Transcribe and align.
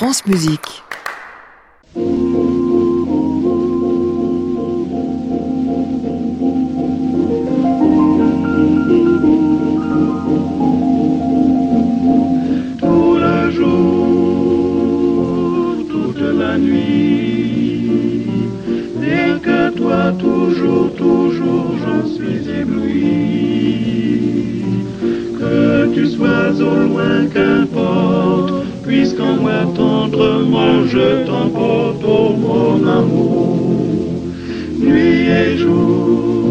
France 0.00 0.24
Musique. 0.24 0.82
tout 12.78 13.18
le 13.18 13.50
jour, 13.50 13.76
toute 15.90 16.22
la 16.38 16.56
nuit. 16.56 18.24
Rien 19.02 19.38
que 19.38 19.68
toi, 19.76 20.12
toujours, 20.18 20.94
toujours, 20.94 21.76
j'en 21.84 22.06
suis 22.06 22.48
ébloui. 22.48 23.04
Que 25.38 25.92
tu 25.92 26.06
sois 26.08 26.52
au 26.58 26.74
loin, 26.88 27.26
puisqu'en 27.26 27.59
moi 29.40 29.64
tendrement 29.74 30.84
je 30.86 31.24
t'emporte, 31.26 32.04
oh 32.04 32.32
mon 32.36 32.86
amour, 32.86 33.86
nuit 34.78 35.28
et 35.28 35.56
jour. 35.58 36.49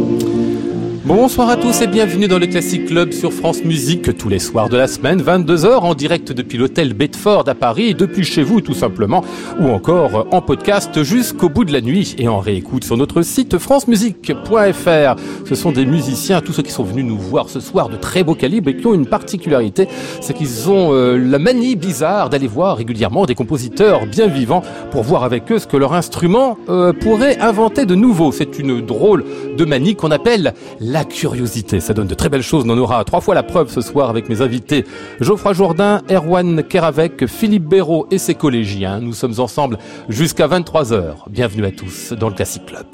Bonsoir 1.10 1.50
à 1.50 1.58
tous 1.58 1.82
et 1.82 1.88
bienvenue 1.88 2.28
dans 2.28 2.38
le 2.38 2.46
Classic 2.46 2.86
Club 2.86 3.14
sur 3.14 3.34
France 3.34 3.64
Musique 3.64 4.16
tous 4.16 4.30
les 4.30 4.38
soirs 4.38 4.70
de 4.70 4.78
la 4.78 4.88
semaine, 4.88 5.20
22h 5.20 5.80
en 5.80 5.96
direct 5.96 6.32
depuis 6.32 6.60
l'hôtel 6.60 6.94
Bedford 6.94 7.46
à 7.48 7.56
Paris, 7.56 7.96
depuis 7.96 8.24
chez 8.24 8.44
vous 8.44 8.62
tout 8.62 8.76
simplement, 8.76 9.26
ou 9.60 9.70
encore 9.70 10.28
en 10.30 10.44
podcast 10.44 11.02
jusqu'au 11.02 11.50
bout 11.50 11.66
de 11.66 11.74
la 11.74 11.82
nuit 11.82 12.16
et 12.20 12.28
en 12.28 12.38
réécoute 12.38 12.84
sur 12.84 12.96
notre 12.96 13.24
site 13.24 13.58
francemusique.fr. 13.58 15.16
Ce 15.48 15.56
sont 15.56 15.72
des 15.72 15.88
musiciens, 15.88 16.42
tous 16.42 16.54
ceux 16.54 16.62
qui 16.62 16.72
sont 16.72 16.84
venus 16.84 17.06
nous 17.06 17.18
voir 17.18 17.50
ce 17.50 17.60
soir 17.60 17.90
de 17.90 17.96
très 17.96 18.24
beau 18.24 18.36
calibre 18.36 18.70
et 18.70 18.78
qui 18.78 18.86
ont 18.86 18.94
une 18.94 19.08
particularité, 19.08 19.88
c'est 20.22 20.36
qu'ils 20.36 20.70
ont 20.70 20.94
euh, 20.94 21.18
la 21.18 21.40
manie 21.40 21.76
bizarre 21.76 22.30
d'aller 22.30 22.46
voir 22.46 22.78
régulièrement 22.78 23.26
des 23.26 23.34
compositeurs 23.34 24.06
bien 24.06 24.28
vivants 24.28 24.62
pour 24.92 25.02
voir 25.02 25.24
avec 25.24 25.52
eux 25.52 25.58
ce 25.58 25.66
que 25.66 25.76
leur 25.76 25.94
instrument 25.94 26.60
euh, 26.70 26.94
pourrait 26.94 27.40
inventer 27.40 27.88
de 27.88 27.96
nouveau. 27.96 28.32
C'est 28.32 28.60
une 28.60 28.86
drôle 28.86 29.26
de 29.58 29.66
manie 29.66 29.96
qu'on 29.96 30.12
appelle 30.12 30.54
la 30.80 30.99
curiosité. 31.06 31.80
Ça 31.80 31.94
donne 31.94 32.08
de 32.08 32.16
très 32.16 32.30
belles 32.30 32.44
choses. 32.44 32.64
On 32.66 32.70
en 32.70 32.78
aura 32.78 33.04
trois 33.04 33.22
fois 33.22 33.36
la 33.36 33.44
preuve 33.44 33.70
ce 33.70 33.82
soir 33.82 34.10
avec 34.10 34.30
mes 34.30 34.42
invités 34.42 34.86
Geoffroy 35.20 35.54
Jourdain, 35.54 36.02
Erwan 36.10 36.64
Keravec, 36.64 37.28
Philippe 37.28 37.66
Béraud 37.66 38.08
et 38.12 38.18
ses 38.18 38.36
collégiens. 38.36 39.00
Nous 39.00 39.14
sommes 39.14 39.40
ensemble 39.40 39.78
jusqu'à 40.08 40.48
23h. 40.48 41.30
Bienvenue 41.30 41.66
à 41.66 41.72
tous 41.72 42.14
dans 42.14 42.30
le 42.30 42.36
Classic 42.36 42.66
Club. 42.66 42.86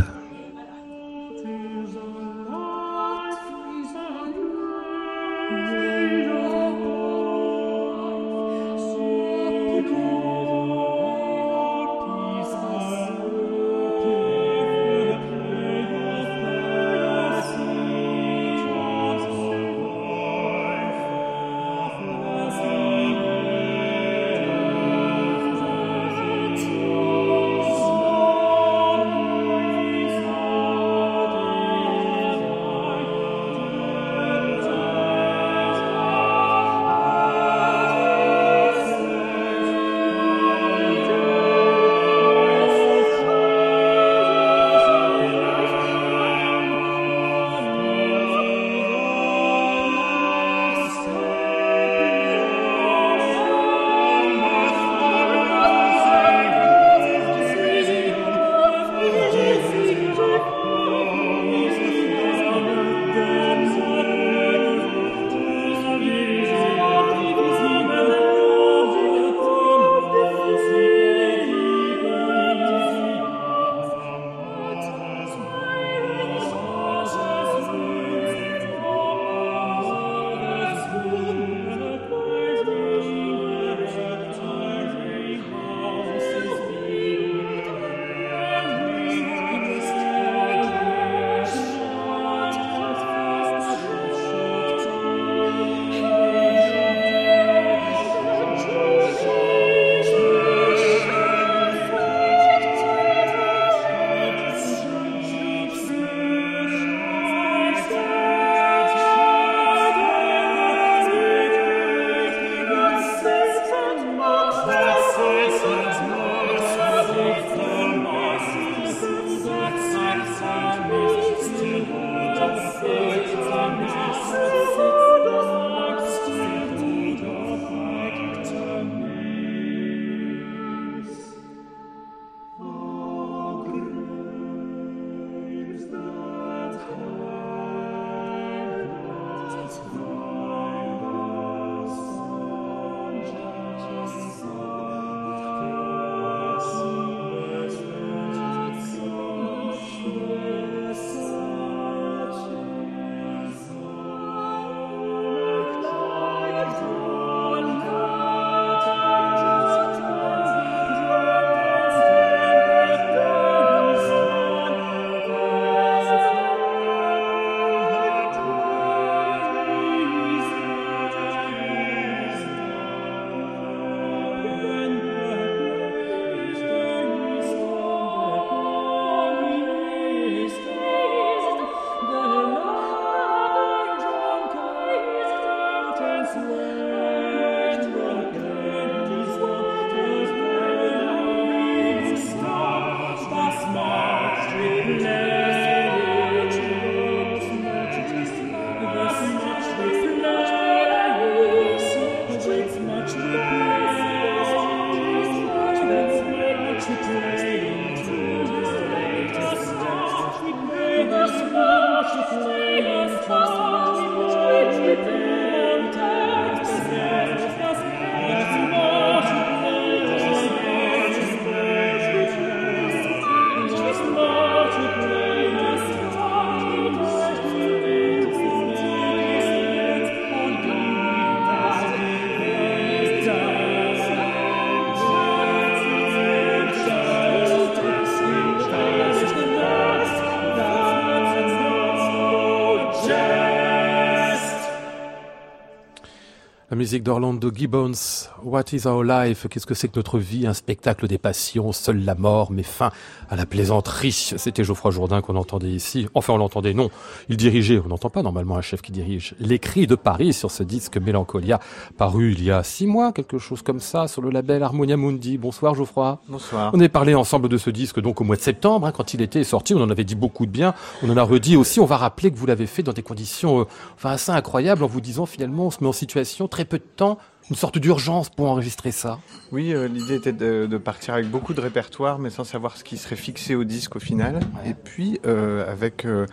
La 246.75 246.79
musique 246.79 247.03
d'Orlando 247.03 247.51
Gibbons. 247.55 248.29
What 248.45 248.65
is 248.73 248.85
our 248.85 249.03
life? 249.03 249.47
Qu'est-ce 249.49 249.65
que 249.65 249.73
c'est 249.73 249.87
que 249.87 249.97
notre 249.97 250.19
vie? 250.19 250.45
Un 250.45 250.53
spectacle 250.53 251.07
des 251.07 251.17
passions. 251.17 251.71
Seule 251.71 252.05
la 252.05 252.13
mort 252.13 252.51
met 252.51 252.61
fin 252.61 252.91
à 253.27 253.35
la 253.35 253.47
plaisanterie. 253.47 254.11
C'était 254.11 254.63
Geoffroy 254.63 254.91
Jourdain 254.91 255.21
qu'on 255.21 255.35
entendait 255.35 255.71
ici. 255.71 256.07
Enfin, 256.13 256.33
on 256.33 256.37
l'entendait, 256.37 256.75
non. 256.75 256.91
Il 257.27 257.37
dirigeait, 257.37 257.81
on 257.83 257.87
n'entend 257.87 258.11
pas 258.11 258.21
normalement 258.21 258.55
un 258.55 258.61
chef 258.61 258.83
qui 258.83 258.91
dirige, 258.91 259.33
l'écrit 259.39 259.87
de 259.87 259.95
Paris 259.95 260.31
sur 260.31 260.51
ce 260.51 260.61
disque 260.61 260.97
Mélancolia, 260.97 261.59
paru 261.97 262.33
il 262.33 262.43
y 262.43 262.51
a 262.51 262.61
six 262.61 262.85
mois, 262.85 263.11
quelque 263.13 263.39
chose 263.39 263.63
comme 263.63 263.79
ça, 263.79 264.07
sur 264.07 264.21
le 264.21 264.29
label 264.29 264.61
Harmonia 264.61 264.95
Mundi. 264.95 265.39
Bonsoir 265.39 265.73
Geoffroy. 265.73 266.19
Bonsoir. 266.29 266.69
On 266.75 266.79
est 266.79 266.89
parlé 266.89 267.15
ensemble 267.15 267.49
de 267.49 267.57
ce 267.57 267.71
disque 267.71 267.99
donc 267.99 268.21
au 268.21 268.23
mois 268.25 268.35
de 268.35 268.41
septembre, 268.41 268.85
hein, 268.85 268.91
quand 268.91 269.15
il 269.15 269.23
était 269.23 269.43
sorti. 269.43 269.73
On 269.73 269.81
en 269.81 269.89
avait 269.89 270.03
dit 270.03 270.13
beaucoup 270.13 270.45
de 270.45 270.51
bien. 270.51 270.75
On 271.01 271.09
en 271.09 271.17
a 271.17 271.23
redit 271.23 271.57
aussi. 271.57 271.79
On 271.79 271.85
va 271.85 271.97
rappeler 271.97 272.29
que 272.29 272.37
vous 272.37 272.45
l'avez 272.45 272.67
fait 272.67 272.83
dans 272.83 272.93
des 272.93 273.01
conditions 273.01 273.61
euh, 273.61 273.65
enfin, 273.95 274.11
assez 274.11 274.31
incroyables 274.31 274.83
en 274.83 274.87
vous 274.87 275.01
disant 275.01 275.25
finalement 275.25 275.65
on 275.65 275.71
se 275.71 275.77
met 275.81 275.87
en 275.87 275.93
situation 275.93 276.47
très 276.47 276.65
peu 276.65 276.77
de 276.77 276.83
temps, 276.95 277.17
une 277.49 277.55
sorte 277.55 277.77
d'urgence 277.77 278.29
pour 278.29 278.49
enregistrer 278.49 278.91
ça. 278.91 279.19
Oui, 279.51 279.73
euh, 279.73 279.87
l'idée 279.87 280.15
était 280.15 280.33
de, 280.33 280.65
de, 280.65 280.77
partir 280.77 281.13
avec 281.13 281.29
beaucoup 281.29 281.53
de 281.53 281.61
répertoire, 281.61 282.19
mais 282.19 282.29
sans 282.29 282.43
savoir 282.43 282.77
ce 282.77 282.83
qui 282.83 282.97
serait 282.97 283.15
fixé 283.15 283.55
au 283.55 283.63
disque 283.63 283.95
au 283.95 283.99
final. 283.99 284.35
Ouais. 284.35 284.71
Et 284.71 284.73
puis 284.73 285.19
euh, 285.25 285.71
avec, 285.71 286.05
euh, 286.05 286.25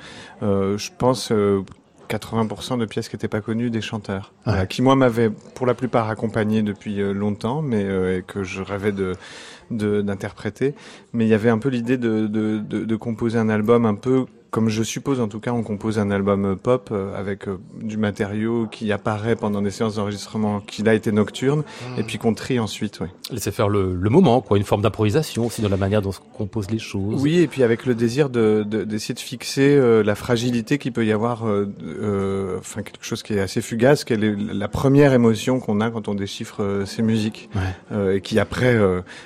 euh 0.43 0.79
je 0.79 0.91
pense, 0.97 1.31
80% 2.09 2.79
de 2.79 2.87
pièces 2.87 3.09
qui 3.09 3.17
n'étaient 3.17 3.29
pas 3.29 3.41
connues 3.41 3.71
des 3.71 3.81
chanteurs, 3.81 4.33
ouais. 4.47 4.67
qui 4.67 4.83
moi 4.83 4.97
m'avaient 4.97 5.31
pour 5.31 5.67
la 5.67 5.75
plupart 5.75 6.09
accompagné 6.09 6.63
depuis 6.63 6.97
longtemps, 7.13 7.63
mais 7.63 8.23
que 8.27 8.43
je 8.43 8.63
rêvais 8.63 8.93
de 8.93 9.17
d'interpréter. 9.71 10.75
Mais 11.15 11.25
il 11.25 11.29
y 11.29 11.35
avait 11.35 11.49
un 11.49 11.59
peu 11.59 11.71
l'idée 11.71 11.97
de, 11.97 12.27
de, 12.27 12.59
de, 12.59 12.85
de 12.85 12.97
composer 12.97 13.39
un 13.39 13.49
album 13.49 13.87
un 13.87 13.95
peu 13.95 14.27
comme 14.53 14.69
je 14.69 14.83
suppose 14.83 15.19
en 15.19 15.29
tout 15.29 15.41
cas, 15.41 15.51
on 15.51 15.63
compose 15.63 15.99
un 15.99 16.11
album 16.11 16.57
pop 16.63 16.91
euh, 16.93 17.19
avec 17.19 17.49
euh, 17.49 17.59
du 17.81 17.97
matériau 17.97 18.69
qui 18.71 18.93
apparaît 18.93 19.35
pendant 19.35 19.63
des 19.63 19.71
séances 19.71 19.95
d'enregistrement, 19.97 20.61
qui 20.61 20.83
là 20.83 20.93
été 20.93 21.11
nocturne, 21.11 21.61
mmh. 21.61 21.99
et 21.99 22.03
puis 22.03 22.19
qu'on 22.19 22.35
trie 22.35 22.61
ensuite. 22.61 23.01
Oui. 23.01 23.09
Laissez 23.31 23.51
faire 23.51 23.71
le, 23.71 23.95
le, 23.95 24.11
moment, 24.11 24.43
quoi, 24.43 24.59
une 24.59 24.65
forme 24.65 24.83
d'improvisation 24.83 25.47
aussi 25.47 25.63
dans 25.63 25.71
la 25.71 25.79
manière 25.79 26.03
dont 26.03 26.11
on 26.11 26.37
compose 26.37 26.71
les 26.71 26.79
choses. 26.79 27.23
Oui, 27.23 27.39
et 27.39 27.49
puis 27.49 27.63
avec 27.63 27.87
le 27.87 27.95
désir 27.95 28.29
d'essayer 28.29 28.63
de, 28.69 28.85
de, 28.85 28.85
de, 28.85 29.19
fixer 29.21 29.75
euh, 29.75 30.03
la 30.03 30.15
fragilité 30.15 30.77
qu'il 30.77 30.93
peut 30.93 31.07
y 31.07 31.13
avoir, 31.13 31.49
euh, 31.49 31.73
euh, 31.83 32.59
enfin 32.59 32.83
quelque 32.83 33.05
chose 33.05 33.23
qui 33.23 33.33
est 33.33 33.41
assez 33.41 33.63
fugace, 33.63 34.05
qui 34.05 34.13
est 34.13 34.19
la 34.19 34.69
première 34.69 35.15
émotion 35.15 35.61
qu'on 35.61 35.81
a 35.81 35.91
quand 35.91 36.09
on 36.09 36.15
déchiffre 36.15 36.83
ces 36.85 37.01
musiques, 37.01 37.49
ouais. 37.91 38.17
et 38.17 38.21
qui 38.21 38.39
après, 38.39 38.79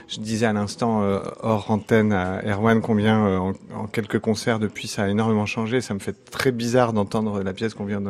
je 0.07 0.21
disais 0.21 0.47
à 0.47 0.53
l'instant 0.53 1.03
hors 1.41 1.71
antenne 1.71 2.13
à 2.13 2.43
Erwan 2.47 2.81
combien 2.81 3.19
en, 3.19 3.53
en 3.75 3.87
quelques 3.91 4.21
concerts 4.21 4.61
depuis 4.61 4.87
ça 4.87 5.03
a 5.03 5.09
énormément 5.17 5.47
changé. 5.47 5.81
Ça 5.81 5.95
me 5.95 5.99
fait 5.99 6.15
très 6.31 6.53
bizarre 6.53 6.93
d'entendre 6.93 7.43
la 7.43 7.53
pièce 7.53 7.75
qu'on 7.75 7.85
vient 7.87 8.03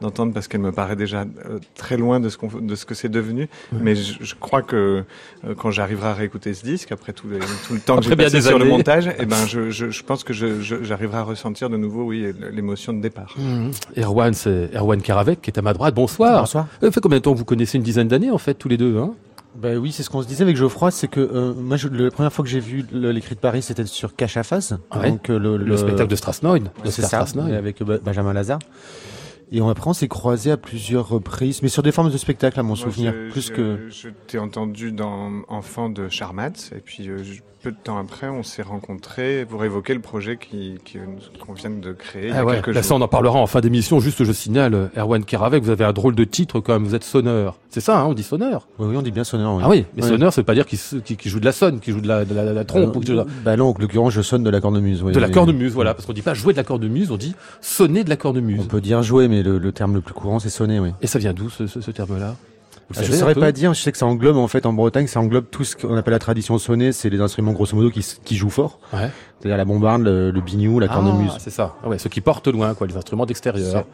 d'entendre 0.00 0.32
parce 0.32 0.48
qu'elle 0.48 0.60
me 0.60 0.72
paraît 0.72 0.96
déjà 0.96 1.20
euh, 1.20 1.58
très 1.76 1.96
loin 1.96 2.18
de 2.20 2.28
ce, 2.28 2.36
qu'on 2.36 2.48
de 2.48 2.74
ce 2.74 2.84
que 2.84 2.94
c'est 2.94 3.08
devenu. 3.08 3.42
Ouais. 3.72 3.78
Mais 3.80 3.94
je, 3.94 4.14
je, 4.20 4.34
crois 4.34 4.62
que 4.62 5.04
euh, 5.46 5.54
quand 5.56 5.70
j'arriverai 5.70 6.08
à 6.08 6.14
réécouter 6.14 6.52
ce 6.54 6.64
disque, 6.64 6.92
après 6.92 7.12
tout, 7.12 7.28
les, 7.30 7.38
tout 7.38 7.74
le 7.74 7.80
temps 7.80 7.96
que 7.96 8.04
j'ai 8.04 8.16
passé 8.16 8.40
sur 8.40 8.56
années. 8.56 8.64
le 8.64 8.70
montage, 8.70 9.06
et 9.06 9.14
eh 9.20 9.26
ben 9.26 9.46
je, 9.46 9.70
je, 9.70 9.90
je 9.90 10.02
pense 10.02 10.24
que 10.24 10.32
j'arriverai 10.32 11.18
à 11.18 11.22
ressentir 11.22 11.70
de 11.70 11.76
nouveau 11.76 12.04
oui, 12.04 12.32
l'émotion 12.52 12.92
de 12.92 13.00
départ. 13.00 13.34
Mmh. 13.38 13.70
Erwan, 13.98 14.34
c'est 14.34 14.74
Erwan 14.74 15.00
Karavec 15.00 15.40
qui 15.40 15.50
est 15.50 15.58
à 15.58 15.62
ma 15.62 15.72
droite. 15.72 15.94
Bonsoir. 15.94 16.40
Bonsoir. 16.40 16.66
Ça 16.80 16.90
fait 16.90 17.00
combien 17.00 17.18
de 17.18 17.22
temps 17.22 17.34
vous 17.34 17.44
connaissez 17.44 17.78
une 17.78 17.84
dizaine 17.84 18.08
d'années 18.08 18.30
en 18.30 18.38
fait, 18.38 18.54
tous 18.54 18.68
les 18.68 18.76
deux 18.76 18.98
hein? 18.98 19.14
Ben 19.58 19.76
oui, 19.76 19.90
c'est 19.90 20.04
ce 20.04 20.10
qu'on 20.10 20.22
se 20.22 20.28
disait 20.28 20.42
avec 20.42 20.56
Geoffroy, 20.56 20.92
c'est 20.92 21.08
que 21.08 21.18
euh, 21.18 21.52
moi, 21.52 21.76
je, 21.76 21.88
la 21.88 22.12
première 22.12 22.32
fois 22.32 22.44
que 22.44 22.50
j'ai 22.50 22.60
vu 22.60 22.86
l'écrit 22.92 23.34
de 23.34 23.40
Paris, 23.40 23.60
c'était 23.60 23.84
sur 23.86 24.14
Cache 24.14 24.36
à 24.36 24.44
face, 24.44 24.72
ouais. 24.94 25.10
donc 25.10 25.28
euh, 25.30 25.38
le, 25.38 25.56
le, 25.56 25.64
le, 25.64 25.76
spectacle 25.76 26.08
de 26.08 26.14
c'est 26.84 27.02
ça, 27.02 27.08
Strasnoy. 27.08 27.54
avec 27.54 27.82
euh, 27.82 27.98
Benjamin 28.02 28.32
Lazare. 28.32 28.60
Et 29.50 29.60
on, 29.60 29.68
après, 29.68 29.88
on 29.88 29.94
s'est 29.94 30.08
croisé 30.08 30.50
à 30.50 30.56
plusieurs 30.56 31.08
reprises, 31.08 31.62
mais 31.62 31.68
sur 31.68 31.82
des 31.82 31.92
formes 31.92 32.10
de 32.10 32.18
spectacle, 32.18 32.60
à 32.60 32.62
mon 32.62 32.68
Moi, 32.70 32.76
souvenir, 32.76 33.12
je, 33.12 33.30
plus 33.30 33.48
je, 33.48 33.52
que. 33.52 33.78
Je 33.88 34.08
t'ai 34.26 34.38
entendu 34.38 34.92
dans 34.92 35.30
Enfant 35.48 35.88
de 35.88 36.08
Charmat, 36.08 36.52
et 36.76 36.80
puis 36.84 37.08
euh, 37.08 37.18
peu 37.62 37.72
de 37.72 37.76
temps 37.82 37.98
après, 37.98 38.28
on 38.28 38.42
s'est 38.42 38.62
rencontrés 38.62 39.44
pour 39.48 39.64
évoquer 39.64 39.94
le 39.94 40.00
projet 40.00 40.36
qu'on 40.36 40.76
qui, 40.84 40.98
qu'on 41.44 41.52
vient 41.54 41.70
de 41.70 41.92
créer. 41.92 42.30
Ah 42.32 42.44
ouais, 42.44 42.60
là, 42.66 42.82
ça, 42.82 42.94
on 42.94 43.00
en 43.00 43.08
parlera 43.08 43.38
en 43.38 43.46
fin 43.46 43.60
d'émission. 43.60 44.00
Juste, 44.00 44.22
je 44.22 44.32
signale, 44.32 44.90
Erwan 44.96 45.24
Keravec, 45.24 45.62
vous 45.62 45.70
avez 45.70 45.84
un 45.84 45.92
drôle 45.92 46.14
de 46.14 46.24
titre 46.24 46.60
quand 46.60 46.74
même. 46.74 46.84
Vous 46.84 46.94
êtes 46.94 47.04
sonneur. 47.04 47.56
C'est 47.70 47.80
ça, 47.80 48.00
hein, 48.00 48.06
on 48.06 48.14
dit 48.14 48.22
sonneur. 48.22 48.68
Oui, 48.78 48.88
oui, 48.90 48.96
on 48.96 49.02
dit 49.02 49.10
bien 49.10 49.24
sonneur. 49.24 49.54
Oui. 49.54 49.62
Ah 49.64 49.68
oui, 49.68 49.84
mais 49.96 50.02
oui. 50.02 50.08
sonneur, 50.08 50.32
ça 50.32 50.40
veut 50.40 50.46
pas 50.46 50.54
dire 50.54 50.66
qu'il 50.66 50.78
qu 50.78 51.16
qu 51.16 51.28
joue 51.28 51.40
de 51.40 51.44
la 51.44 51.52
sonne, 51.52 51.80
qu'il 51.80 51.94
joue 51.94 52.00
de 52.00 52.08
la, 52.08 52.24
de 52.24 52.34
la, 52.34 52.44
de 52.44 52.50
la 52.50 52.64
trompe. 52.64 52.94
Euh, 52.94 52.98
ou 52.98 53.04
de 53.04 53.12
la... 53.12 53.26
Bah 53.44 53.56
non, 53.56 53.70
en 53.70 53.74
l'occurrence, 53.78 54.12
je 54.12 54.22
sonne 54.22 54.44
de 54.44 54.50
la 54.50 54.60
cornemuse. 54.60 55.02
Oui, 55.02 55.12
de 55.12 55.18
la 55.18 55.28
cornemuse, 55.28 55.72
voilà, 55.72 55.94
parce 55.94 56.06
qu'on 56.06 56.12
dit 56.12 56.22
pas 56.22 56.34
jouer 56.34 56.52
de 56.52 56.58
la 56.58 56.64
cornemuse, 56.64 57.10
on 57.10 57.16
dit 57.16 57.34
sonner 57.60 58.04
de 58.04 58.10
la 58.10 58.16
cornemuse. 58.16 58.60
On 58.62 58.66
peut 58.66 58.80
dire 58.80 59.02
jouer, 59.02 59.28
mais 59.28 59.37
le, 59.42 59.58
le 59.58 59.72
terme 59.72 59.94
le 59.94 60.00
plus 60.00 60.14
courant, 60.14 60.38
c'est 60.38 60.50
sonner, 60.50 60.80
oui. 60.80 60.92
Et 61.02 61.06
ça 61.06 61.18
vient 61.18 61.32
d'où 61.32 61.50
ce, 61.50 61.66
ce, 61.66 61.80
ce 61.80 61.90
terme-là 61.90 62.34
ah, 62.96 63.02
je 63.02 63.12
ne 63.12 63.16
saurais 63.16 63.34
pas 63.34 63.52
dire, 63.52 63.74
je 63.74 63.82
sais 63.82 63.92
que 63.92 63.98
ça 63.98 64.06
englobe 64.06 64.38
en 64.38 64.48
fait 64.48 64.64
en 64.64 64.72
Bretagne, 64.72 65.06
ça 65.08 65.20
englobe 65.20 65.44
tout 65.50 65.62
ce 65.62 65.76
qu'on 65.76 65.94
appelle 65.94 66.12
la 66.12 66.18
tradition 66.18 66.56
sonnée, 66.56 66.92
c'est 66.92 67.10
les 67.10 67.20
instruments 67.20 67.52
grosso 67.52 67.76
modo 67.76 67.90
qui, 67.90 68.00
qui 68.24 68.34
jouent 68.34 68.48
fort. 68.48 68.78
Ouais. 68.94 69.10
C'est-à-dire 69.38 69.58
la 69.58 69.66
bombarde, 69.66 70.02
le, 70.02 70.30
le 70.30 70.40
biniou, 70.40 70.78
la 70.78 70.88
cornemuse. 70.88 71.32
Ah, 71.34 71.38
c'est 71.38 71.50
ça. 71.50 71.74
Ah 71.84 71.88
ouais, 71.88 71.98
ceux 71.98 72.08
qui 72.08 72.22
portent 72.22 72.48
loin, 72.48 72.72
quoi, 72.72 72.86
les 72.86 72.96
instruments 72.96 73.26
d'extérieur. 73.26 73.84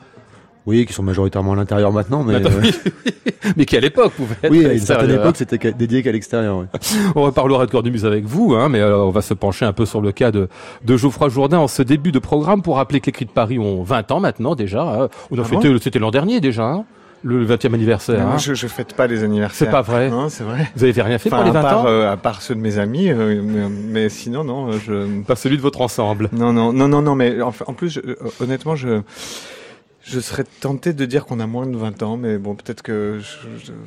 Oui, 0.66 0.86
qui 0.86 0.92
sont 0.92 1.02
majoritairement 1.02 1.52
à 1.52 1.56
l'intérieur 1.56 1.92
maintenant, 1.92 2.24
mais 2.24 2.36
Attends, 2.36 2.50
oui. 2.62 2.74
mais 3.56 3.66
qui 3.66 3.76
à 3.76 3.80
l'époque 3.80 4.12
pouvaient 4.12 4.36
être 4.42 4.50
Oui, 4.50 4.64
à 4.64 4.72
une 4.72 4.78
certaine 4.78 5.10
époque, 5.10 5.36
c'était 5.36 5.72
dédié 5.72 6.02
qu'à 6.02 6.12
l'extérieur. 6.12 6.58
Oui. 6.58 6.66
on 7.14 7.22
reparlera 7.22 7.66
de 7.66 7.70
cornemuse 7.70 8.06
avec 8.06 8.24
vous, 8.24 8.54
hein, 8.54 8.68
mais 8.68 8.80
alors, 8.80 9.06
on 9.06 9.10
va 9.10 9.22
se 9.22 9.34
pencher 9.34 9.66
un 9.66 9.72
peu 9.72 9.84
sur 9.84 10.00
le 10.00 10.12
cas 10.12 10.30
de, 10.30 10.48
de 10.84 10.96
Geoffroy 10.96 11.28
Jourdain 11.28 11.58
en 11.58 11.68
ce 11.68 11.82
début 11.82 12.12
de 12.12 12.18
programme 12.18 12.62
pour 12.62 12.76
rappeler 12.76 13.00
que 13.00 13.06
les 13.06 13.12
Cris 13.12 13.26
de 13.26 13.30
Paris 13.30 13.58
ont 13.58 13.82
20 13.82 14.10
ans 14.12 14.20
maintenant 14.20 14.54
déjà. 14.54 14.82
Hein. 14.82 15.08
On 15.30 15.38
a 15.38 15.42
ah 15.42 15.44
fêté, 15.44 15.68
bon 15.68 15.78
c'était 15.80 15.98
l'an 15.98 16.10
dernier 16.10 16.40
déjà. 16.40 16.64
Hein 16.64 16.84
le 17.24 17.46
20e 17.46 17.74
anniversaire. 17.74 18.20
Non, 18.20 18.32
hein. 18.32 18.38
je, 18.38 18.54
je 18.54 18.66
fête 18.66 18.94
pas 18.94 19.06
les 19.06 19.24
anniversaires. 19.24 19.66
C'est 19.66 19.70
pas 19.70 19.80
vrai. 19.80 20.10
Non, 20.10 20.28
c'est 20.28 20.44
vrai. 20.44 20.70
Vous 20.76 20.84
avez 20.84 21.02
rien 21.02 21.18
fait 21.18 21.32
enfin, 21.32 21.38
pour 21.38 21.46
les 21.46 21.52
20 21.52 21.58
à 21.58 21.62
part, 21.62 21.80
ans 21.80 21.86
euh, 21.86 22.12
À 22.12 22.16
part 22.18 22.42
ceux 22.42 22.54
de 22.54 22.60
mes 22.60 22.78
amis, 22.78 23.10
euh, 23.10 23.40
mais, 23.42 23.68
mais, 23.68 24.08
sinon 24.10 24.44
non, 24.44 24.72
je. 24.72 25.22
Pas 25.22 25.34
celui 25.34 25.56
de 25.56 25.62
votre 25.62 25.80
ensemble. 25.80 26.28
Non, 26.32 26.52
non, 26.52 26.72
non, 26.72 26.86
non, 26.86 27.00
non, 27.00 27.14
mais 27.14 27.40
en, 27.40 27.52
en 27.66 27.72
plus, 27.72 27.88
je, 27.88 28.00
honnêtement, 28.42 28.76
je. 28.76 29.00
Je 30.04 30.20
serais 30.20 30.44
tenté 30.60 30.92
de 30.92 31.04
dire 31.04 31.24
qu'on 31.26 31.40
a 31.40 31.46
moins 31.46 31.66
de 31.66 31.76
20 31.76 32.02
ans, 32.02 32.16
mais 32.16 32.38
bon, 32.38 32.54
peut-être 32.54 32.82
que... 32.82 33.20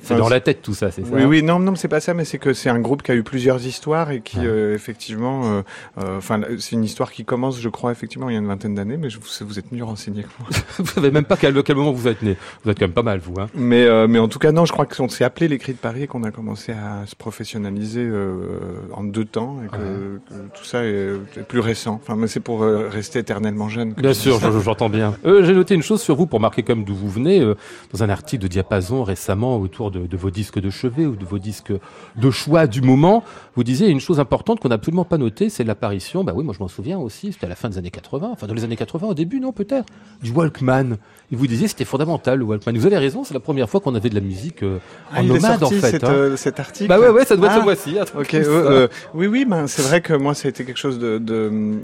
C'est 0.04 0.18
dans 0.18 0.30
la 0.30 0.40
tête 0.40 0.62
tout 0.62 0.74
ça, 0.74 0.92
c'est 0.92 1.04
ça 1.04 1.10
Oui, 1.12 1.24
oui, 1.24 1.44
non, 1.44 1.60
non, 1.60 1.76
c'est 1.76 1.88
pas 1.88 2.00
ça, 2.00 2.14
mais 2.14 2.26
c'est 2.26 2.40
que 2.40 2.54
c'est 2.54 2.70
un 2.70 2.80
groupe 2.80 3.04
qui 3.04 3.12
a 3.12 3.16
eu 3.16 3.24
plusieurs 3.24 3.66
histoires 3.66 4.12
et 4.12 4.22
qui, 4.22 4.40
ouais. 4.40 4.46
euh, 4.46 4.76
effectivement... 4.76 5.64
Enfin, 5.98 6.42
euh, 6.44 6.58
c'est 6.60 6.76
une 6.76 6.84
histoire 6.84 7.12
qui 7.12 7.26
commence, 7.26 7.60
je 7.60 7.70
crois, 7.70 7.92
effectivement, 7.92 8.30
il 8.30 8.34
y 8.34 8.36
a 8.36 8.40
une 8.40 8.48
vingtaine 8.48 8.76
d'années, 8.76 8.98
mais 8.98 9.10
je, 9.10 9.20
vous 9.42 9.60
êtes 9.60 9.72
mieux 9.72 9.84
renseigné 9.84 10.24
que 10.24 10.30
moi. 10.40 10.50
vous 10.80 10.86
savez 10.86 11.12
même 11.12 11.26
pas 11.26 11.38
quel, 11.38 11.62
quel 11.64 11.76
moment 11.76 11.92
vous 11.92 12.08
êtes 12.08 12.22
né. 12.22 12.38
Vous 12.64 12.72
êtes 12.72 12.80
quand 12.80 12.86
même 12.86 12.94
pas 12.94 13.04
mal, 13.04 13.20
vous. 13.20 13.40
Hein. 13.40 13.48
Mais, 13.54 13.86
euh, 13.86 14.08
mais 14.08 14.20
en 14.20 14.28
tout 14.28 14.40
cas, 14.40 14.52
non, 14.52 14.66
je 14.66 14.74
crois 14.74 14.86
qu'on 14.86 15.10
s'est 15.10 15.24
appelé 15.24 15.48
l'écrit 15.48 15.74
de 15.74 15.78
Paris 15.78 16.04
et 16.04 16.08
qu'on 16.08 16.24
a 16.24 16.32
commencé 16.32 16.72
à 16.72 17.06
se 17.06 17.16
professionnaliser 17.16 18.02
euh, 18.02 18.60
en 18.94 19.04
deux 19.04 19.26
temps 19.26 19.58
et 19.66 19.68
que, 19.70 20.20
tout 20.56 20.64
ça 20.64 20.84
est, 20.84 21.14
est, 21.38 21.48
plus 21.48 21.60
récent. 21.60 22.00
Enfin, 22.02 22.16
mais 22.16 22.28
c'est 22.28 22.40
pour 22.40 22.64
euh, 22.64 22.90
rester 22.90 23.20
éternellement 23.20 23.70
jeune. 23.70 23.94
Bien 23.94 24.14
sûr, 24.14 24.40
j'entends 24.62 24.90
bien. 24.90 25.16
Euh, 25.26 25.44
J'ai 25.44 25.54
noté 25.54 25.76
une 25.76 25.84
chose 25.84 26.02
sur 26.08 26.16
vous 26.16 26.26
pour 26.26 26.40
marquer 26.40 26.64
comme 26.64 26.86
d'où 26.86 26.96
vous 26.96 27.10
venez, 27.10 27.42
euh, 27.42 27.56
dans 27.92 28.02
un 28.02 28.10
article 28.10 28.42
de 28.44 28.48
Diapason 28.48 29.04
récemment 29.04 29.58
autour 29.58 29.92
de, 29.92 30.08
de, 30.08 30.18
vos 30.18 30.32
disques 30.32 30.58
de 30.58 30.70
chevet 30.70 31.06
ou 31.06 31.18
de 31.18 31.26
vos 31.26 31.38
disques 31.38 31.74
de 32.16 32.32
choix 32.32 32.66
du 32.66 32.82
moment, 32.82 33.26
vous 33.58 33.66
disiez 33.66 33.90
une 33.90 34.00
chose 34.00 34.22
importante 34.22 34.62
qu'on 34.62 34.70
n'a 34.70 34.76
absolument 34.76 35.04
pas 35.04 35.18
notée, 35.18 35.50
c'est 35.50 35.66
l'apparition, 35.66 36.24
bah 36.24 36.32
oui, 36.34 36.46
moi 36.46 36.54
je 36.54 36.64
m'en 36.64 36.70
souviens 36.70 36.98
aussi, 36.98 37.34
c'était 37.34 37.46
à 37.46 37.50
la 37.50 37.56
fin 37.56 37.68
des 37.68 37.78
années 37.78 37.92
80, 37.92 38.30
enfin 38.32 38.48
dans 38.48 38.54
les 38.54 38.64
années 38.64 38.78
80 38.78 39.06
au 39.08 39.14
début, 39.14 39.42
non 39.42 39.52
peut-être, 39.52 39.88
du 40.24 40.32
Walkman. 40.32 40.96
Et 41.30 41.36
vous 41.36 41.46
disiez 41.46 41.68
c'était 41.68 41.84
fondamental 41.84 42.40
le 42.40 42.46
Walkman. 42.46 42.78
Vous 42.78 42.86
avez 42.86 42.98
raison, 42.98 43.26
c'est 43.26 43.34
la 43.34 43.42
première 43.42 43.70
fois 43.70 43.82
qu'on 43.82 43.96
avait 43.96 44.10
de 44.10 44.16
la 44.16 44.22
musique 44.22 44.64
euh, 44.64 44.78
en 45.12 45.18
ah, 45.18 45.24
nomade 45.24 45.62
en 45.62 45.70
fait. 45.70 45.92
Cet, 45.92 46.04
hein. 46.06 46.12
euh, 46.12 46.38
cet 46.38 46.62
article. 46.62 46.88
Bah 46.88 47.00
ouais, 47.00 47.10
ouais, 47.10 47.26
ça 47.26 47.36
doit 47.36 47.54
être 47.54 47.66
ah, 47.68 47.76
ce. 47.76 48.18
Ok, 48.18 48.34
euh, 48.36 48.88
oui, 49.14 49.28
oui, 49.28 49.44
ben 49.44 49.68
c'est 49.68 49.82
vrai 49.82 50.00
que 50.00 50.14
moi 50.14 50.34
ça 50.34 50.48
a 50.48 50.50
été 50.52 50.64
quelque 50.64 50.80
chose 50.80 51.00
de, 51.00 51.18
de 51.18 51.82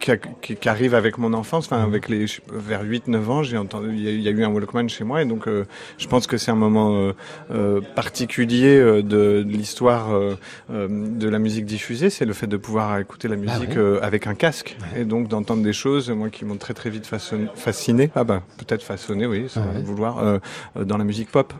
qui, 0.00 0.12
qui, 0.40 0.56
qui, 0.56 0.68
arrive 0.70 0.94
avec 0.94 1.18
mon 1.18 1.34
enfance, 1.34 1.66
enfin 1.66 1.82
avec 1.82 2.08
les 2.08 2.24
vers 2.50 2.84
8-9 2.84 3.26
ans, 3.26 3.42
j'ai 3.42 3.58
entendu, 3.66 3.90
il 3.92 4.20
y, 4.20 4.22
y, 4.22 4.28
a 4.28 4.30
eu 4.30 4.44
un 4.44 4.48
Walkman 4.48 4.88
chez 4.88 5.04
moi 5.04 5.22
et 5.22 5.24
donc 5.24 5.46
euh, 5.46 5.64
je 5.98 6.06
pense 6.08 6.26
que 6.26 6.36
c'est 6.36 6.50
un 6.50 6.56
moment 6.56 7.12
euh, 7.50 7.80
particulier 7.94 8.78
de, 8.78 9.02
de 9.02 9.44
l'histoire 9.44 10.08
de 10.68 11.28
la 11.28 11.38
musique 11.38 11.66
diffusée, 11.66 12.10
c'est 12.10 12.24
le 12.24 12.32
fait 12.32 12.46
de 12.46 12.56
pouvoir 12.56 12.98
écouter 12.98 13.28
la 13.28 13.36
musique 13.36 13.76
ah, 13.76 13.80
oui. 13.80 13.98
avec 14.02 14.26
un 14.26 14.34
casque 14.34 14.76
ouais. 14.80 15.02
et 15.02 15.04
donc 15.04 15.28
d'entendre 15.28 15.62
des 15.62 15.72
choses, 15.72 16.10
moi 16.10 16.30
qui 16.30 16.44
m'ont 16.44 16.56
très 16.56 16.74
très 16.74 16.90
vite 16.90 17.06
fasciné, 17.06 18.10
ah 18.14 18.24
ben 18.24 18.42
peut-être 18.56 18.82
façonné, 18.82 19.26
oui, 19.26 19.46
sans 19.48 19.60
ouais. 19.60 19.82
vouloir, 19.82 20.18
euh, 20.18 20.38
dans 20.84 20.96
la 20.96 21.04
musique 21.04 21.30
pop. 21.30 21.52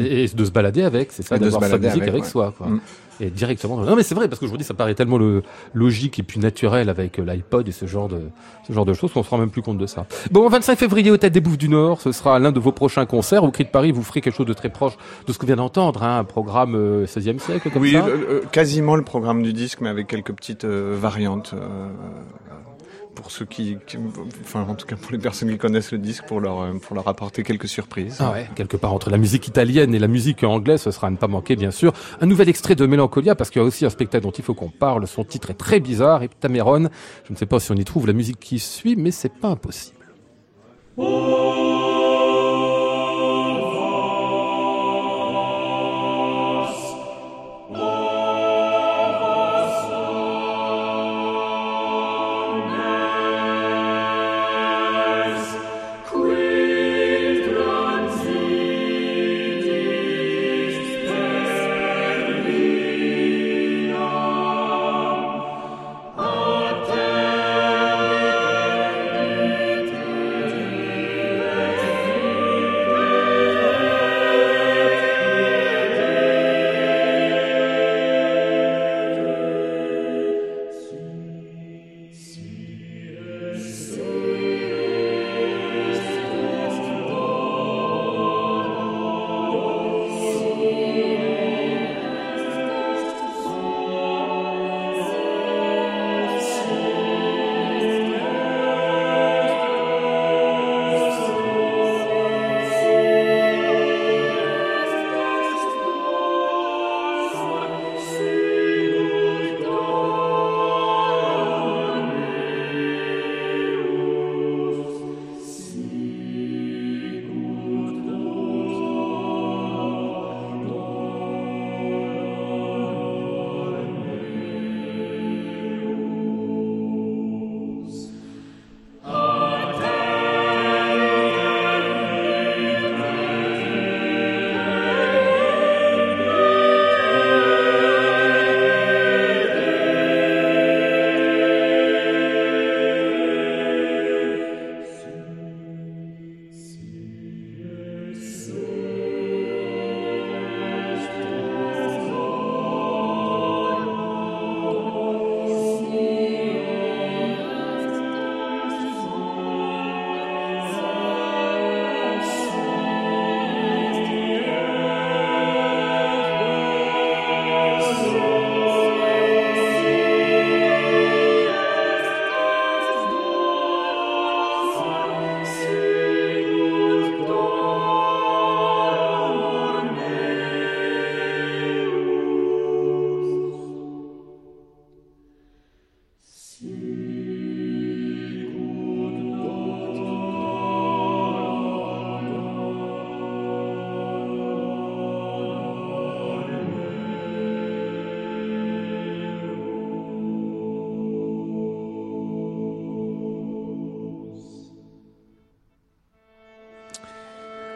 Et, 0.00 0.24
et, 0.24 0.28
de 0.28 0.44
se 0.44 0.50
balader 0.50 0.82
avec, 0.82 1.12
c'est 1.12 1.22
ça, 1.22 1.38
d'avoir 1.38 1.62
sa 1.62 1.78
musique 1.78 2.02
avec, 2.02 2.08
avec 2.08 2.24
soi. 2.24 2.52
Quoi. 2.56 2.66
Mm. 2.66 2.80
Et 3.20 3.30
directement. 3.30 3.76
Non, 3.76 3.96
mais 3.96 4.02
c'est 4.02 4.14
vrai 4.14 4.28
parce 4.28 4.40
qu'aujourd'hui, 4.40 4.64
ça 4.64 4.74
paraît 4.74 4.94
tellement 4.94 5.18
le 5.18 5.42
logique 5.74 6.18
et 6.18 6.22
puis 6.22 6.40
naturel 6.40 6.88
avec 6.88 7.18
euh, 7.18 7.24
l'iPod 7.24 7.68
et 7.68 7.72
ce 7.72 7.86
genre 7.86 8.08
de 8.08 8.20
ce 8.66 8.72
genre 8.72 8.84
de 8.84 8.94
choses 8.94 9.12
qu'on 9.12 9.22
se 9.22 9.30
rend 9.30 9.38
même 9.38 9.50
plus 9.50 9.62
compte 9.62 9.78
de 9.78 9.86
ça. 9.86 10.06
Bon, 10.30 10.48
25 10.48 10.78
février 10.78 11.10
au 11.10 11.16
Tête 11.16 11.32
des 11.32 11.40
Bouffes 11.40 11.58
du 11.58 11.68
Nord, 11.68 12.00
ce 12.00 12.12
sera 12.12 12.38
l'un 12.38 12.52
de 12.52 12.60
vos 12.60 12.72
prochains 12.72 13.06
concerts. 13.06 13.44
Au 13.44 13.50
Cri 13.50 13.64
de 13.64 13.70
Paris, 13.70 13.92
vous 13.92 14.02
ferez 14.02 14.20
quelque 14.20 14.36
chose 14.36 14.46
de 14.46 14.52
très 14.52 14.70
proche 14.70 14.94
de 15.26 15.32
ce 15.32 15.38
que 15.38 15.46
vient 15.46 15.56
d'entendre, 15.56 16.02
hein, 16.02 16.18
un 16.18 16.24
programme 16.24 16.74
euh, 16.74 17.06
16e 17.06 17.38
siècle 17.38 17.70
comme 17.70 17.82
oui, 17.82 17.92
ça. 17.92 18.04
Oui, 18.04 18.40
quasiment 18.50 18.96
le 18.96 19.02
programme 19.02 19.42
du 19.42 19.52
disque, 19.52 19.80
mais 19.80 19.88
avec 19.88 20.06
quelques 20.06 20.32
petites 20.32 20.64
euh, 20.64 20.96
variantes. 20.98 21.54
Pour 23.14 23.30
ceux 23.30 23.44
qui, 23.44 23.76
qui- 23.86 23.98
enfin 24.42 24.62
en 24.68 24.74
tout 24.74 24.86
cas 24.86 24.96
pour 24.96 25.12
les 25.12 25.18
personnes 25.18 25.50
qui 25.50 25.58
connaissent 25.58 25.92
le 25.92 25.98
disque, 25.98 26.24
pour 26.26 26.40
leur 26.40 26.60
euh, 26.60 26.72
pour 26.80 26.94
leur 26.96 27.06
apporter 27.08 27.42
quelques 27.42 27.68
surprises. 27.68 28.16
Ah 28.20 28.32
ouais, 28.32 28.48
quelque 28.54 28.76
part 28.76 28.92
entre 28.94 29.10
la 29.10 29.18
musique 29.18 29.46
italienne 29.48 29.94
et 29.94 29.98
la 29.98 30.08
musique 30.08 30.42
anglaise, 30.44 30.82
ce 30.82 30.90
sera 30.90 31.08
à 31.08 31.10
ne 31.10 31.16
pas 31.16 31.28
manquer, 31.28 31.54
bien 31.56 31.70
sûr. 31.70 31.92
Un 32.20 32.26
nouvel 32.26 32.48
extrait 32.48 32.74
de 32.74 32.86
Mélancolia, 32.86 33.34
parce 33.34 33.50
qu'il 33.50 33.60
y 33.60 33.64
a 33.64 33.66
aussi 33.66 33.84
un 33.84 33.90
spectacle 33.90 34.24
dont 34.24 34.30
il 34.30 34.42
faut 34.44 34.54
qu'on 34.54 34.70
parle. 34.70 35.06
Son 35.06 35.24
titre 35.24 35.50
est 35.50 35.54
très 35.54 35.80
bizarre, 35.80 36.22
Heptameron. 36.22 36.88
Je 37.26 37.32
ne 37.32 37.36
sais 37.36 37.46
pas 37.46 37.60
si 37.60 37.70
on 37.72 37.76
y 37.76 37.84
trouve 37.84 38.06
la 38.06 38.12
musique 38.12 38.40
qui 38.40 38.58
suit, 38.58 38.96
mais 38.96 39.10
c'est 39.10 39.32
pas 39.32 39.48
impossible. 39.48 39.96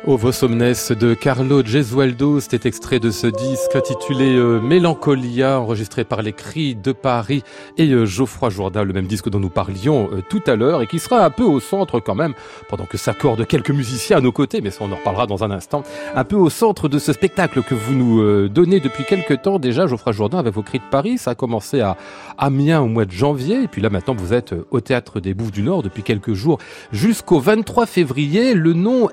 Ovo 0.09 0.31
Somnes 0.31 0.73
de 0.91 1.15
Carlo 1.15 1.65
Gesualdo, 1.65 2.39
c'était 2.39 2.69
extrait 2.69 3.01
de 3.01 3.11
ce 3.11 3.27
disque 3.27 3.75
intitulé 3.75 4.37
euh, 4.37 4.61
Mélancolia, 4.61 5.59
enregistré 5.59 6.05
par 6.05 6.23
les 6.23 6.33
Cris 6.33 6.77
de 6.77 6.93
Paris 6.93 7.43
et 7.77 7.91
euh, 7.91 8.07
Geoffroy 8.07 8.51
Jourdain, 8.51 8.85
le 8.85 8.93
même 8.93 9.09
disque 9.09 9.29
dont 9.29 9.41
nous 9.41 9.49
parlions 9.49 10.09
euh, 10.13 10.23
tout 10.29 10.43
à 10.47 10.55
l'heure 10.55 10.81
et 10.81 10.87
qui 10.87 11.01
sera 11.01 11.25
un 11.25 11.31
peu 11.31 11.43
au 11.43 11.59
centre 11.59 11.99
quand 11.99 12.15
même, 12.15 12.35
pendant 12.69 12.85
que 12.85 12.97
s'accordent 12.97 13.45
quelques 13.49 13.73
musiciens 13.73 14.19
à 14.19 14.21
nos 14.21 14.31
côtés, 14.31 14.61
mais 14.61 14.71
ça 14.71 14.85
on 14.85 14.93
en 14.93 14.95
reparlera 14.95 15.27
dans 15.27 15.43
un 15.43 15.51
instant, 15.51 15.83
un 16.15 16.23
peu 16.23 16.37
au 16.37 16.51
centre 16.51 16.89
de 16.89 17.01
ce 17.01 17.13
spectacle 17.13 17.65
que 17.65 17.75
vous 17.75 17.95
nous 17.95 18.49
donnez 18.49 18.79
depuis 18.79 19.03
quelques 19.03 19.43
temps. 19.43 19.59
Déjà, 19.59 19.89
Geoffroy 19.89 20.13
Jourdain 20.13 20.39
avec 20.39 20.55
vos 20.55 20.63
Cris 20.63 20.79
de 20.79 20.85
Paris, 20.89 21.19
ça 21.19 21.33
a 21.33 21.35
commencé 21.35 21.81
à 21.81 21.97
Amiens 22.39 22.81
au 22.81 22.87
mois 22.87 23.07
de 23.07 23.11
janvier, 23.11 23.65
et 23.65 23.69
puis 23.69 23.83
là 23.83 23.91
maintenant 23.91 24.15
vous 24.17 24.33
êtes 24.33 24.55
au 24.71 24.81
Théâtre 24.81 25.19
des 25.19 25.35
Bouffes 25.35 25.51
du 25.51 25.63
Nord 25.63 25.83
depuis 25.83 26.05
quelques 26.05 26.35
jours 26.35 26.59
jusqu'au 26.93 27.41
23 27.41 27.87
février, 27.87 28.55
le 28.55 28.73
nom 28.73 29.09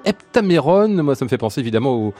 Moi 0.87 1.15
ça 1.15 1.25
me 1.25 1.29
fait 1.29 1.37
penser 1.37 1.61
évidemment 1.61 1.93
au, 1.95 2.13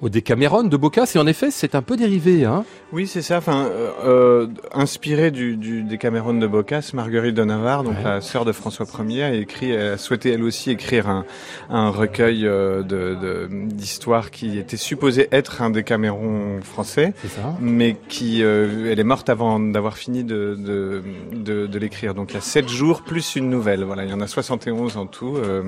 au 0.00 0.08
Décameron 0.08 0.64
de 0.64 0.76
Boccace, 0.76 1.16
et 1.16 1.18
en 1.18 1.26
effet 1.26 1.50
c'est 1.50 1.74
un 1.74 1.82
peu 1.82 1.96
dérivé. 1.96 2.44
Hein 2.44 2.64
Oui, 2.92 3.06
c'est 3.06 3.22
ça. 3.22 3.38
Enfin, 3.38 3.66
euh, 3.66 3.90
euh, 4.04 4.46
inspiré 4.72 5.30
du, 5.30 5.56
du 5.56 5.82
Décameron 5.82 6.34
de 6.34 6.46
Boccace, 6.46 6.94
Marguerite 6.94 7.34
de 7.34 7.44
Navarre, 7.44 7.84
donc 7.84 7.96
Ouais. 7.98 8.04
la 8.04 8.20
sœur 8.20 8.44
de 8.44 8.52
François 8.52 8.86
Ier, 9.06 9.22
a 9.24 9.34
écrit, 9.34 9.76
a 9.76 9.96
souhaité 9.98 10.30
elle 10.30 10.42
aussi 10.42 10.70
écrire 10.70 11.08
un, 11.08 11.24
un 11.68 11.90
recueil 11.90 12.46
euh, 12.46 12.82
de- 12.82 13.14
de- 13.20 13.48
d'histoires 13.66 14.30
qui 14.30 14.58
était 14.58 14.76
supposé 14.76 15.28
être 15.32 15.62
un 15.62 15.70
Décameron 15.70 16.60
français, 16.62 17.12
ça 17.28 17.56
mais 17.60 17.96
qui, 18.08 18.42
euh, 18.42 18.90
elle 18.90 19.00
est 19.00 19.04
morte 19.04 19.28
avant 19.28 19.60
d'avoir 19.60 19.96
fini 19.96 20.24
de, 20.24 20.56
de, 20.58 21.02
de, 21.34 21.66
de 21.66 21.78
l'écrire. 21.78 22.14
Donc 22.14 22.30
il 22.30 22.34
y 22.34 22.38
a 22.38 22.40
sept 22.40 22.68
jours 22.68 23.02
plus 23.02 23.36
une 23.36 23.50
nouvelle. 23.50 23.84
Voilà, 23.84 24.04
il 24.04 24.10
y 24.10 24.14
en 24.14 24.20
a 24.20 24.26
71 24.26 24.96
en 24.96 25.06
tout, 25.06 25.36
euh, 25.36 25.62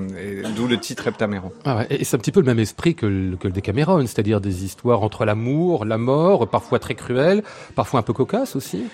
d'où 0.55 0.67
le 0.67 0.77
titre 0.77 1.07
Heptameron. 1.07 1.51
Ah 1.65 1.77
ouais, 1.77 1.87
et 1.89 2.03
c'est 2.03 2.15
un 2.15 2.19
petit 2.19 2.31
peu 2.31 2.39
le 2.39 2.45
même 2.45 2.59
esprit 2.59 2.95
que 2.95 3.05
le, 3.05 3.35
que 3.37 3.47
le 3.47 3.53
Décameron, 3.53 3.99
c'est-à-dire 4.23 4.39
des 4.39 4.63
histoires 4.63 5.03
entre 5.03 5.25
l'amour, 5.25 5.83
la 5.83 5.97
mort, 5.97 6.47
parfois 6.47 6.79
très 6.79 6.95
cruelles, 6.95 7.43
parfois 7.75 7.99
un 7.99 8.03
peu 8.03 8.13
cocasses 8.13 8.55
aussi. 8.55 8.85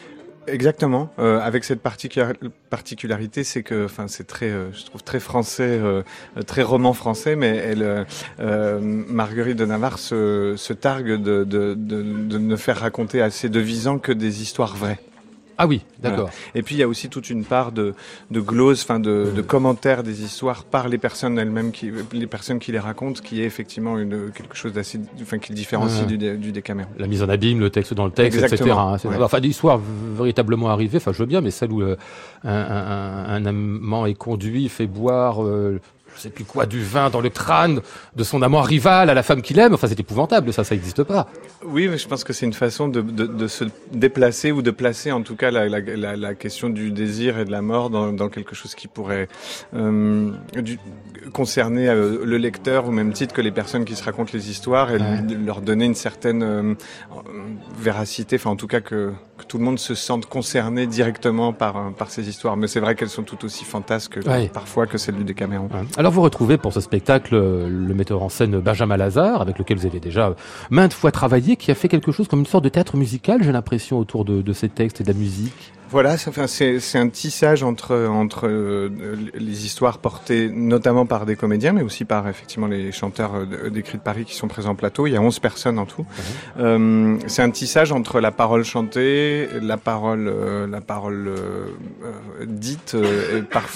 Exactement. 0.48 1.12
Euh, 1.19 1.39
avec 1.39 1.63
cette 1.63 1.81
particular- 1.81 2.33
particularité, 2.71 3.43
c'est 3.43 3.62
que, 3.62 3.86
enfin, 3.86 4.07
c'est 4.07 4.25
très, 4.25 4.50
euh, 4.50 4.71
je 4.74 4.86
trouve 4.86 5.03
très 5.03 5.19
français, 5.19 5.79
euh, 5.79 6.01
très 6.48 6.63
roman 6.63 6.93
français, 6.93 7.36
mais 7.36 7.75
Marguerite 8.39 9.57
de 9.57 9.65
Navarre 9.65 10.00
se, 10.00 10.74
targue 10.74 11.21
de, 11.21 11.43
de 11.43 12.38
ne 12.39 12.55
faire 12.55 12.77
raconter 12.77 13.21
à 13.21 13.29
ses 13.29 13.50
devisants 13.50 14.00
que 14.00 14.12
des 14.12 14.41
histoires 14.41 14.75
vraies. 14.75 15.00
Ah 15.62 15.68
oui, 15.68 15.82
d'accord. 16.01 16.30
Et 16.56 16.63
puis 16.63 16.75
il 16.75 16.78
y 16.78 16.84
a 16.84 16.88
aussi 16.88 17.10
toute 17.10 17.30
une 17.30 17.44
part 17.44 17.74
de, 17.74 17.94
de 18.32 18.39
glose, 18.39 18.82
enfin 18.82 19.00
de, 19.00 19.32
de 19.36 19.42
commentaires 19.42 20.04
des 20.04 20.24
histoires 20.24 20.63
par 20.63 20.88
les 20.88 20.98
personnes 20.98 21.38
elles-mêmes, 21.38 21.72
qui, 21.74 21.92
les 22.13 22.28
personnes 22.28 22.60
qui 22.60 22.72
les 22.72 22.80
racontent, 22.80 23.22
qui 23.22 23.42
est 23.42 23.46
effectivement 23.46 24.00
une, 24.00 24.32
quelque 24.32 24.56
chose 24.56 24.72
d'assez, 24.72 25.01
enfin, 25.22 25.38
qui 25.38 25.51
le 25.51 25.56
différencie 25.58 26.08
du, 26.08 26.18
du 26.18 26.51
Décameron. 26.54 26.88
La 26.98 27.08
mise 27.08 27.22
en 27.22 27.28
abîme, 27.30 27.60
le 27.60 27.70
texte 27.70 27.94
dans 27.94 28.06
le 28.06 28.12
texte, 28.12 28.39
Exactement, 28.42 28.96
etc. 28.96 29.10
hein, 29.10 29.18
ouais. 29.18 29.24
Enfin, 29.24 29.39
l'histoire 29.39 29.80
véritablement 30.16 30.70
arrivée, 30.70 30.98
enfin 30.98 31.12
je 31.12 31.18
veux 31.20 31.25
bien, 31.25 31.42
mais 31.42 31.51
celle 31.51 31.74
où 31.74 31.82
euh, 31.82 31.98
un, 32.46 32.50
un- 32.54 33.25
un 33.36 33.46
amant 33.46 34.06
est 34.06 34.13
conduit, 34.13 34.70
fait 34.70 34.88
boire, 34.88 35.44
euh, 35.44 35.82
je 36.16 36.22
sais 36.22 36.30
plus 36.30 36.46
quoi, 36.46 36.66
du 36.66 36.84
vin 36.84 37.10
dans 37.10 37.22
le 37.22 37.30
crâne 37.30 37.82
de 38.16 38.24
son 38.24 38.42
amant 38.42 38.62
rival 38.62 39.10
à 39.10 39.13
la 39.13 39.24
femme 39.24 39.42
qu'il 39.42 39.60
aime. 39.60 39.74
Enfin, 39.74 39.88
c'est 39.88 40.00
épouvantable, 40.00 40.51
ça, 40.54 40.63
ça 40.63 40.75
n'existe 40.75 41.04
pas. 41.04 41.28
Oui, 41.63 41.88
mais 41.88 41.98
je 41.98 42.08
pense 42.08 42.24
que 42.24 42.34
c'est 42.34 42.46
une 42.46 42.54
façon 42.54 42.88
de, 42.88 43.01
de, 43.01 43.25
de, 43.25 43.48
se 43.48 43.66
déplacer 43.92 44.51
ou 44.51 44.62
de 44.62 44.72
placer, 44.72 45.12
en 45.12 45.22
tout 45.22 45.36
cas, 45.36 45.51
la, 45.51 45.68
la, 45.68 45.80
la, 45.80 46.16
la 46.16 46.36
question 46.36 46.70
du 46.70 46.92
désir 46.92 47.39
et 47.39 47.46
de 47.46 47.51
la 47.51 47.62
mort 47.62 47.89
dans, 47.89 48.12
dans 48.13 48.30
quelque 48.30 48.56
chose 48.56 48.75
qui 48.75 48.88
pourrait 48.88 49.28
euh, 49.74 50.32
du, 50.54 50.80
concerner 51.34 51.89
euh, 51.89 52.24
le 52.24 52.38
lecteur 52.38 52.88
au 52.88 52.92
même 52.92 53.13
titre 53.13 53.34
que 53.34 53.42
les 53.42 53.51
personnes 53.51 53.86
qui 53.86 53.96
se 53.96 54.04
racontent 54.04 54.32
les 54.34 54.50
histoires 54.50 54.92
et 54.92 54.98
ouais. 54.98 55.22
leur 55.46 55.62
donner 55.62 55.86
une 55.86 55.96
certaine 55.96 56.44
euh, 56.44 56.74
véracité, 57.78 58.38
enfin, 58.38 58.51
en 58.51 58.56
tout 58.56 58.68
cas, 58.68 58.82
que, 58.82 59.12
que, 59.39 59.46
tout 59.46 59.58
le 59.58 59.63
monde 59.63 59.79
se 59.79 59.96
sente 59.96 60.25
concerné 60.27 60.86
directement 60.86 61.53
par, 61.53 61.91
par 61.93 62.12
ces 62.12 62.29
histoires. 62.29 62.58
Mais 62.58 62.67
c'est 62.67 62.79
vrai 62.79 62.96
qu'elles 62.96 63.10
sont 63.10 63.24
tout 63.24 63.43
aussi 63.46 63.65
fantasques 63.65 64.19
ouais. 64.25 64.50
parfois 64.50 64.86
que 64.86 64.98
celles 64.98 65.15
du 65.15 65.24
Décaméron. 65.24 65.67
Ouais. 65.74 65.88
Alors, 65.98 66.12
vous 66.12 66.22
retrouvez 66.22 66.58
pour 66.58 66.74
ce 66.74 66.81
spectacle 66.81 67.36
le 67.36 67.93
metteur 67.93 68.22
en 68.22 68.29
scène 68.29 68.60
Benjamin 68.60 68.98
Lazare, 68.98 69.41
avec 69.41 69.58
lequel 69.58 69.77
vous 69.77 69.86
avez 69.86 70.00
déjà 70.00 70.36
maintes 70.69 70.93
fois 70.93 71.12
travaillé, 71.12 71.55
qui 71.55 71.72
a 71.72 71.75
fait 71.75 71.88
quelque 71.88 72.12
chose 72.12 72.27
comme 72.27 72.39
une 72.39 72.46
sorte 72.46 72.63
de 72.63 72.69
théâtre 72.69 72.98
musical, 72.98 73.43
j'ai 73.43 73.51
l'impression, 73.51 73.98
autour 73.98 74.25
de, 74.25 74.41
de 74.41 74.53
ces 74.53 74.69
textes 74.69 75.01
et 75.01 75.03
de 75.03 75.12
la 75.12 75.17
musique. 75.17 75.74
Voilà, 75.91 76.17
c'est 76.17 77.00
un 77.00 77.10
tissage 77.10 77.63
entre 77.63 78.08
entre 78.08 78.48
euh, 78.48 78.89
les 79.34 79.65
histoires 79.65 79.98
portées 79.98 80.48
notamment 80.50 81.08
par 81.08 81.25
des 81.25 81.36
comédiens, 81.36 81.74
mais 81.74 81.81
aussi 81.81 82.05
par 82.05 82.27
effectivement 82.27 82.67
les 82.67 82.91
chanteurs 82.91 83.34
euh, 83.34 83.69
des 83.72 83.81
Cris 83.81 83.98
de 83.98 84.03
Paris 84.03 84.25
qui 84.25 84.36
sont 84.36 84.48
présents 84.48 84.74
au 84.74 84.75
plateau. 84.75 85.08
Il 85.08 85.13
y 85.13 85.15
a 85.15 85.22
11 85.22 85.39
personnes 85.39 85.79
en 85.79 85.88
tout. 85.88 86.03
Mmh. 86.03 86.60
Euh, 86.60 87.17
c'est 87.25 87.41
un 87.41 87.50
tissage 87.50 87.91
entre 87.91 88.19
la 88.19 88.31
parole 88.31 88.63
chantée, 88.65 89.48
la 89.62 89.77
parole 89.77 90.27
euh, 90.27 90.67
la 90.67 90.81
parole 90.81 91.27
euh, 91.27 91.65
dite 92.46 92.96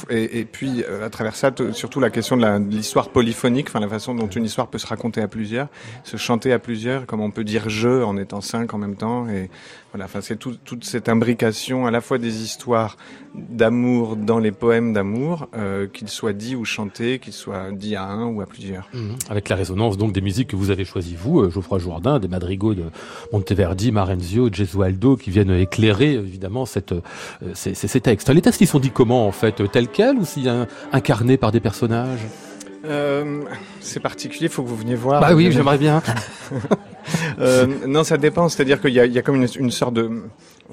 et, 0.10 0.15
et, 0.15 0.39
et, 0.39 0.46
puis 0.46 0.84
à 1.03 1.10
travers 1.10 1.36
ça 1.36 1.51
surtout 1.72 2.00
la 2.00 2.12
question 2.12 2.38
de 2.38 2.70
l'histoire 2.70 3.10
polyphonique, 3.10 3.70
enfin 3.70 3.79
la 3.79 3.89
façon 3.89 4.13
dont 4.13 4.27
une 4.27 4.46
histoire 4.46 4.67
peut 4.67 4.77
se 4.77 4.88
raconter 4.88 5.22
à 5.22 5.27
plusieurs, 5.27 5.67
se 6.03 6.17
chanter 6.17 6.53
à 6.53 6.60
plusieurs, 6.60 7.08
comme 7.08 7.22
on 7.22 7.32
peut 7.32 7.43
dire 7.43 7.70
je 7.70 8.03
en 8.03 8.17
étant 8.17 8.41
cinq 8.41 8.75
en 8.75 8.77
même 8.77 8.96
temps 8.96 9.27
et 9.29 9.50
voilà, 9.94 10.06
enfin 10.06 10.22
c'est 10.22 10.38
tout, 10.38 10.56
toute 10.66 10.84
cette 10.86 11.08
imbrication 11.08 11.86
à 11.86 11.92
la 11.92 12.02
fois 12.02 12.18
des 12.18 12.42
histoires 12.42 12.98
d'amour 13.36 14.16
dans 14.16 14.40
les 14.40 14.52
poèmes 14.52 14.92
d'amour, 14.92 15.48
euh, 15.56 15.88
qu'ils 15.88 16.10
soient 16.10 16.34
dits 16.34 16.56
ou 16.56 16.66
chantés, 16.66 17.20
qu'ils 17.20 17.34
soient 17.34 17.72
dits 17.72 17.96
à 17.96 18.04
un 18.04 18.26
ou 18.26 18.42
à 18.42 18.48
plusieurs. 18.48 18.90
Mmh. 18.94 19.12
Avec 19.30 19.50
la 19.50 19.56
résonance 19.56 19.98
donc 19.98 20.12
des 20.12 20.22
musiques 20.22 20.50
que 20.50 20.56
vous 20.56 20.72
avez 20.72 20.84
choisies 20.84 21.16
vous, 21.16 21.42
euh, 21.42 21.52
Geoffroy 21.52 21.78
Jourdain, 21.78 22.18
des 22.18 22.28
madrigaux 22.28 22.74
de 22.74 22.86
Monteverdi, 23.32 23.92
Marenzio, 23.92 24.52
Gesualdo, 24.52 25.16
qui 25.16 25.30
viennent 25.30 25.52
éclairer 25.52 26.14
évidemment 26.14 26.66
cette, 26.66 26.94
euh, 26.94 27.02
ces, 27.54 27.76
ces, 27.76 28.02
textes. 28.02 28.30
Les 28.30 28.42
textes 28.42 28.62
ils 28.62 28.68
sont 28.68 28.80
dits 28.80 28.90
comment 28.92 29.28
en 29.28 29.32
fait, 29.32 29.70
tels 29.72 29.90
quels 29.90 30.18
ou 30.18 30.26
y 30.38 30.50
a 30.50 30.66
incarnés 30.92 31.38
par 31.38 31.52
des 31.52 31.60
personnages? 31.60 32.26
Euh, 32.86 33.44
c'est 33.80 34.00
particulier, 34.00 34.48
il 34.48 34.50
faut 34.50 34.64
que 34.64 34.68
vous 34.68 34.76
veniez 34.76 34.96
voir. 34.96 35.22
Bah 35.22 35.34
oui, 35.34 35.52
j'aimerais 35.52 35.78
bien. 35.78 36.02
euh, 37.39 37.67
non, 37.88 38.03
ça 38.03 38.17
dépend. 38.17 38.50
C'est-à-dire 38.50 38.81
qu'il 38.81 38.93
y, 38.93 39.00
a, 39.00 39.22
comme 39.22 39.45
une 39.60 39.72
sorte 39.72 39.93
de 39.93 40.24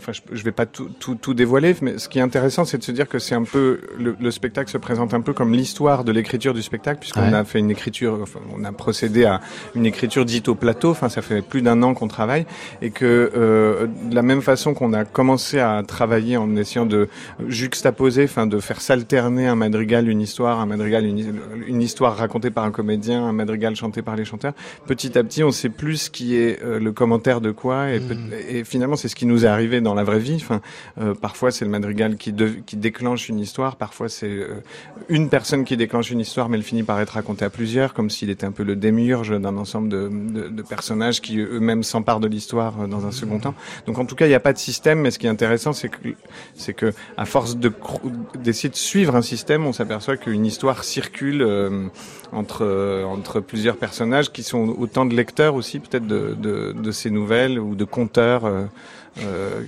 enfin 0.00 0.12
je, 0.12 0.20
je 0.32 0.42
vais 0.42 0.52
pas 0.52 0.66
tout, 0.66 0.88
tout, 0.98 1.14
tout, 1.14 1.34
dévoiler, 1.34 1.76
mais 1.82 1.98
ce 1.98 2.08
qui 2.08 2.18
est 2.18 2.22
intéressant, 2.22 2.64
c'est 2.64 2.78
de 2.78 2.82
se 2.82 2.92
dire 2.92 3.08
que 3.08 3.18
c'est 3.18 3.34
un 3.34 3.44
peu 3.44 3.80
le, 3.98 4.16
le, 4.18 4.30
spectacle 4.30 4.70
se 4.70 4.78
présente 4.78 5.14
un 5.14 5.20
peu 5.20 5.32
comme 5.32 5.52
l'histoire 5.52 6.04
de 6.04 6.12
l'écriture 6.12 6.54
du 6.54 6.62
spectacle, 6.62 7.00
puisqu'on 7.00 7.30
ouais. 7.30 7.34
a 7.34 7.44
fait 7.44 7.58
une 7.58 7.70
écriture, 7.70 8.18
enfin, 8.22 8.40
on 8.56 8.64
a 8.64 8.72
procédé 8.72 9.24
à 9.24 9.40
une 9.74 9.86
écriture 9.86 10.24
dite 10.24 10.48
au 10.48 10.54
plateau. 10.54 10.90
Enfin, 10.90 11.08
ça 11.08 11.22
fait 11.22 11.42
plus 11.42 11.62
d'un 11.62 11.82
an 11.82 11.94
qu'on 11.94 12.08
travaille, 12.08 12.46
et 12.82 12.90
que 12.90 13.30
euh, 13.36 13.86
de 13.86 14.14
la 14.14 14.22
même 14.22 14.42
façon 14.42 14.74
qu'on 14.74 14.92
a 14.92 15.04
commencé 15.04 15.58
à 15.58 15.82
travailler 15.86 16.36
en 16.36 16.56
essayant 16.56 16.86
de 16.86 17.08
juxtaposer, 17.48 18.24
enfin 18.24 18.46
de 18.46 18.58
faire 18.58 18.80
s'alterner 18.80 19.46
un 19.46 19.56
madrigal, 19.56 20.08
une 20.08 20.20
histoire, 20.20 20.60
un 20.60 20.66
madrigal, 20.66 21.04
une, 21.04 21.40
une, 21.66 21.82
histoire 21.82 22.16
racontée 22.16 22.50
par 22.50 22.64
un 22.64 22.70
comédien, 22.70 23.24
un 23.24 23.32
madrigal 23.32 23.76
chanté 23.76 24.02
par 24.02 24.16
les 24.16 24.24
chanteurs. 24.24 24.54
Petit 24.86 25.18
à 25.18 25.24
petit, 25.24 25.42
on 25.44 25.50
sait 25.50 25.68
plus 25.68 25.96
ce 25.96 26.10
qui 26.10 26.36
est 26.36 26.62
euh, 26.62 26.78
le 26.78 26.92
commentaire 26.92 27.40
de 27.40 27.50
quoi, 27.50 27.90
et, 27.90 28.00
mmh. 28.00 28.30
et 28.48 28.64
finalement, 28.64 28.96
c'est 28.96 29.08
ce 29.08 29.16
qui 29.16 29.26
nous 29.26 29.44
est 29.44 29.48
arrivé 29.48 29.80
dans 29.80 29.89
la 29.94 30.04
vraie 30.04 30.18
vie. 30.18 30.36
Enfin, 30.36 30.60
euh, 31.00 31.14
parfois 31.14 31.50
c'est 31.50 31.64
le 31.64 31.70
madrigal 31.70 32.16
qui, 32.16 32.32
déclenche 32.32 33.28
une 33.28 33.38
histoire, 33.38 33.76
parfois 33.76 34.08
c'est 34.08 34.28
euh, 34.28 34.62
une 35.08 35.28
personne 35.28 35.64
qui 35.64 35.76
déclenche 35.76 36.10
une 36.10 36.20
histoire, 36.20 36.48
mais 36.48 36.56
elle 36.56 36.62
finit 36.62 36.82
par 36.82 37.00
être 37.00 37.10
racontée 37.10 37.44
à 37.44 37.50
plusieurs, 37.50 37.94
comme 37.94 38.10
s'il 38.10 38.30
était 38.30 38.46
un 38.46 38.52
peu 38.52 38.62
le 38.62 38.76
démiurge 38.76 39.38
d'un 39.38 39.56
ensemble 39.56 39.88
de, 39.88 40.62
personnages 40.68 41.20
qui 41.20 41.38
eux-mêmes 41.38 41.82
s'emparent 41.82 42.20
de 42.20 42.28
l'histoire 42.28 42.82
euh, 42.82 42.86
dans 42.86 43.06
un 43.06 43.12
second 43.12 43.38
temps. 43.38 43.54
Donc 43.86 43.98
en 43.98 44.04
tout 44.04 44.14
cas, 44.14 44.26
il 44.26 44.28
n'y 44.28 44.34
a 44.34 44.40
pas 44.40 44.52
de 44.52 44.58
système, 44.58 45.00
mais 45.00 45.10
ce 45.10 45.18
qui 45.18 45.26
est 45.26 45.30
intéressant, 45.30 45.72
c'est 45.72 45.88
que, 45.88 46.92
à 47.16 47.24
force 47.24 47.56
de 47.56 47.72
d'essayer 48.38 48.68
de 48.68 48.76
suivre 48.76 49.16
un 49.16 49.22
système, 49.22 49.66
on 49.66 49.72
s'aperçoit 49.72 50.16
qu'une 50.16 50.46
histoire 50.46 50.84
circule 50.84 51.42
entre 52.32 53.40
plusieurs 53.40 53.76
personnages 53.76 54.30
qui 54.32 54.42
sont 54.42 54.74
autant 54.78 55.04
de 55.04 55.14
lecteurs 55.14 55.54
aussi 55.54 55.78
peut-être 55.78 56.06
de, 56.06 56.90
ces 56.92 57.10
nouvelles 57.10 57.58
ou 57.58 57.74
de 57.74 57.84
conteurs. 57.84 58.44
Euh, 59.22 59.62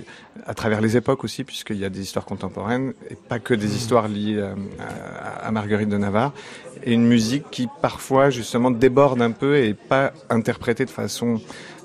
à 0.45 0.53
travers 0.53 0.81
les 0.81 0.97
époques 0.97 1.23
aussi, 1.23 1.43
puisqu'il 1.43 1.77
y 1.77 1.85
a 1.85 1.89
des 1.89 2.01
histoires 2.01 2.25
contemporaines 2.25 2.93
et 3.09 3.15
pas 3.15 3.39
que 3.39 3.53
des 3.53 3.75
histoires 3.75 4.07
liées 4.07 4.41
à, 4.41 4.55
à, 4.83 5.47
à, 5.47 5.51
Marguerite 5.51 5.89
de 5.89 5.97
Navarre, 5.97 6.33
et 6.83 6.93
une 6.93 7.05
musique 7.05 7.49
qui 7.51 7.67
parfois 7.81 8.29
justement 8.29 8.71
déborde 8.71 9.21
un 9.21 9.31
peu 9.31 9.57
et 9.57 9.73
pas 9.73 10.13
interprétée 10.29 10.85
de 10.85 10.89
façon 10.89 11.39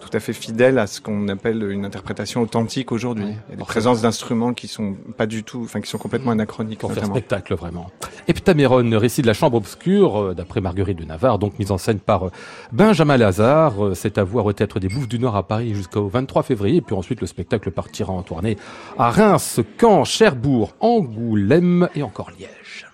tout 0.09 0.17
à 0.17 0.21
fait 0.21 0.33
fidèle 0.33 0.79
à 0.79 0.87
ce 0.87 1.01
qu'on 1.01 1.29
appelle 1.29 1.63
une 1.71 1.85
interprétation 1.85 2.41
authentique 2.41 2.93
aujourd'hui. 2.93 3.25
Ouais, 3.25 3.37
Il 3.49 3.53
y 3.53 3.55
a 3.55 3.57
des 3.57 3.65
présences 3.65 4.03
d'instruments 4.03 4.55
qui 4.55 4.69
sont 4.69 4.97
pas 5.17 5.27
du 5.27 5.43
tout, 5.45 5.63
enfin 5.65 5.81
qui 5.81 5.91
sont 5.91 5.99
complètement 5.99 6.31
anachroniques. 6.31 6.79
Pour 6.79 6.91
notamment. 6.91 7.09
faire 7.09 7.17
spectacle 7.17 7.55
vraiment. 7.55 7.91
Heptaméron, 8.27 8.99
récit 8.99 9.23
de 9.23 9.27
la 9.27 9.35
chambre 9.35 9.57
obscure, 9.57 10.17
euh, 10.17 10.35
d'après 10.35 10.61
Marguerite 10.61 10.99
de 10.99 11.05
Navarre, 11.05 11.39
donc 11.39 11.59
mise 11.59 11.71
en 11.71 11.79
scène 11.79 11.99
par 11.99 12.27
euh, 12.27 12.31
Benjamin 12.73 13.17
Lazare. 13.17 13.85
Euh, 13.85 13.95
c'est 13.95 14.19
à 14.19 14.25
voir 14.25 14.47
au 14.47 14.53
Théâtre 14.53 14.81
des 14.81 14.89
Bouffes 14.89 15.09
du 15.09 15.19
Nord 15.19 15.37
à 15.37 15.47
Paris 15.47 15.75
jusqu'au 15.75 16.09
23 16.09 16.43
février. 16.43 16.77
Et 16.77 16.81
puis 16.81 16.95
ensuite, 16.95 17.21
le 17.21 17.27
spectacle 17.27 17.71
partira 17.71 18.13
en 18.13 18.23
tournée 18.23 18.57
à 18.99 19.11
Reims, 19.11 19.61
Caen, 19.81 20.05
Cherbourg, 20.05 20.75
Angoulême 20.81 21.89
et 21.95 22.03
encore 22.03 22.31
Liège. 22.31 22.87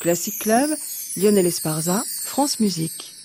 Classic 0.00 0.38
Club, 0.38 0.70
Lionel 1.16 1.46
Esparza, 1.46 2.02
France 2.24 2.60
Musique. 2.60 3.15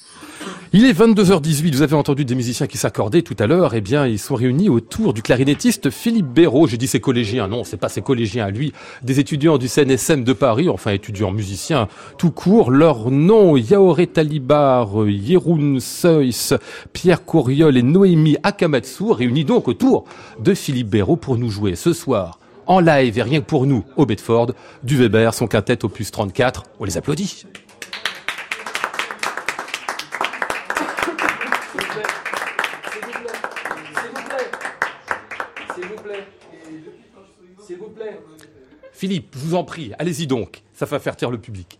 Il 0.73 0.85
est 0.85 0.93
22h18, 0.93 1.73
vous 1.73 1.81
avez 1.81 1.95
entendu 1.95 2.23
des 2.23 2.33
musiciens 2.33 2.65
qui 2.65 2.77
s'accordaient 2.77 3.23
tout 3.23 3.35
à 3.39 3.45
l'heure, 3.45 3.73
eh 3.73 3.81
bien 3.81 4.07
ils 4.07 4.17
sont 4.17 4.35
réunis 4.35 4.69
autour 4.69 5.13
du 5.13 5.21
clarinettiste 5.21 5.89
Philippe 5.89 6.27
Béraud, 6.27 6.67
j'ai 6.67 6.77
dit 6.77 6.87
ses 6.87 7.01
collégiens, 7.01 7.49
non 7.49 7.65
c'est 7.65 7.75
pas 7.75 7.89
ses 7.89 8.01
collégiens 8.01 8.45
à 8.45 8.51
lui, 8.51 8.71
des 9.03 9.19
étudiants 9.19 9.57
du 9.57 9.67
CNSM 9.67 10.23
de 10.23 10.31
Paris, 10.31 10.69
enfin 10.69 10.91
étudiants 10.91 11.31
musiciens 11.31 11.89
tout 12.17 12.31
court, 12.31 12.71
leur 12.71 13.11
nom 13.11 13.57
Yaoré 13.57 14.07
Talibar, 14.07 15.07
Yeroun 15.07 15.81
Seuss, 15.81 16.53
Pierre 16.93 17.25
Couriol 17.25 17.75
et 17.75 17.83
Noémie 17.83 18.37
Akamatsu 18.41 19.11
réunis 19.11 19.43
donc 19.43 19.67
autour 19.67 20.05
de 20.39 20.53
Philippe 20.53 20.89
Béraud 20.89 21.17
pour 21.17 21.37
nous 21.37 21.49
jouer 21.49 21.75
ce 21.75 21.91
soir 21.91 22.39
en 22.65 22.79
live 22.79 23.17
et 23.17 23.23
rien 23.23 23.41
que 23.41 23.45
pour 23.45 23.65
nous 23.65 23.83
au 23.97 24.05
Bedford, 24.05 24.53
du 24.83 24.95
Weber, 24.97 25.33
son 25.33 25.47
quintet 25.47 25.83
opus 25.83 26.11
34, 26.11 26.63
on 26.79 26.85
les 26.85 26.95
applaudit. 26.95 27.45
Philippe, 39.01 39.33
je 39.33 39.39
vous 39.39 39.55
en 39.55 39.63
prie, 39.63 39.93
allez-y 39.97 40.27
donc, 40.27 40.61
ça 40.75 40.85
va 40.85 40.99
faire 40.99 41.17
taire 41.17 41.31
le 41.31 41.39
public. 41.39 41.79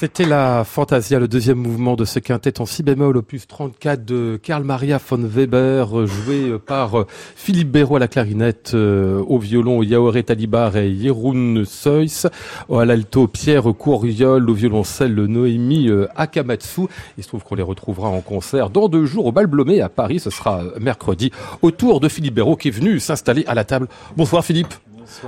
C'était 0.00 0.26
la 0.26 0.62
Fantasia, 0.62 1.18
le 1.18 1.26
deuxième 1.26 1.58
mouvement 1.58 1.96
de 1.96 2.04
ce 2.04 2.20
quintet 2.20 2.60
en 2.60 2.66
si 2.66 2.84
bémol, 2.84 3.16
opus 3.16 3.48
34 3.48 4.04
de 4.04 4.38
Karl 4.40 4.62
Maria 4.62 5.00
von 5.04 5.18
Weber, 5.18 6.06
joué 6.06 6.56
par 6.64 7.04
Philippe 7.34 7.72
Béraud 7.72 7.96
à 7.96 7.98
la 7.98 8.06
clarinette, 8.06 8.74
euh, 8.74 9.20
au 9.26 9.40
violon 9.40 9.82
Yaoré 9.82 10.22
Talibar 10.22 10.76
et 10.76 10.94
Jeroen 10.94 11.64
Seuss, 11.64 12.28
à 12.72 12.84
l'alto 12.84 13.26
Pierre 13.26 13.64
Courriol, 13.76 14.48
au 14.48 14.54
violoncelle 14.54 15.16
Noémie 15.16 15.88
euh, 15.88 16.06
Akamatsu. 16.14 16.82
Il 17.16 17.24
se 17.24 17.28
trouve 17.28 17.42
qu'on 17.42 17.56
les 17.56 17.64
retrouvera 17.64 18.08
en 18.08 18.20
concert 18.20 18.70
dans 18.70 18.88
deux 18.88 19.04
jours 19.04 19.26
au 19.26 19.32
Bal 19.32 19.48
Blomé 19.48 19.80
à 19.80 19.88
Paris, 19.88 20.20
ce 20.20 20.30
sera 20.30 20.62
euh, 20.62 20.78
mercredi, 20.80 21.32
autour 21.60 21.98
de 21.98 22.08
Philippe 22.08 22.34
Béraud 22.34 22.54
qui 22.54 22.68
est 22.68 22.70
venu 22.70 23.00
s'installer 23.00 23.42
à 23.48 23.56
la 23.56 23.64
table. 23.64 23.88
Bonsoir 24.16 24.44
Philippe. 24.44 24.74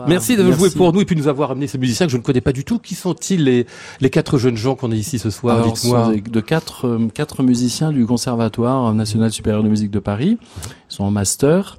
Merci 0.08 0.36
de 0.36 0.42
jouer 0.52 0.68
pour 0.70 0.92
nous 0.92 1.00
et 1.00 1.04
puis 1.04 1.16
nous 1.16 1.28
avoir 1.28 1.50
amené 1.52 1.66
ces 1.66 1.78
musiciens 1.78 2.06
que 2.06 2.12
je 2.12 2.16
ne 2.16 2.22
connais 2.22 2.40
pas 2.40 2.52
du 2.52 2.64
tout. 2.64 2.78
Qui 2.78 2.94
sont-ils 2.94 3.42
les, 3.44 3.66
les 4.00 4.10
quatre 4.10 4.38
jeunes 4.38 4.56
gens 4.56 4.74
qu'on 4.74 4.90
a 4.92 4.94
ici 4.94 5.18
ce 5.18 5.30
soir 5.30 5.56
Alors, 5.62 5.76
ce 5.78 5.88
sont 5.88 6.10
des- 6.12 6.20
de 6.20 6.40
quatre, 6.40 6.86
euh, 6.86 7.08
quatre 7.12 7.42
musiciens 7.42 7.92
du 7.92 8.06
Conservatoire 8.06 8.92
national 8.94 9.30
supérieur 9.32 9.62
de 9.62 9.68
musique 9.68 9.90
de 9.90 9.98
Paris. 9.98 10.38
Ils 10.40 10.94
sont 10.94 11.04
en 11.04 11.10
master. 11.10 11.78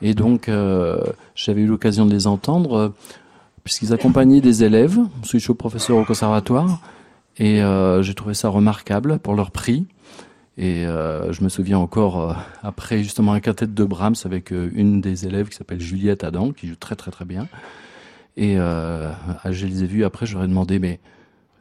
Et 0.00 0.14
donc, 0.14 0.48
euh, 0.48 0.98
j'avais 1.34 1.60
eu 1.62 1.66
l'occasion 1.66 2.06
de 2.06 2.12
les 2.12 2.26
entendre, 2.26 2.74
euh, 2.76 2.88
puisqu'ils 3.64 3.92
accompagnaient 3.92 4.40
des 4.40 4.64
élèves. 4.64 4.98
Je 5.30 5.38
suis 5.38 5.54
professeur 5.54 5.96
au 5.96 6.04
Conservatoire. 6.04 6.80
Et 7.38 7.62
euh, 7.62 8.02
j'ai 8.02 8.14
trouvé 8.14 8.34
ça 8.34 8.48
remarquable 8.48 9.18
pour 9.18 9.34
leur 9.34 9.50
prix. 9.52 9.86
Et 10.58 10.86
euh, 10.86 11.32
je 11.32 11.42
me 11.42 11.48
souviens 11.48 11.78
encore, 11.78 12.20
euh, 12.20 12.34
après 12.62 13.02
justement 13.02 13.32
un 13.32 13.40
quintet 13.40 13.66
de 13.66 13.84
Brahms 13.84 14.16
avec 14.26 14.52
euh, 14.52 14.70
une 14.74 15.00
des 15.00 15.26
élèves 15.26 15.48
qui 15.48 15.56
s'appelle 15.56 15.80
Juliette 15.80 16.24
Adam, 16.24 16.52
qui 16.52 16.68
joue 16.68 16.76
très 16.76 16.94
très 16.94 17.10
très 17.10 17.24
bien. 17.24 17.48
Et 18.36 18.58
euh, 18.58 19.10
je 19.50 19.66
les 19.66 19.82
ai 19.82 19.86
vus 19.86 20.04
après, 20.04 20.26
je 20.26 20.34
leur 20.34 20.44
ai 20.44 20.48
demandé, 20.48 20.78
mais 20.78 21.00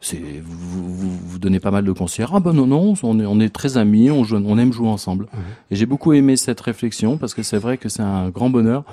c'est 0.02 0.42
vous, 0.44 0.94
vous, 0.94 1.18
vous 1.24 1.40
donnez 1.40 1.62
pas 1.62 1.72
mal 1.72 1.86
de 1.86 1.92
concerts? 1.94 2.32
Ah 2.34 2.42
ben 2.42 2.52
non, 2.52 2.68
non, 2.68 2.94
on 3.04 3.20
est, 3.20 3.26
on 3.26 3.40
est 3.40 3.50
très 3.50 3.78
amis, 3.78 4.12
on, 4.12 4.26
joue, 4.26 4.36
on 4.38 4.58
aime 4.58 4.74
jouer 4.74 4.90
ensemble. 4.90 5.28
Et 5.70 5.76
j'ai 5.76 5.86
beaucoup 5.86 6.12
aimé 6.12 6.36
cette 6.36 6.60
réflexion 6.60 7.18
parce 7.18 7.34
que 7.34 7.44
c'est 7.44 7.60
vrai 7.60 7.78
que 7.78 7.88
c'est 7.88 8.02
un 8.02 8.30
grand 8.30 8.50
bonheur 8.50 8.84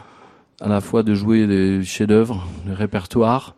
à 0.61 0.68
la 0.68 0.80
fois 0.80 1.02
de 1.02 1.14
jouer 1.14 1.46
des 1.46 1.82
chefs-d'œuvre, 1.82 2.46
des 2.66 2.74
répertoires, 2.74 3.56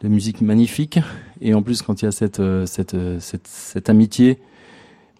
des 0.00 0.08
musiques 0.08 0.42
magnifiques, 0.42 1.00
et 1.40 1.54
en 1.54 1.62
plus 1.62 1.82
quand 1.82 2.02
il 2.02 2.04
y 2.04 2.08
a 2.08 2.12
cette, 2.12 2.42
cette, 2.66 2.96
cette, 3.20 3.46
cette 3.46 3.90
amitié, 3.90 4.38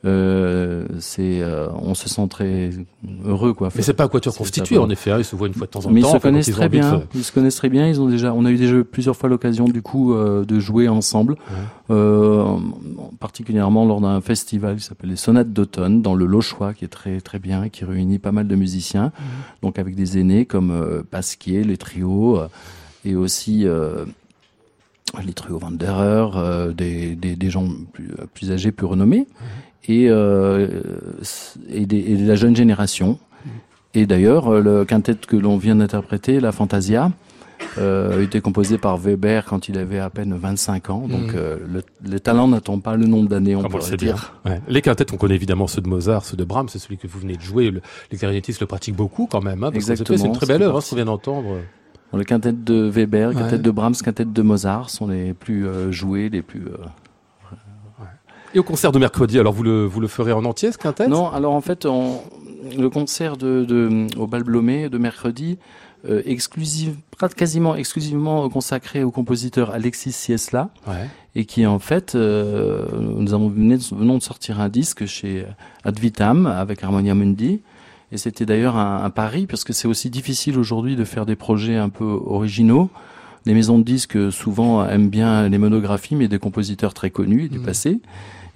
euh, 0.05 0.87
c'est, 1.01 1.41
euh, 1.41 1.69
on 1.83 1.95
se 1.95 2.09
sent 2.09 2.29
très 2.29 2.71
heureux 3.25 3.55
quoi. 3.55 3.71
Mais 3.75 3.83
c'est 3.83 3.95
pas 3.95 4.05
un 4.05 4.09
quatuor 4.09 4.37
constitué 4.37 4.77
en 4.79 4.91
effet, 4.91 5.11
hein, 5.11 5.19
ils 5.19 5.25
se 5.25 5.35
voient 5.35 5.49
une 5.49 5.55
fois 5.55 5.67
de 5.67 5.73
temps 5.73 5.85
en 5.87 5.91
mais 5.91 6.01
ils 6.01 6.03
temps. 6.05 6.13
se 6.13 6.19
connaissent 6.19 6.51
très 6.51 6.69
bien. 6.69 7.01
se- 7.13 7.19
Ils 7.19 7.25
se 7.25 7.33
connaissent 7.33 7.57
très 7.57 7.69
bien. 7.69 7.89
Ils 7.89 8.01
ont 8.01 8.07
déjà, 8.09 8.33
on 8.35 8.45
a 8.45 8.51
eu 8.51 8.57
déjà 8.57 8.85
plusieurs 8.85 9.17
fois 9.17 9.29
l'occasion 9.29 9.65
du 9.65 9.83
coup 9.83 10.13
euh, 10.15 10.45
de 10.45 10.61
jouer 10.61 10.89
ensemble, 10.89 11.37
euh, 11.91 12.45
particulièrement 13.21 13.85
lors 13.85 14.01
d'un 14.01 14.21
festival 14.21 14.77
qui 14.77 14.85
s'appelle 14.85 15.11
les 15.11 15.17
Sonates 15.17 15.53
d'automne 15.53 16.03
dans 16.03 16.15
le 16.15 16.27
Lochois, 16.27 16.75
qui 16.75 16.85
est 16.85 16.89
très 16.89 17.21
très 17.21 17.39
bien, 17.39 17.69
qui 17.69 17.85
réunit 17.85 18.19
pas 18.19 18.33
mal 18.33 18.47
de 18.47 18.55
musiciens, 18.55 19.13
donc 19.63 19.79
avec 19.79 19.95
des 19.95 20.19
aînés 20.19 20.45
comme 20.45 20.71
euh, 20.71 21.03
Pasquier, 21.11 21.65
les 21.65 21.77
trios, 21.77 22.39
euh, 22.39 22.49
et 23.05 23.15
aussi 23.17 23.67
euh, 23.67 24.05
les 25.25 25.33
trios 25.33 25.59
Wanderer, 25.63 26.31
euh, 26.37 26.73
des, 26.73 27.15
des, 27.15 27.37
des 27.37 27.51
gens 27.51 27.67
plus, 27.93 28.11
plus 28.35 28.51
âgés, 28.53 28.73
plus 28.73 28.87
renommés, 28.87 29.27
et, 29.89 30.09
euh, 30.09 30.69
et, 31.71 31.87
des, 31.87 31.99
et 31.99 32.17
de 32.17 32.27
la 32.29 32.35
jeune 32.35 32.57
génération. 32.57 33.19
Et 33.95 34.07
d'ailleurs, 34.07 34.49
euh, 34.49 34.61
le 34.61 34.85
quintet 34.85 35.15
que 35.15 35.37
l'on 35.37 35.57
vient 35.57 35.77
d'interpréter, 35.77 36.41
la 36.41 36.53
Fantasia, 36.53 37.11
euh, 37.79 38.19
a 38.19 38.23
été 38.23 38.43
composé 38.43 38.77
par 38.77 38.99
Weber 38.99 39.47
quand 39.47 39.69
il 39.71 39.79
avait 39.79 39.99
à 39.99 40.11
peine 40.11 40.35
25 40.35 40.91
ans. 40.91 41.09
Donc 41.09 41.35
euh, 41.35 41.57
le, 41.73 41.83
le 42.07 42.21
talent 42.21 42.49
n'attend 42.49 42.79
pas 42.81 42.97
le 42.97 43.07
nombre 43.07 43.29
d'années, 43.31 43.57
on 43.57 43.61
on 43.61 43.63
le 43.91 43.97
dire. 43.97 44.35
Ouais. 44.45 44.61
Les 44.69 44.83
quintettes, 44.83 45.13
on 45.15 45.17
connaît 45.17 45.35
évidemment 45.37 45.67
ceux 45.67 45.81
de 45.81 45.89
Mozart, 45.89 46.25
ceux 46.27 46.37
de 46.37 46.45
Brahms, 46.45 46.69
c'est 46.69 46.79
celui 46.79 46.99
que 46.99 47.07
vous 47.07 47.19
venez 47.19 47.37
de 47.37 47.41
jouer. 47.41 47.71
Le, 47.71 47.81
les 48.13 48.19
clarinettistes 48.19 48.61
le 48.61 48.67
pratiquent 48.67 48.97
beaucoup 48.97 49.27
quand 49.27 49.43
même. 49.43 49.65
Hein, 49.65 49.71
parce 49.73 49.87
que 49.87 49.91
Exactement, 49.93 50.19
C'est 50.19 50.27
une 50.27 50.33
très 50.35 50.47
belle 50.47 50.63
œuvre, 50.63 50.77
hein, 50.77 50.81
ce 50.83 50.91
qu'on 50.91 50.97
vient 50.97 51.05
d'entendre. 51.07 51.57
Bon, 52.13 52.19
le 52.19 52.25
quintet 52.25 52.53
de 52.53 52.89
Weber, 52.91 53.31
le 53.31 53.37
Ouais. 53.37 53.43
quintet 53.43 53.59
de 53.59 53.71
Brahms, 53.71 53.95
le 53.99 54.05
quintet 54.05 54.25
de 54.27 54.43
Mozart 54.43 54.91
sont 54.91 55.07
les 55.09 55.33
plus 55.33 55.67
euh, 55.67 55.91
joués, 55.91 56.29
les 56.29 56.43
plus... 56.43 56.65
Et 58.57 58.59
au 58.59 58.63
concert 58.63 58.91
de 58.91 58.99
mercredi, 58.99 59.39
alors 59.39 59.53
vous 59.53 59.63
le, 59.63 59.85
vous 59.85 60.01
le 60.01 60.09
ferez 60.09 60.33
en 60.33 60.43
entier 60.47 60.73
ce 60.73 60.79
quintet? 60.79 61.09
Non, 61.09 61.31
alors 61.31 61.53
en 61.53 61.61
fait, 61.61 61.85
on- 61.85 62.23
le 62.77 62.89
concert 62.89 63.37
de, 63.37 63.67
de, 63.67 64.07
au 64.19 64.27
Bal 64.27 64.45
Blomé 64.45 64.89
de 64.89 64.97
mercredi, 64.97 65.59
euh, 66.09 66.23
exclusive, 66.25 66.97
quasiment 67.37 67.77
exclusivement 67.77 68.49
consacré 68.49 69.03
au 69.05 69.11
compositeur 69.11 69.73
Alexis 69.73 70.11
Siesla, 70.13 70.71
Ouais. 70.89 71.07
et 71.35 71.45
qui 71.45 71.67
en 71.67 71.79
fait, 71.79 72.15
euh, 72.15 72.87
nous 72.99 73.35
avons 73.35 73.51
venons 73.51 74.17
de 74.17 74.23
sortir 74.23 74.59
un 74.59 74.71
disque 74.71 75.05
chez 75.05 75.45
Advitam 75.85 76.47
avec 76.47 76.83
Harmonia 76.83 77.15
Mundi. 77.15 77.61
Et 78.11 78.17
c'était 78.17 78.47
d'ailleurs 78.47 78.77
un, 78.77 79.05
un 79.05 79.11
pari 79.11 79.47
parce 79.47 79.65
que 79.65 79.75
c'est 79.75 79.87
aussi 79.89 80.09
difficile 80.09 80.59
aujourd'hui 80.59 80.97
de 80.97 81.05
faire 81.05 81.27
des 81.27 81.37
projets 81.37 81.77
un 81.77 81.91
peu 81.91 82.05
originaux. 82.05 82.89
Les 83.45 83.53
maisons 83.53 83.79
de 83.79 83.85
disques 83.85 84.33
souvent 84.33 84.83
aiment 84.89 85.11
bien 85.11 85.47
les 85.51 85.59
monographies, 85.59 86.15
mais 86.17 86.27
des 86.27 86.39
compositeurs 86.39 86.95
très 86.95 87.11
connus 87.11 87.51
du 87.51 87.59
Mhm. 87.59 87.65
passé. 87.67 88.01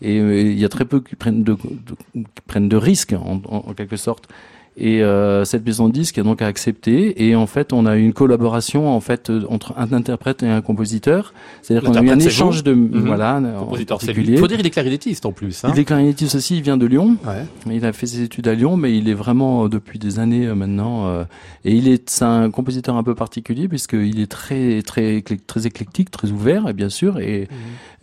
Et 0.03 0.19
euh, 0.19 0.41
il 0.41 0.59
y 0.59 0.65
a 0.65 0.69
très 0.69 0.85
peu 0.85 1.01
qui 1.01 1.17
prennent 1.17 1.45
de, 1.45 2.77
risques 2.77 3.15
en 3.15 3.75
quelque 3.75 3.97
sorte. 3.97 4.29
Et 4.77 5.03
euh, 5.03 5.45
cette 5.45 5.67
maison 5.67 5.89
de 5.89 5.93
disques 5.93 6.17
a 6.19 6.23
donc 6.23 6.41
accepté. 6.43 7.27
Et 7.27 7.35
en 7.37 7.47
fait, 7.47 7.73
on 7.73 7.85
a 7.87 7.97
eu 7.97 8.03
une 8.03 8.13
collaboration 8.13 8.89
en 8.89 9.01
fait 9.01 9.29
euh, 9.29 9.43
entre 9.49 9.75
un 9.77 9.93
interprète 9.93 10.43
et 10.43 10.49
un 10.49 10.61
compositeur. 10.63 11.35
C'est-à-dire 11.61 11.91
qu'on 11.91 11.97
a 11.97 12.03
eu 12.03 12.09
un 12.11 12.19
échange 12.19 12.63
de 12.63 12.73
Mhm. 12.73 13.05
voilà 13.07 13.37
en 13.37 13.65
Compositeur, 13.65 13.99
lui. 13.99 14.07
particulier. 14.07 14.33
Il 14.35 14.39
faut 14.39 14.47
dire 14.47 14.57
qu'il 14.57 14.67
est 14.67 14.71
clarinettiste 14.71 15.27
en 15.27 15.33
plus. 15.33 15.65
Hein. 15.65 15.73
Il 15.75 15.81
est 15.81 15.85
clarinettiste 15.85 16.35
aussi, 16.37 16.57
il 16.57 16.63
vient 16.63 16.77
de 16.77 16.87
Lyon. 16.87 17.17
Ouais. 17.27 17.45
Il 17.75 17.85
a 17.85 17.93
fait 17.93 18.07
ses 18.07 18.23
études 18.23 18.49
à 18.49 18.55
Lyon, 18.55 18.77
mais 18.77 18.97
il 18.97 19.09
est 19.09 19.15
vraiment 19.15 19.65
euh, 19.65 19.69
depuis 19.69 19.99
des 19.99 20.19
années 20.19 20.47
euh, 20.47 20.55
maintenant. 20.55 21.09
euh, 21.09 21.25
et 21.65 21.75
il 21.75 21.89
est, 21.89 22.09
c'est 22.09 22.25
un 22.25 22.51
compositeur 22.51 22.97
un 22.97 23.03
peu 23.03 23.15
particulier 23.15 23.69
puisqu'il 23.69 24.21
est 24.21 24.31
très, 24.31 24.81
très, 24.83 25.23
très 25.47 25.67
éclectique, 25.67 26.11
très 26.11 26.31
ouvert, 26.31 26.69
et 26.69 26.73
bien 26.73 26.89
sûr, 26.89 27.19
et 27.19 27.49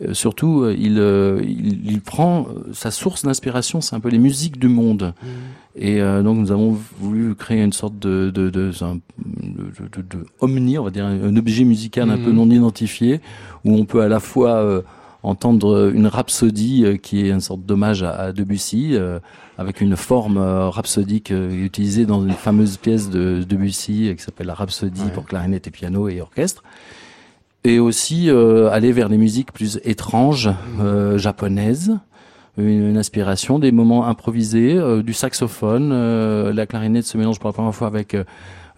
euh, 0.06 0.14
surtout, 0.14 0.68
il, 0.78 0.98
euh, 0.98 1.40
il, 1.42 1.90
il 1.90 2.00
prend 2.02 2.46
sa 2.72 2.90
source 2.92 3.24
d'inspiration, 3.24 3.80
c'est 3.80 3.96
un 3.96 4.00
peu 4.00 4.10
les 4.10 4.18
musiques 4.18 4.58
du 4.60 4.68
monde. 4.68 5.14
Mhm. 5.22 5.28
Et 5.80 6.00
euh, 6.02 6.22
donc 6.22 6.38
nous 6.38 6.50
avons 6.50 6.76
voulu 6.98 7.34
créer 7.36 7.62
une 7.62 7.72
sorte 7.72 7.98
de, 8.00 8.30
de, 8.30 8.50
de, 8.50 8.72
un- 8.82 8.98
de, 9.24 10.02
de, 10.02 10.02
de 10.18 10.24
omni, 10.40 10.76
on 10.78 10.84
va 10.84 10.90
dire 10.90 11.06
un 11.06 11.36
objet 11.36 11.62
musical 11.64 12.10
un 12.10 12.16
Mhm. 12.16 12.24
peu 12.24 12.32
non 12.32 12.50
identifié, 12.50 13.20
où 13.64 13.74
on 13.74 13.84
peut 13.84 14.02
à 14.02 14.08
la 14.08 14.18
fois 14.18 14.56
euh, 14.56 14.82
entendre 15.22 15.92
une 15.94 16.06
rhapsodie 16.08 16.84
euh, 16.84 16.96
qui 16.96 17.20
est 17.20 17.30
une 17.30 17.40
sorte 17.40 17.64
d'hommage 17.64 18.02
à, 18.02 18.10
à 18.10 18.32
Debussy, 18.32 18.96
avec 19.56 19.80
une 19.80 19.94
forme 19.96 20.38
rhapsodique 20.38 21.30
utilisée 21.32 22.06
dans 22.06 22.24
une 22.24 22.32
fameuse 22.34 22.76
pièce 22.76 23.08
de 23.10 23.42
Debussy 23.48 24.12
qui 24.16 24.22
s'appelle 24.22 24.46
la 24.48 24.54
Rhapsodie 24.54 25.02
Ouais. 25.02 25.10
pour 25.12 25.26
clarinette 25.26 25.66
et 25.66 25.70
piano 25.70 26.08
et 26.08 26.20
orchestre. 26.20 26.62
Et 27.64 27.80
aussi 27.80 28.30
euh, 28.30 28.70
aller 28.70 28.92
vers 28.92 29.08
les 29.08 29.18
musiques 29.18 29.52
plus 29.52 29.80
étranges, 29.84 30.48
euh, 30.80 31.18
japonaises, 31.18 31.98
une, 32.58 32.96
inspiration, 32.96 33.58
des 33.58 33.72
moments 33.72 34.06
improvisés, 34.06 34.76
euh, 34.76 35.02
du 35.02 35.12
saxophone, 35.12 35.90
euh, 35.92 36.52
la 36.52 36.66
clarinette 36.66 37.04
se 37.04 37.16
mélange 37.16 37.38
pour 37.38 37.48
la 37.48 37.52
première 37.52 37.74
fois 37.74 37.86
avec, 37.86 38.14
euh, 38.14 38.24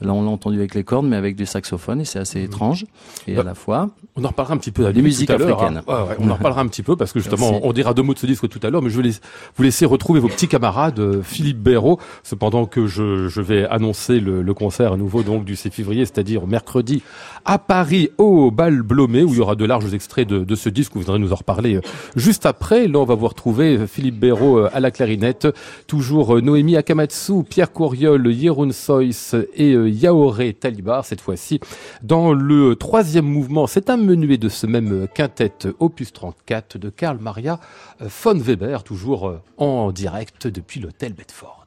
là 0.00 0.12
on 0.12 0.22
l'a 0.24 0.30
entendu 0.30 0.58
avec 0.58 0.74
les 0.74 0.84
cordes, 0.84 1.06
mais 1.06 1.16
avec 1.16 1.36
du 1.36 1.46
saxophone 1.46 2.00
et 2.00 2.04
c'est 2.04 2.18
assez 2.18 2.42
étrange. 2.42 2.86
Et 3.26 3.34
Bah, 3.34 3.40
à 3.42 3.44
la 3.44 3.54
fois, 3.54 3.90
On 4.16 4.24
en 4.24 4.28
reparlera 4.28 4.54
un 4.54 4.58
petit 4.58 4.70
peu 4.72 4.92
Des 4.92 5.02
musiques 5.02 5.28
l'heure, 5.28 5.40
africaines. 5.42 5.78
hein. 5.78 5.82
Ouais, 6.04 6.08
ouais, 6.10 6.16
on 6.18 6.28
en 6.30 6.34
reparlera 6.34 6.60
un 6.62 6.66
petit 6.66 6.82
peu 6.82 6.96
parce 6.96 7.12
que 7.12 7.20
justement, 7.20 7.50
Merci. 7.52 7.64
on 7.66 7.72
dira 7.72 7.94
deux 7.94 8.02
mots 8.02 8.14
de 8.14 8.18
ce 8.18 8.26
disque 8.26 8.48
tout 8.48 8.60
à 8.62 8.70
l'heure, 8.70 8.82
mais 8.82 8.90
je 8.90 9.00
vais 9.00 9.10
vous 9.56 9.62
laisser 9.62 9.84
retrouver 9.86 10.20
vos 10.20 10.28
petits 10.28 10.48
camarades, 10.48 10.98
euh, 10.98 11.22
Philippe 11.22 11.58
Béraud, 11.62 11.98
cependant 12.22 12.66
que 12.66 12.86
je, 12.86 13.28
je 13.28 13.40
vais 13.40 13.66
annoncer 13.66 14.20
le, 14.20 14.42
le 14.42 14.54
concert 14.54 14.92
à 14.92 14.96
nouveau 14.96 15.22
donc 15.22 15.44
du 15.44 15.56
6 15.56 15.70
février, 15.70 16.04
c'est-à-dire 16.04 16.46
mercredi 16.46 17.02
à 17.44 17.58
Paris 17.58 18.10
au 18.18 18.50
Bal 18.50 18.82
Blomé, 18.82 19.22
où 19.24 19.30
il 19.30 19.36
y 19.38 19.40
aura 19.40 19.54
de 19.54 19.64
larges 19.64 19.92
extraits 19.94 20.28
de, 20.28 20.40
de 20.44 20.54
ce 20.54 20.68
disque, 20.68 20.92
vous 20.94 21.00
viendrez 21.00 21.18
nous 21.20 21.32
en 21.32 21.36
reparler 21.36 21.76
euh, 21.76 21.80
juste 22.16 22.46
après. 22.46 22.88
Là, 22.88 22.98
on 22.98 23.04
va 23.04 23.14
vous 23.14 23.28
retrouver 23.28 23.76
euh, 23.78 23.86
Philippe 23.86 24.18
Béraud 24.18 24.66
à 24.72 24.80
la 24.80 24.90
clarinette, 24.90 25.46
toujours 25.86 26.40
Noémie 26.42 26.76
Akamatsu, 26.76 27.42
Pierre 27.48 27.72
Courriol, 27.72 28.30
Jeroen 28.32 28.72
Seuss 28.72 29.34
et 29.54 29.74
Yaoré 29.90 30.54
Talibar, 30.54 31.04
cette 31.04 31.20
fois-ci 31.20 31.60
dans 32.02 32.32
le 32.32 32.76
troisième 32.76 33.26
mouvement. 33.26 33.66
C'est 33.66 33.90
un 33.90 33.96
menuet 33.96 34.38
de 34.38 34.48
ce 34.48 34.66
même 34.66 35.06
quintet 35.14 35.52
opus 35.78 36.12
34 36.12 36.78
de 36.78 36.90
Karl 36.90 37.18
Maria 37.18 37.60
euh, 38.00 38.08
von 38.22 38.38
Weber, 38.38 38.82
toujours 38.82 39.28
euh, 39.28 39.40
en 39.56 39.92
direct 39.92 40.46
depuis 40.46 40.80
l'hôtel 40.80 41.12
Bedford. 41.12 41.59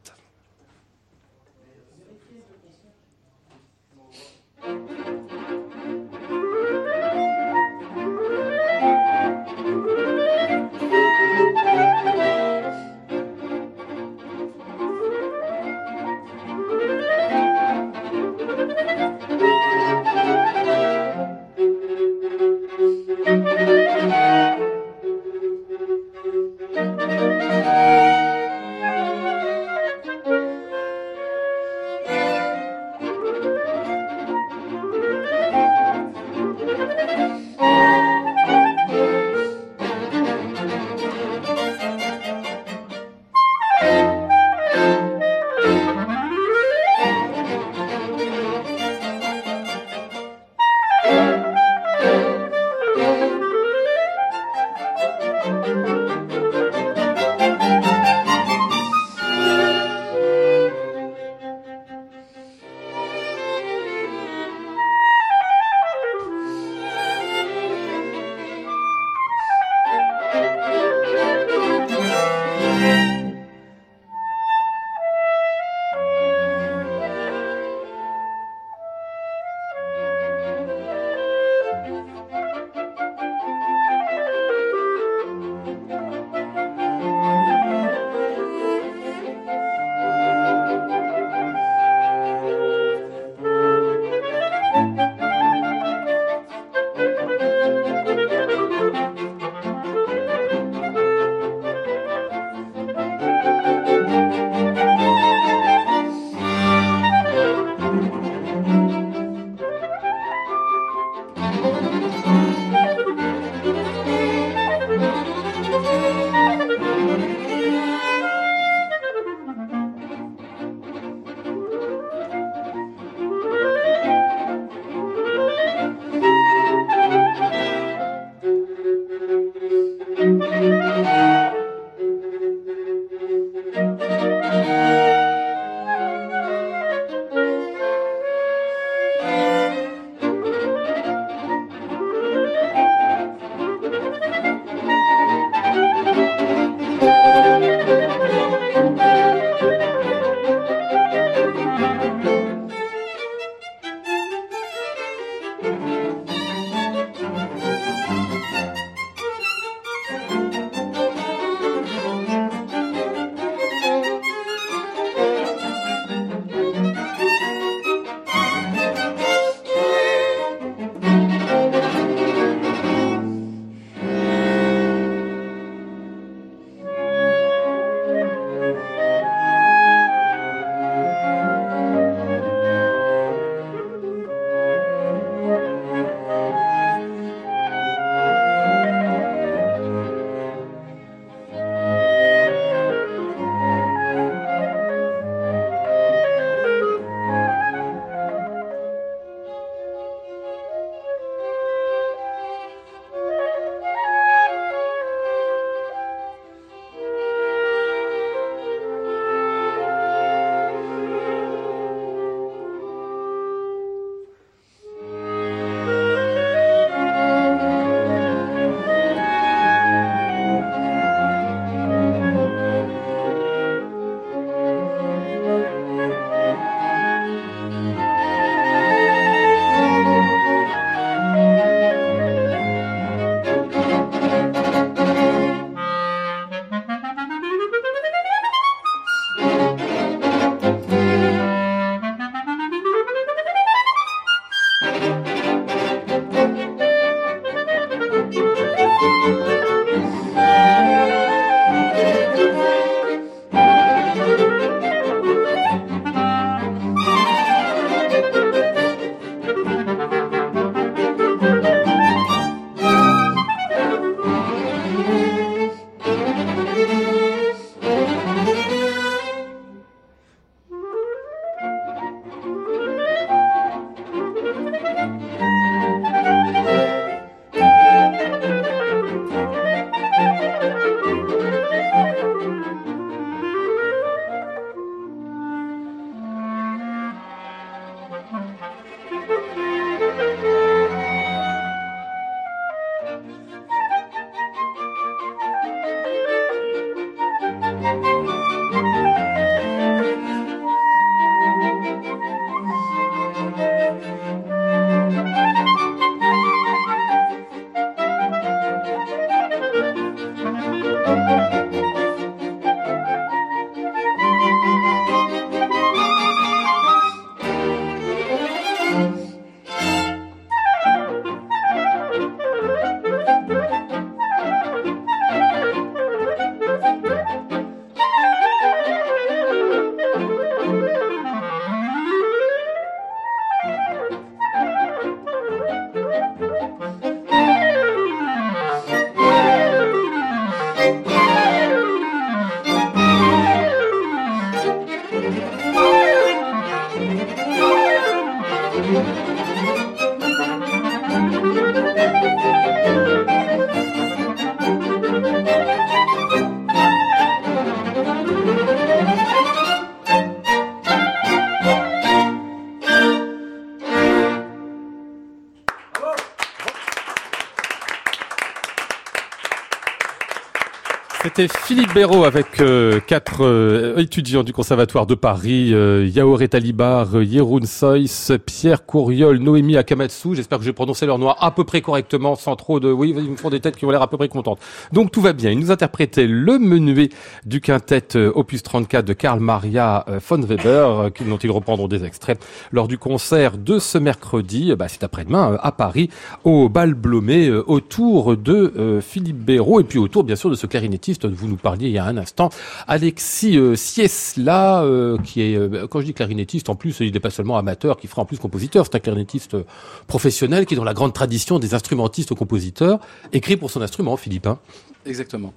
C'était 371.35 371.47
Philippe 371.65 371.93
Béraud 371.93 372.25
avec 372.25 372.59
euh, 372.59 372.99
quatre 372.99 373.45
euh, 373.45 373.97
étudiants 373.97 374.43
du 374.43 374.51
Conservatoire 374.51 375.05
de 375.05 375.15
Paris, 375.15 375.73
euh, 375.73 376.05
Yaoré 376.13 376.49
Talibar, 376.49 377.15
euh, 377.15 377.23
Yeroun 377.23 377.65
Sois, 377.65 378.37
Pierre 378.45 378.85
Couriol, 378.85 379.37
Noémie 379.37 379.77
Akamatsu. 379.77 380.35
J'espère 380.35 380.57
que 380.59 380.65
j'ai 380.65 380.73
prononcé 380.73 381.05
leur 381.05 381.19
nom 381.19 381.29
à 381.29 381.51
peu 381.51 381.63
près 381.63 381.79
correctement, 381.79 382.35
sans 382.35 382.57
trop 382.57 382.81
de... 382.81 382.91
Oui, 382.91 383.15
ils 383.17 383.31
me 383.31 383.37
font 383.37 383.49
des 383.49 383.61
têtes 383.61 383.77
qui 383.77 383.85
ont 383.85 383.91
l'air 383.91 384.01
à 384.01 384.09
peu 384.09 384.17
près 384.17 384.27
contentes. 384.27 384.59
Donc 384.91 385.11
tout 385.11 385.21
va 385.21 385.31
bien. 385.31 385.51
Ils 385.51 385.59
nous 385.59 385.71
interprétaient 385.71 386.27
le 386.27 386.59
menuet 386.59 387.07
du 387.45 387.61
quintet 387.61 388.17
euh, 388.17 388.33
opus 388.35 388.61
34 388.61 389.05
de 389.05 389.13
Karl 389.13 389.39
Maria 389.39 390.03
euh, 390.09 390.19
von 390.19 390.41
Weber, 390.41 391.11
dont 391.21 391.37
ils 391.37 391.51
reprendront 391.51 391.87
des 391.87 392.03
extraits 392.03 392.45
lors 392.73 392.89
du 392.89 392.97
concert 392.97 393.57
de 393.57 393.79
ce 393.79 393.97
mercredi, 393.97 394.75
bah, 394.75 394.89
c'est 394.89 395.05
après-demain, 395.05 395.57
à 395.61 395.71
Paris, 395.71 396.09
au 396.43 396.67
Bal 396.67 396.93
Blomé, 396.93 397.49
autour 397.49 398.35
de 398.35 398.99
Philippe 399.01 399.37
Béraud, 399.37 399.79
et 399.79 399.85
puis 399.85 399.99
autour, 399.99 400.25
bien 400.25 400.35
sûr, 400.35 400.49
de 400.49 400.55
ce 400.55 400.67
clarinettiste 400.67 401.25
nous 401.53 401.59
parliez 401.61 401.87
il 401.87 401.93
y 401.93 401.97
a 401.97 402.05
un 402.05 402.17
instant, 402.17 402.49
Alexis 402.87 403.57
euh, 403.57 403.75
Siesla, 403.75 404.83
euh, 404.83 405.17
qui 405.23 405.41
est, 405.41 405.55
euh, 405.55 405.87
quand 405.87 406.01
je 406.01 406.05
dis 406.05 406.13
clarinettiste, 406.13 406.69
en 406.69 406.75
plus, 406.75 406.97
il 406.99 407.13
n'est 407.13 407.19
pas 407.19 407.29
seulement 407.29 407.57
amateur, 407.57 407.97
qui 407.97 408.07
fera 408.07 408.21
en 408.21 408.25
plus 408.25 408.37
compositeur, 408.39 408.85
c'est 408.85 408.95
un 408.95 408.99
clarinettiste 408.99 409.53
euh, 409.53 409.63
professionnel 410.07 410.65
qui 410.65 410.73
est 410.73 410.77
dans 410.77 410.83
la 410.83 410.93
grande 410.93 411.13
tradition 411.13 411.59
des 411.59 411.73
instrumentistes 411.73 412.33
compositeurs, 412.33 412.99
écrit 413.31 413.55
pour 413.57 413.69
son 413.71 413.81
instrument, 413.81 414.17
Philippe. 414.17 414.47
hein. 414.47 414.59
Exactement. 415.05 415.53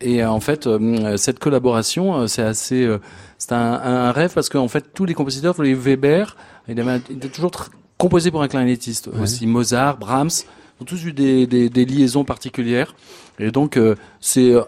Et 0.00 0.22
en 0.24 0.40
fait, 0.40 0.68
cette 1.16 1.38
collaboration, 1.38 2.26
c'est 2.26 2.42
assez, 2.42 2.86
c'est 3.38 3.52
un, 3.52 3.72
un 3.72 4.12
rêve 4.12 4.32
parce 4.34 4.50
qu'en 4.50 4.68
fait, 4.68 4.92
tous 4.92 5.06
les 5.06 5.14
compositeurs, 5.14 5.60
les 5.62 5.72
Weber, 5.74 6.36
il 6.68 6.78
avait, 6.78 7.00
il 7.08 7.16
était 7.16 7.28
toujours 7.28 7.52
composé 7.96 8.30
pour 8.30 8.42
un 8.42 8.48
clarinettiste. 8.48 9.08
Aussi 9.22 9.46
Mozart, 9.46 9.96
Brahms, 9.96 10.44
ont 10.80 10.84
tous 10.84 11.04
eu 11.04 11.12
des, 11.12 11.46
des, 11.46 11.68
des 11.68 11.84
liaisons 11.84 12.24
particulières. 12.24 12.94
Et 13.38 13.50
donc, 13.50 13.76
euh, 13.76 13.94
c'est 14.20 14.52
euh, 14.52 14.62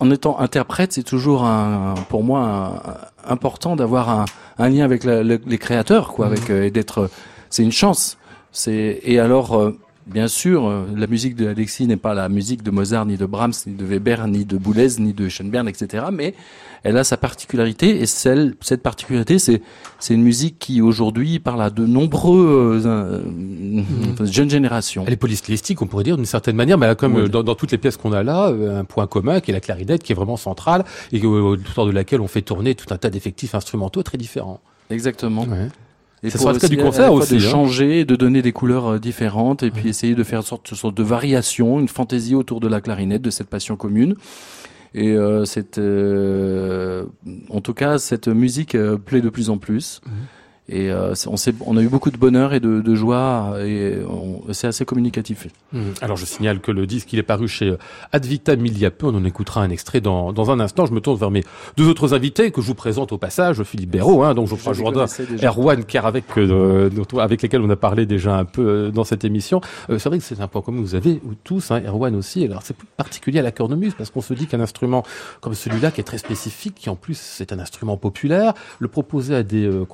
en 0.00 0.10
étant 0.10 0.38
interprète, 0.38 0.92
c'est 0.92 1.02
toujours 1.02 1.44
un, 1.44 1.94
pour 2.08 2.22
moi 2.24 2.40
un- 2.40 2.74
un- 2.76 2.96
important 3.24 3.76
d'avoir 3.76 4.08
un, 4.10 4.24
un 4.58 4.68
lien 4.68 4.84
avec 4.84 5.04
la- 5.04 5.22
le- 5.22 5.40
les 5.46 5.58
créateurs, 5.58 6.08
quoi, 6.12 6.26
avec 6.26 6.50
euh, 6.50 6.64
et 6.64 6.70
d'être. 6.70 7.10
C'est 7.50 7.62
une 7.62 7.72
chance. 7.72 8.18
C'est 8.52 9.00
et 9.04 9.18
alors. 9.18 9.72
Bien 10.06 10.28
sûr, 10.28 10.66
euh, 10.66 10.84
la 10.96 11.06
musique 11.06 11.36
de 11.36 11.46
Alexis 11.46 11.86
n'est 11.86 11.96
pas 11.96 12.14
la 12.14 12.28
musique 12.28 12.62
de 12.62 12.70
Mozart, 12.70 13.06
ni 13.06 13.16
de 13.16 13.26
Brahms, 13.26 13.52
ni 13.66 13.74
de 13.74 13.84
Weber, 13.84 14.26
ni 14.26 14.44
de 14.44 14.56
Boulez, 14.58 14.98
ni 14.98 15.12
de 15.12 15.28
Schoenberg, 15.28 15.68
etc. 15.68 16.06
Mais 16.12 16.34
elle 16.82 16.96
a 16.96 17.04
sa 17.04 17.16
particularité, 17.16 18.00
et 18.02 18.06
celle, 18.06 18.54
cette 18.60 18.82
particularité, 18.82 19.38
c'est 19.38 19.62
c'est 20.00 20.14
une 20.14 20.22
musique 20.22 20.58
qui 20.58 20.80
aujourd'hui 20.82 21.38
parle 21.38 21.62
à 21.62 21.70
de 21.70 21.86
nombreux 21.86 22.80
euh, 22.84 23.22
euh, 24.20 24.26
jeunes 24.26 24.50
générations. 24.50 25.04
Elle 25.06 25.12
est 25.12 25.16
polystylistique, 25.16 25.80
on 25.80 25.86
pourrait 25.86 26.02
dire 26.02 26.16
d'une 26.16 26.26
certaine 26.26 26.56
manière, 26.56 26.76
mais 26.78 26.86
elle 26.86 26.92
a 26.92 26.96
comme 26.96 27.14
Oui. 27.14 27.30
dans, 27.30 27.44
dans 27.44 27.54
toutes 27.54 27.70
les 27.70 27.78
pièces 27.78 27.96
qu'on 27.96 28.12
a 28.12 28.24
là, 28.24 28.48
euh, 28.48 28.80
un 28.80 28.84
point 28.84 29.06
commun 29.06 29.40
qui 29.40 29.52
est 29.52 29.54
la 29.54 29.60
clarinette, 29.60 30.02
qui 30.02 30.10
est 30.10 30.16
vraiment 30.16 30.36
centrale 30.36 30.84
et 31.12 31.24
autour 31.24 31.86
de 31.86 31.92
laquelle 31.92 32.20
on 32.20 32.26
fait 32.26 32.42
tourner 32.42 32.74
tout 32.74 32.92
un 32.92 32.98
tas 32.98 33.10
d'effectifs 33.10 33.54
instrumentaux 33.54 34.02
très 34.02 34.18
différents. 34.18 34.60
Exactement. 34.90 35.46
Et 36.22 36.30
Ça 36.30 36.38
sera 36.38 36.52
le 36.52 36.58
cas 36.58 36.68
du 36.68 36.76
concert 36.76 37.12
aussi, 37.12 37.36
De 37.36 37.44
hein. 37.44 37.50
changer, 37.50 38.04
de 38.04 38.14
donner 38.14 38.42
des 38.42 38.52
couleurs 38.52 38.92
euh, 38.94 38.98
différentes, 38.98 39.62
et 39.62 39.70
puis 39.70 39.88
essayer 39.88 40.14
de 40.14 40.22
faire 40.22 40.38
une 40.40 40.44
sorte, 40.44 40.70
une 40.70 40.76
sorte 40.76 40.96
de 40.96 41.02
variation, 41.02 41.80
une 41.80 41.88
fantaisie 41.88 42.34
autour 42.34 42.60
de 42.60 42.68
la 42.68 42.80
clarinette, 42.80 43.22
de 43.22 43.30
cette 43.30 43.48
passion 43.48 43.76
commune. 43.76 44.14
Et 44.94 45.12
euh, 45.12 45.44
cette, 45.44 45.78
euh, 45.78 47.06
en 47.48 47.60
tout 47.60 47.74
cas, 47.74 47.98
cette 47.98 48.28
musique 48.28 48.74
euh, 48.74 48.98
plaît 48.98 49.22
de 49.22 49.30
plus 49.30 49.48
en 49.48 49.58
plus. 49.58 50.00
Et 50.68 50.90
euh, 50.90 51.14
on, 51.66 51.76
a 51.76 51.82
eu 51.82 51.88
beaucoup 51.88 52.10
de 52.10 52.16
bonheur 52.16 52.54
et 52.54 52.60
de, 52.60 52.80
de 52.80 52.94
joie, 52.94 53.56
et 53.60 53.98
c'est 54.52 54.68
assez 54.68 54.84
communicatif. 54.84 55.48
Mhm. 55.72 55.94
Alors 56.00 56.16
je 56.16 56.24
signale 56.24 56.60
que 56.60 56.70
le 56.70 56.86
disque 56.86 57.12
il 57.12 57.18
est 57.18 57.24
paru 57.24 57.48
chez 57.48 57.70
euh, 57.70 57.78
Ad 58.12 58.24
Vitam 58.24 58.64
il 58.64 58.78
y 58.78 58.86
a 58.86 58.90
peu, 58.90 59.06
on 59.06 59.14
en 59.14 59.24
écoutera 59.24 59.62
un 59.62 59.70
extrait 59.70 60.00
dans, 60.00 60.32
dans 60.32 60.50
un 60.50 60.60
instant. 60.60 60.86
Je 60.86 60.92
me 60.92 61.00
tourne 61.00 61.18
vers 61.18 61.30
mes 61.30 61.42
deux 61.76 61.88
autres 61.88 62.14
invités 62.14 62.50
que 62.50 62.60
je 62.60 62.66
vous 62.66 62.74
présente 62.74 63.12
au 63.12 63.18
passage, 63.18 63.62
Philippe 63.64 63.90
Béraud, 63.90 64.22
hein, 64.22 64.34
donc 64.34 64.48
Geoffroy 64.48 64.72
Jourdain. 64.72 65.06
Erwan 65.42 65.84
Kerr 65.84 66.06
avec, 66.06 66.24
euh, 66.36 66.90
avec 67.18 67.42
lesquels 67.42 67.60
on 67.60 67.70
a 67.70 67.76
parlé 67.76 68.06
déjà 68.06 68.36
un 68.36 68.44
peu 68.44 68.62
euh, 68.62 68.90
dans 68.90 69.04
cette 69.04 69.24
émission. 69.24 69.60
Euh, 69.90 69.98
c'est 69.98 70.08
vrai 70.08 70.18
que 70.18 70.24
c'est 70.24 70.40
un 70.40 70.48
point 70.48 70.62
commun 70.62 70.80
vous 70.80 70.94
avez 70.94 71.20
ou 71.24 71.34
tous, 71.42 71.70
hein, 71.70 71.82
Erwan 71.86 72.14
aussi. 72.14 72.44
Alors 72.44 72.62
c'est 72.62 72.76
plus 72.76 72.86
particulier 72.96 73.38
à 73.38 73.42
la 73.42 73.52
cornemuse 73.52 73.94
parce 73.96 74.10
qu'on 74.10 74.20
se 74.20 74.34
dit 74.34 74.46
qu'un 74.46 74.60
instrument 74.60 75.02
comme 75.40 75.54
celui-là 75.54 75.90
qui 75.90 76.00
est 76.00 76.04
très 76.04 76.18
spécifique, 76.18 76.74
qui 76.76 76.90
en 76.90 76.96
plus 76.96 77.18
c'est 77.18 77.52
un 77.52 77.58
instrument 77.58 77.96
populaire, 77.96 78.54
le 78.78 78.88
proposer 78.88 79.34
à 79.34 79.42
des 79.42 79.66
euh, 79.66 79.84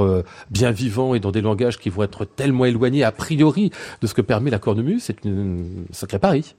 euh, 0.00 0.24
bien 0.50 0.70
vivants 0.70 1.14
et 1.14 1.20
dans 1.20 1.30
des 1.30 1.40
langages 1.40 1.78
qui 1.78 1.90
vont 1.90 2.02
être 2.02 2.24
tellement 2.24 2.64
éloignés 2.64 3.04
a 3.04 3.12
priori 3.12 3.70
de 4.00 4.06
ce 4.06 4.14
que 4.14 4.22
permet 4.22 4.50
la 4.50 4.58
cornemuse, 4.58 5.02
c'est 5.04 5.24
une 5.24 5.84
sacré 5.90 6.18
pari. 6.18 6.54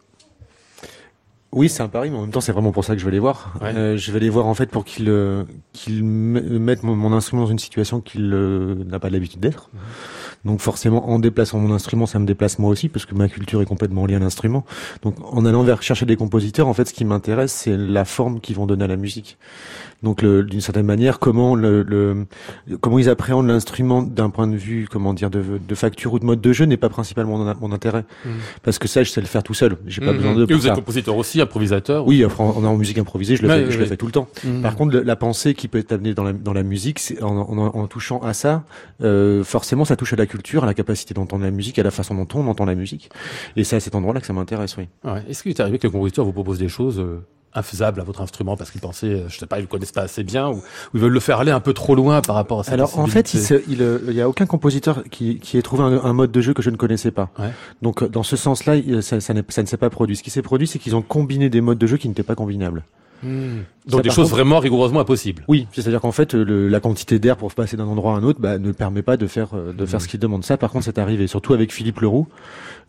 Oui, 1.51 1.69
c'est 1.69 1.83
un 1.83 1.87
pari, 1.87 2.09
mais 2.09 2.17
en 2.17 2.21
même 2.21 2.31
temps, 2.31 2.41
c'est 2.41 2.51
vraiment 2.51 2.71
pour 2.71 2.83
ça 2.83 2.93
que 2.93 2.99
je 2.99 3.05
vais 3.05 3.11
les 3.11 3.19
voir. 3.19 3.53
Ouais. 3.61 3.75
Euh, 3.75 3.97
je 3.97 4.11
vais 4.11 4.19
les 4.19 4.29
voir 4.29 4.47
en 4.47 4.55
fait 4.55 4.71
pour 4.71 4.85
qu'ils 4.85 5.09
euh, 5.09 5.43
qu'ils 5.71 6.03
mettent 6.03 6.83
mon, 6.83 6.95
mon 6.95 7.13
instrument 7.13 7.43
dans 7.43 7.49
une 7.49 7.59
situation 7.59 8.01
qu'il 8.01 8.29
n'a 8.29 8.99
pas 8.99 9.09
l'habitude 9.09 9.39
d'être. 9.39 9.69
Donc 10.45 10.59
forcément, 10.59 11.09
en 11.09 11.19
déplaçant 11.19 11.57
mon 11.59 11.73
instrument, 11.73 12.05
ça 12.05 12.19
me 12.19 12.25
déplace 12.25 12.59
moi 12.59 12.69
aussi, 12.69 12.89
parce 12.89 13.05
que 13.05 13.15
ma 13.15 13.29
culture 13.29 13.61
est 13.61 13.65
complètement 13.65 14.05
liée 14.05 14.15
à 14.15 14.19
l'instrument. 14.19 14.65
Donc 15.01 15.15
en 15.23 15.45
allant 15.45 15.63
vers 15.63 15.81
chercher 15.81 16.05
des 16.05 16.17
compositeurs, 16.17 16.67
en 16.67 16.73
fait, 16.73 16.85
ce 16.85 16.93
qui 16.93 17.05
m'intéresse, 17.05 17.53
c'est 17.53 17.77
la 17.77 18.03
forme 18.03 18.41
qu'ils 18.41 18.55
vont 18.57 18.65
donner 18.65 18.83
à 18.83 18.87
la 18.87 18.97
musique. 18.97 19.37
Donc 20.03 20.25
d'une 20.25 20.59
certaine 20.59 20.85
manière, 20.85 21.19
comment 21.19 21.55
le, 21.55 21.81
le- 21.83 22.25
comment 22.81 22.99
ils 22.99 23.07
appréhendent 23.09 23.47
l'instrument 23.47 24.01
d'un 24.01 24.29
point 24.29 24.47
de 24.47 24.57
vue, 24.57 24.85
comment 24.91 25.13
dire, 25.13 25.29
de, 25.29 25.41
de 25.65 25.75
facture 25.75 26.11
ou 26.13 26.19
de 26.19 26.25
mode 26.25 26.41
de 26.41 26.51
jeu 26.51 26.65
n'est 26.65 26.75
pas 26.75 26.89
principalement 26.89 27.37
mon, 27.37 27.53
mon 27.61 27.71
intérêt, 27.71 28.03
parce 28.63 28.79
que 28.79 28.89
ça, 28.89 29.01
je 29.03 29.09
sais 29.09 29.21
le 29.21 29.27
faire 29.27 29.43
tout 29.43 29.53
seul. 29.53 29.77
J'ai 29.87 30.01
pas 30.01 30.11
Mhm. 30.11 30.17
besoin 30.17 30.35
de. 30.35 30.43
Et 30.51 30.53
vous 30.55 30.67
êtes 30.67 30.73
compositeur 30.75 31.15
aussi, 31.15 31.39
improvisateur. 31.39 32.05
Oui, 32.05 32.25
en, 32.25 32.29
en 32.43 32.75
musique 32.75 32.97
improvisée, 32.97 33.37
je 33.37 33.43
le, 33.43 33.47
fais, 33.47 33.71
je 33.71 33.79
le 33.79 33.85
fais 33.85 33.95
tout 33.95 34.05
le 34.07 34.11
temps. 34.11 34.27
Mhm. 34.43 34.61
Par 34.61 34.75
contre, 34.75 34.97
la 34.97 35.15
pensée 35.15 35.53
qui 35.53 35.69
peut 35.69 35.77
être 35.77 35.93
amenée 35.93 36.13
dans 36.13 36.25
la, 36.25 36.33
dans 36.33 36.51
la 36.53 36.63
musique, 36.63 36.99
en, 37.21 37.27
en, 37.37 37.57
en 37.57 37.87
touchant 37.87 38.19
à 38.19 38.33
ça, 38.33 38.63
euh, 39.01 39.45
forcément, 39.45 39.85
ça 39.85 39.95
touche 39.95 40.11
à 40.11 40.17
la 40.17 40.25
culture, 40.33 40.63
à 40.63 40.67
la 40.67 40.73
capacité 40.73 41.13
d'entendre 41.13 41.43
la 41.43 41.51
musique, 41.51 41.77
à 41.79 41.83
la 41.83 41.91
façon 41.91 42.15
dont 42.15 42.27
on 42.33 42.47
entend 42.47 42.65
la 42.65 42.75
musique. 42.75 43.09
Et 43.55 43.63
c'est 43.63 43.75
à 43.75 43.79
cet 43.79 43.93
endroit-là 43.95 44.19
que 44.19 44.27
ça 44.27 44.33
m'intéresse, 44.33 44.75
oui. 44.77 44.87
Ouais. 45.03 45.21
Est-ce 45.29 45.43
qu'il 45.43 45.51
est 45.51 45.61
arrivé 45.61 45.77
que 45.77 45.87
les 45.87 45.93
compositeurs 45.93 46.25
vous 46.25 46.33
proposent 46.33 46.63
des 46.67 46.69
choses 46.69 46.99
euh, 46.99 47.23
infaisables 47.53 47.99
à 48.01 48.03
votre 48.03 48.21
instrument 48.21 48.57
parce 48.57 48.71
qu'ils 48.71 48.81
pensaient, 48.81 49.13
euh, 49.13 49.29
je 49.29 49.37
sais 49.37 49.45
pas, 49.45 49.59
ils 49.59 49.63
le 49.63 49.67
connaissent 49.67 49.91
pas 49.91 50.01
assez 50.01 50.23
bien 50.23 50.49
ou, 50.49 50.55
ou 50.55 50.93
ils 50.95 51.01
veulent 51.01 51.13
le 51.13 51.19
faire 51.19 51.39
aller 51.39 51.51
un 51.51 51.59
peu 51.59 51.73
trop 51.73 51.93
loin 51.93 52.21
par 52.21 52.35
rapport 52.35 52.59
à 52.61 52.63
cette 52.63 52.73
Alors, 52.73 52.97
en 52.97 53.07
fait, 53.07 53.33
il 53.35 53.41
il 53.69 53.81
euh, 53.81 53.99
il 54.09 54.19
a 54.19 54.27
aucun 54.27 54.47
compositeur 54.47 55.03
qui, 55.11 55.37
qui 55.37 55.57
ait 55.57 55.61
trouvé 55.61 55.83
un, 55.83 56.03
un 56.03 56.13
mode 56.13 56.31
de 56.31 56.41
jeu 56.41 56.53
que 56.53 56.63
je 56.63 56.71
ne 56.71 56.77
connaissais 56.77 57.11
pas. 57.11 57.29
Ouais. 57.37 57.51
Donc, 57.81 58.03
dans 58.03 58.23
ce 58.23 58.35
sens-là, 58.35 58.73
ça, 59.01 59.19
ça, 59.19 59.33
ça 59.47 59.61
ne 59.61 59.67
s'est 59.67 59.77
pas 59.77 59.91
produit. 59.91 60.15
Ce 60.15 60.23
qui 60.23 60.31
s'est 60.31 60.41
produit, 60.41 60.67
c'est 60.67 60.79
qu'ils 60.79 60.95
ont 60.95 61.03
combiné 61.03 61.49
des 61.49 61.61
modes 61.61 61.77
de 61.77 61.87
jeu 61.87 61.97
qui 61.97 62.07
n'étaient 62.09 62.29
pas 62.31 62.35
combinables. 62.35 62.83
Hmm. 63.23 63.59
Ça, 63.85 63.91
Donc 63.91 64.01
des 64.03 64.09
choses 64.09 64.25
contre- 64.25 64.35
vraiment 64.35 64.59
rigoureusement 64.59 64.99
impossibles. 65.01 65.43
Oui, 65.47 65.67
c'est-à-dire 65.73 66.01
qu'en 66.01 66.11
fait, 66.11 66.33
le- 66.33 66.67
la 66.67 66.79
quantité 66.79 67.19
d'air 67.19 67.37
pour 67.37 67.53
passer 67.53 67.75
d'un 67.77 67.85
endroit 67.85 68.13
à 68.13 68.17
un 68.17 68.23
autre 68.23 68.39
bah, 68.41 68.57
ne 68.57 68.71
permet 68.71 69.01
pas 69.01 69.17
de 69.17 69.27
faire 69.27 69.49
euh, 69.53 69.73
de 69.73 69.85
faire 69.85 70.01
ce 70.01 70.07
qu'il 70.07 70.19
demande. 70.19 70.43
Ça, 70.45 70.57
par 70.57 70.71
contre, 70.71 70.85
c'est 70.85 70.97
arrivé, 70.97 71.27
surtout 71.27 71.53
avec 71.53 71.71
Philippe 71.73 71.99
Leroux, 71.99 72.27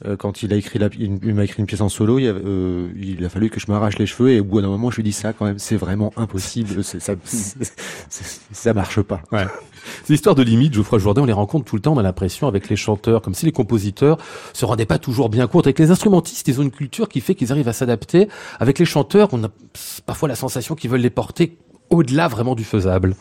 euh, 0.07 0.16
quand 0.16 0.43
il 0.43 0.53
a 0.53 0.57
écrit 0.57 0.78
la, 0.78 0.89
il, 0.99 1.18
il 1.22 1.35
m'a 1.35 1.45
écrit 1.45 1.61
une 1.61 1.66
pièce 1.66 1.80
en 1.80 1.89
solo, 1.89 2.18
il, 2.18 2.26
avait, 2.28 2.41
euh, 2.45 2.89
il 2.97 3.24
a 3.24 3.28
fallu 3.28 3.51
que 3.51 3.59
je 3.61 3.66
m'arrache 3.68 3.99
les 3.99 4.07
cheveux 4.07 4.30
et 4.30 4.41
au 4.41 4.45
bout 4.45 4.61
d'un 4.61 4.68
moment, 4.68 4.91
je 4.91 4.97
lui 4.97 5.03
dis 5.05 5.12
ça 5.12 5.32
quand 5.32 5.45
même, 5.47 5.59
c'est 5.59 5.76
vraiment 5.76 6.12
impossible, 6.16 6.82
ça, 6.85 6.99
ça 8.53 8.72
marche 8.74 9.01
pas. 9.03 9.22
Ces 10.05 10.14
histoires 10.14 10.35
de 10.35 10.43
limites, 10.43 10.74
Geoffroy 10.74 10.99
Jourdain, 10.99 11.22
on 11.22 11.26
les 11.26 11.32
rencontre 11.32 11.64
tout 11.64 11.76
le 11.76 11.82
temps, 11.82 11.95
on 11.95 11.99
a 11.99 12.03
l'impression, 12.03 12.47
avec 12.49 12.68
les 12.68 12.76
chanteurs, 12.76 13.22
comme 13.22 13.35
si 13.35 13.47
les 13.47 13.53
compositeurs 13.53 14.18
se 14.53 14.64
rendaient 14.64 14.87
pas 14.87 14.99
toujours 14.99 15.28
bien 15.28 15.47
compte. 15.47 15.66
Avec 15.66 15.78
les 15.78 15.91
instrumentistes, 15.91 16.47
ils 16.49 16.61
ont 16.61 16.62
une 16.62 16.70
culture 16.70 17.09
qui 17.09 17.20
fait 17.20 17.35
qu'ils 17.35 17.53
arrivent 17.53 17.68
à 17.68 17.72
s'adapter. 17.72 18.28
Avec 18.61 18.78
les 18.78 18.85
chanteurs, 18.85 19.28
on 19.32 19.45
a 19.45 19.49
parfois 20.07 20.28
la 20.28 20.37
sensation 20.37 20.74
qu'ils 20.74 20.91
veulent 20.91 21.01
les 21.01 21.11
porter 21.11 21.59
au-delà 21.91 22.28
vraiment 22.28 22.55
du 22.55 22.64
faisable. 22.64 23.16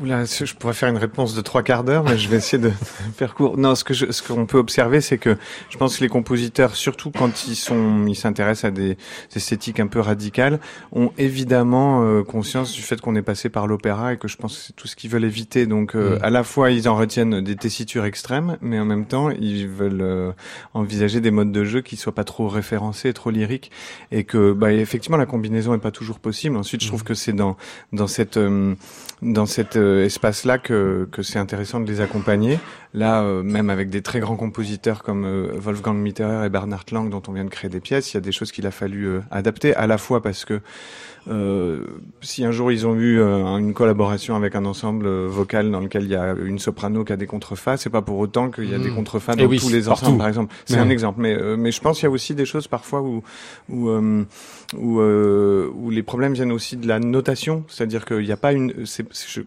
Oula, 0.00 0.24
je 0.24 0.54
pourrais 0.54 0.74
faire 0.74 0.88
une 0.88 0.96
réponse 0.96 1.34
de 1.34 1.40
trois 1.40 1.64
quarts 1.64 1.82
d'heure, 1.82 2.04
mais 2.04 2.16
je 2.16 2.28
vais 2.28 2.36
essayer 2.36 2.62
de 2.62 2.70
faire 3.16 3.34
court. 3.34 3.58
Non, 3.58 3.74
ce 3.74 3.82
que 3.82 3.94
je, 3.94 4.12
ce 4.12 4.22
qu'on 4.22 4.46
peut 4.46 4.58
observer, 4.58 5.00
c'est 5.00 5.18
que 5.18 5.36
je 5.70 5.76
pense 5.76 5.96
que 5.96 6.02
les 6.04 6.08
compositeurs, 6.08 6.76
surtout 6.76 7.10
quand 7.10 7.48
ils 7.48 7.56
sont, 7.56 8.06
ils 8.06 8.14
s'intéressent 8.14 8.66
à 8.66 8.70
des 8.70 8.96
esthétiques 9.34 9.80
un 9.80 9.88
peu 9.88 9.98
radicales, 9.98 10.60
ont 10.92 11.10
évidemment 11.18 12.04
euh, 12.04 12.22
conscience 12.22 12.72
du 12.72 12.82
fait 12.82 13.00
qu'on 13.00 13.16
est 13.16 13.22
passé 13.22 13.48
par 13.48 13.66
l'opéra 13.66 14.12
et 14.12 14.18
que 14.18 14.28
je 14.28 14.36
pense 14.36 14.56
que 14.56 14.62
c'est 14.66 14.72
tout 14.76 14.86
ce 14.86 14.94
qu'ils 14.94 15.10
veulent 15.10 15.24
éviter. 15.24 15.66
Donc, 15.66 15.96
euh, 15.96 16.16
Mm. 16.16 16.24
à 16.24 16.30
la 16.30 16.44
fois, 16.44 16.70
ils 16.70 16.88
en 16.88 16.94
retiennent 16.94 17.40
des 17.40 17.56
tessitures 17.56 18.04
extrêmes, 18.04 18.56
mais 18.60 18.78
en 18.78 18.84
même 18.84 19.04
temps, 19.04 19.30
ils 19.30 19.66
veulent 19.66 20.00
euh, 20.00 20.32
envisager 20.74 21.20
des 21.20 21.32
modes 21.32 21.50
de 21.50 21.64
jeu 21.64 21.80
qui 21.80 21.96
soient 21.96 22.14
pas 22.14 22.24
trop 22.24 22.46
référencés, 22.46 23.12
trop 23.12 23.30
lyriques, 23.30 23.72
et 24.12 24.22
que, 24.22 24.52
bah, 24.52 24.72
effectivement, 24.72 25.16
la 25.16 25.26
combinaison 25.26 25.74
est 25.74 25.78
pas 25.78 25.90
toujours 25.90 26.20
possible. 26.20 26.56
Ensuite, 26.56 26.82
je 26.82 26.86
trouve 26.86 27.02
que 27.02 27.14
c'est 27.14 27.32
dans 27.32 27.56
dans 27.92 28.06
cette 28.06 28.38
dans 29.22 29.46
cette 29.46 29.76
espace-là 30.04 30.58
que, 30.58 31.08
que 31.12 31.22
c'est 31.22 31.38
intéressant 31.38 31.80
de 31.80 31.90
les 31.90 32.00
accompagner. 32.00 32.58
Là, 32.94 33.22
euh, 33.22 33.42
même 33.42 33.68
avec 33.70 33.90
des 33.90 34.00
très 34.00 34.18
grands 34.20 34.36
compositeurs 34.36 35.02
comme 35.02 35.24
euh, 35.26 35.48
Wolfgang 35.58 35.96
Mitterer 35.96 36.46
et 36.46 36.48
Bernard 36.48 36.84
Lang, 36.90 37.10
dont 37.10 37.22
on 37.28 37.32
vient 37.32 37.44
de 37.44 37.50
créer 37.50 37.68
des 37.70 37.80
pièces, 37.80 38.12
il 38.12 38.16
y 38.16 38.18
a 38.18 38.20
des 38.22 38.32
choses 38.32 38.50
qu'il 38.50 38.66
a 38.66 38.70
fallu 38.70 39.06
euh, 39.06 39.20
adapter, 39.30 39.74
à 39.74 39.86
la 39.86 39.98
fois 39.98 40.22
parce 40.22 40.44
que 40.44 40.60
si 42.22 42.42
un 42.42 42.52
jour 42.52 42.72
ils 42.72 42.86
ont 42.86 42.94
eu 42.94 43.20
une 43.20 43.74
collaboration 43.74 44.34
avec 44.34 44.54
un 44.54 44.64
ensemble 44.64 45.06
vocal 45.26 45.70
dans 45.70 45.80
lequel 45.80 46.04
il 46.04 46.08
y 46.08 46.14
a 46.16 46.34
une 46.42 46.58
soprano 46.58 47.04
qui 47.04 47.12
a 47.12 47.18
des 47.18 47.26
contrefas, 47.26 47.76
c'est 47.76 47.90
pas 47.90 48.00
pour 48.00 48.16
autant 48.18 48.50
qu'il 48.50 48.70
y 48.70 48.74
a 48.74 48.78
des 48.78 48.88
Mhm. 48.88 48.94
contrefas 48.94 49.34
Eh 49.36 49.42
dans 49.42 49.44
oui, 49.46 49.58
tous 49.58 49.68
les 49.68 49.82
partout. 49.82 50.04
ensembles, 50.04 50.16
par 50.18 50.28
exemple. 50.28 50.54
C'est 50.64 50.76
Ouais. 50.76 50.80
un 50.80 50.88
exemple, 50.88 51.20
mais 51.20 51.36
mais 51.58 51.70
je 51.70 51.82
pense 51.82 51.98
qu'il 51.98 52.04
y 52.04 52.06
a 52.06 52.10
aussi 52.10 52.34
des 52.34 52.46
choses 52.46 52.66
parfois 52.66 53.02
où 53.02 53.22
où 53.68 53.90
où, 54.76 55.00
où 55.02 55.90
les 55.90 56.02
problèmes 56.02 56.32
viennent 56.32 56.52
aussi 56.52 56.78
de 56.78 56.86
la 56.88 56.98
notation, 56.98 57.64
c'est-à-dire 57.68 58.06
qu'il 58.06 58.20
n'y 58.24 58.32
a 58.32 58.36
pas 58.38 58.52
une. 58.54 58.72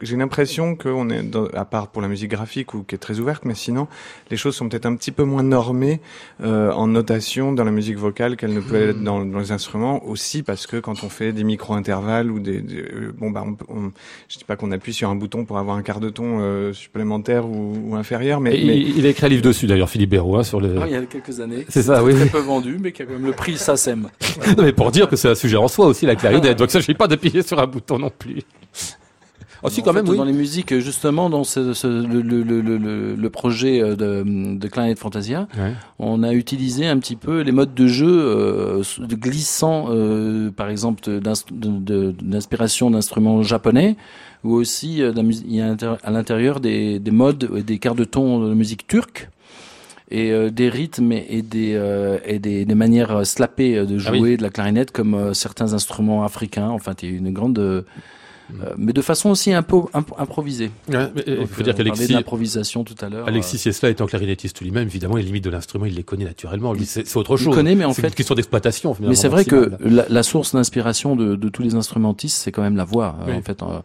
J'ai 0.01 0.17
l'impression 0.17 0.75
qu'on 0.75 1.09
est, 1.09 1.23
dans, 1.23 1.47
à 1.47 1.65
part 1.65 1.87
pour 1.87 2.03
la 2.03 2.07
musique 2.07 2.29
graphique 2.29 2.75
ou 2.75 2.83
qui 2.83 2.93
est 2.93 2.99
très 2.99 3.19
ouverte, 3.19 3.30
mais 3.43 3.55
sinon 3.55 3.87
les 4.29 4.37
choses 4.37 4.55
sont 4.55 4.67
peut-être 4.69 4.85
un 4.85 4.95
petit 4.95 5.11
peu 5.11 5.23
moins 5.23 5.43
normées 5.43 5.99
euh, 6.43 6.71
en 6.71 6.87
notation 6.87 7.51
dans 7.53 7.63
la 7.63 7.71
musique 7.71 7.97
vocale 7.97 8.35
qu'elles 8.37 8.53
ne 8.53 8.59
peuvent 8.61 8.89
être 8.91 9.03
dans, 9.03 9.25
dans 9.25 9.39
les 9.39 9.51
instruments 9.51 10.03
aussi 10.05 10.43
parce 10.43 10.67
que 10.67 10.77
quand 10.77 11.03
on 11.03 11.09
fait 11.09 11.31
des 11.33 11.43
micro-intervalles 11.43 12.29
ou 12.31 12.39
des, 12.39 12.61
des- 12.61 12.81
euh, 12.81 13.13
bon 13.17 13.31
bah 13.31 13.43
on, 13.45 13.53
peut- 13.55 13.65
on- 13.69 13.91
je 14.29 14.37
dis 14.37 14.43
pas 14.43 14.55
qu'on 14.55 14.71
appuie 14.71 14.93
sur 14.93 15.09
un 15.09 15.15
bouton 15.15 15.45
pour 15.45 15.57
avoir 15.57 15.75
un 15.77 15.81
quart 15.83 15.99
de 15.99 16.09
ton 16.09 16.39
euh, 16.41 16.73
supplémentaire 16.73 17.45
ou, 17.47 17.75
ou 17.91 17.95
inférieur, 17.95 18.39
mais, 18.39 18.57
il, 18.59 18.97
il 18.97 19.05
a 19.05 19.09
écrit 19.09 19.25
un 19.25 19.29
livre 19.29 19.41
dessus 19.43 19.67
d'ailleurs, 19.67 19.89
Philippe 19.89 20.09
Béraud, 20.11 20.37
hein, 20.37 20.43
sur 20.43 20.59
le. 20.61 20.75
Ah, 20.81 20.85
il 20.87 20.93
y 20.93 20.95
a 20.95 21.01
quelques 21.05 21.39
années. 21.39 21.65
C'est 21.69 21.83
ça, 21.83 22.03
oui. 22.03 22.13
Très 22.15 22.25
peu 22.27 22.39
vendu, 22.39 22.77
mais 22.81 22.91
qui 22.91 23.01
a 23.01 23.05
quand 23.05 23.13
même 23.13 23.25
le 23.25 23.31
prix 23.33 23.57
SACEM. 23.57 24.09
Non, 24.57 24.63
mais 24.63 24.73
pour 24.73 24.91
dire 24.91 25.07
que 25.09 25.15
c'est 25.15 25.29
un 25.29 25.35
sujet 25.35 25.57
en 25.57 25.67
soi 25.67 25.85
aussi 25.85 26.05
la 26.05 26.15
clarinette. 26.15 26.57
Donc 26.57 26.71
ça, 26.71 26.79
je 26.79 26.91
ne 26.91 26.97
pas 26.97 27.07
d'appuyer 27.07 27.41
sur 27.41 27.59
un 27.59 27.67
bouton 27.67 27.99
non 27.99 28.09
plus. 28.17 28.41
Oh, 29.63 29.69
si, 29.69 29.83
quand 29.83 29.93
fait, 29.93 30.01
même, 30.01 30.09
oui. 30.09 30.17
Dans 30.17 30.23
les 30.25 30.33
musiques, 30.33 30.75
justement, 30.79 31.29
dans 31.29 31.43
ce, 31.43 31.73
ce- 31.73 31.87
le, 31.87 32.21
le, 32.21 32.41
le, 32.41 33.15
le, 33.15 33.29
projet 33.29 33.81
euh, 33.81 33.95
de, 33.95 34.57
de 34.57 34.67
Clarinette 34.67 34.97
Fantasia, 34.99 35.47
Ouais. 35.57 35.73
on 35.99 36.23
a 36.23 36.33
utilisé 36.33 36.87
un 36.87 36.97
petit 36.97 37.15
peu 37.15 37.41
les 37.41 37.51
modes 37.51 37.73
de 37.75 37.85
jeu 37.87 38.07
euh, 38.09 38.81
de 38.97 39.15
glissant, 39.15 39.85
euh, 39.89 40.49
par 40.51 40.69
exemple, 40.69 41.01
d'inspiration 42.21 42.91
d'instruments 42.91 43.43
japonais, 43.43 43.95
ou 44.43 44.53
aussi 44.53 45.01
euh, 45.01 45.13
il 45.15 45.55
y 45.55 45.61
a 45.61 45.75
à 46.03 46.11
l'intérieur 46.11 46.59
des, 46.59 46.99
des 46.99 47.11
modes, 47.11 47.49
des 47.63 47.77
quarts 47.77 47.95
de 47.95 48.03
ton 48.03 48.39
de 48.47 48.53
musique 48.53 48.87
turque. 48.87 49.29
Et 50.13 50.31
euh, 50.33 50.49
des 50.49 50.67
rythmes 50.67 51.13
et, 51.13 51.41
des, 51.41 51.71
euh, 51.73 52.17
et 52.25 52.37
des, 52.39 52.65
des 52.65 52.75
manières 52.75 53.25
slappées 53.25 53.85
de 53.85 53.95
Ah 53.95 53.97
jouer 53.97 54.19
oui. 54.31 54.37
de 54.37 54.41
la 54.43 54.49
clarinette 54.49 54.91
comme 54.91 55.13
euh, 55.13 55.33
certains 55.33 55.71
instruments 55.73 56.25
africains. 56.25 56.67
Enfin, 56.67 56.93
a 57.01 57.05
une 57.05 57.31
grande, 57.31 57.85
euh, 58.61 58.65
euh, 58.71 58.73
mais 58.77 58.93
de 58.93 59.01
façon 59.01 59.29
aussi 59.29 59.53
un 59.53 59.63
peu 59.63 59.77
imp- 59.93 60.13
improvisée. 60.17 60.71
Ouais, 60.89 61.09
mais, 61.15 61.21
euh, 61.21 61.23
il 61.27 61.35
Donc, 61.37 61.47
faut 61.49 61.61
euh, 61.61 61.63
dire 61.63 61.73
on 61.73 61.77
parlait 61.77 61.91
qu'Alexis, 61.91 62.13
d'improvisation 62.13 62.83
tout 62.83 62.95
à 63.01 63.09
l'heure. 63.09 63.27
Alexis 63.27 63.57
Siesla 63.57 63.89
étant 63.89 64.05
clarinettiste 64.05 64.61
lui-même, 64.61 64.87
évidemment, 64.87 65.15
les 65.15 65.23
limites 65.23 65.43
de 65.43 65.49
l'instrument, 65.49 65.85
il 65.85 65.95
les 65.95 66.03
connaît 66.03 66.25
naturellement. 66.25 66.73
Lui, 66.73 66.85
c'est 66.85 67.01
autre 67.15 67.37
Il 67.37 67.43
chose. 67.45 67.55
connaît, 67.55 67.75
mais 67.75 67.85
en 67.85 67.93
C'est 67.93 68.01
fait- 68.01 68.07
une 68.09 68.13
question 68.13 68.35
d'exploitation. 68.35 68.95
Mais 68.99 69.15
c'est 69.15 69.27
vrai 69.29 69.45
que 69.45 69.71
la, 69.81 70.05
la 70.09 70.23
source 70.23 70.53
d'inspiration 70.53 71.15
de, 71.15 71.35
de 71.35 71.49
tous 71.49 71.61
les 71.63 71.75
instrumentistes, 71.75 72.37
c'est 72.37 72.51
quand 72.51 72.61
même 72.63 72.77
la 72.77 72.83
voix. 72.85 73.15
Euh, 73.21 73.25
Oui. 73.31 73.33
En 73.37 73.41
fait, 73.41 73.61
euh, 73.63 73.79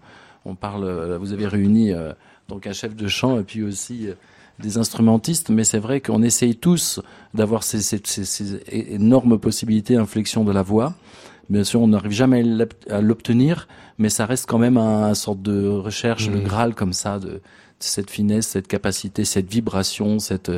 on 0.45 0.55
parle, 0.55 0.85
euh, 0.85 1.19
vous 1.19 1.33
avez 1.33 1.47
réuni 1.47 1.93
euh, 1.93 2.12
donc 2.49 2.67
un 2.67 2.73
chef 2.73 2.95
de 2.95 3.09
chant 3.09 3.39
et 3.41 3.43
puis 3.43 3.62
aussi 3.62 4.09
euh, 4.09 4.12
des 4.59 4.79
instrumentistes, 4.79 5.51
mais 5.51 5.64
c'est 5.64 5.79
vrai 5.79 6.01
qu'on 6.01 6.23
essaye 6.23 6.57
tous 6.57 7.01
d'avoir 7.35 7.62
ces, 7.62 7.83
ces, 7.83 8.01
ces- 8.05 8.25
ces 8.25 8.61
énormes 8.95 9.39
possibilités 9.39 9.97
d'inflexion 9.97 10.45
de 10.45 10.53
la 10.53 10.62
voix. 10.62 10.95
Bien 11.49 11.64
sûr, 11.64 11.80
on 11.80 11.88
n'arrive 11.88 12.12
jamais 12.12 12.40
à 12.40 12.42
l'ob- 12.42 12.72
à 12.90 13.01
l'obtenir, 13.01 13.68
mais 13.99 14.09
ça 14.09 14.26
reste 14.26 14.47
quand 14.49 14.59
même 14.59 14.76
un, 14.76 15.05
un 15.05 15.14
sorte 15.14 15.42
de 15.42 15.66
recherche, 15.68 16.28
le 16.28 16.38
Mhm. 16.38 16.44
graal 16.44 16.74
comme 16.74 16.92
ça, 16.92 17.18
de, 17.18 17.26
de 17.28 17.40
cette 17.78 18.11
finesse, 18.11 18.47
cette 18.49 18.66
capacité, 18.68 19.24
cette 19.24 19.49
vibration, 19.51 20.18
cette, 20.18 20.51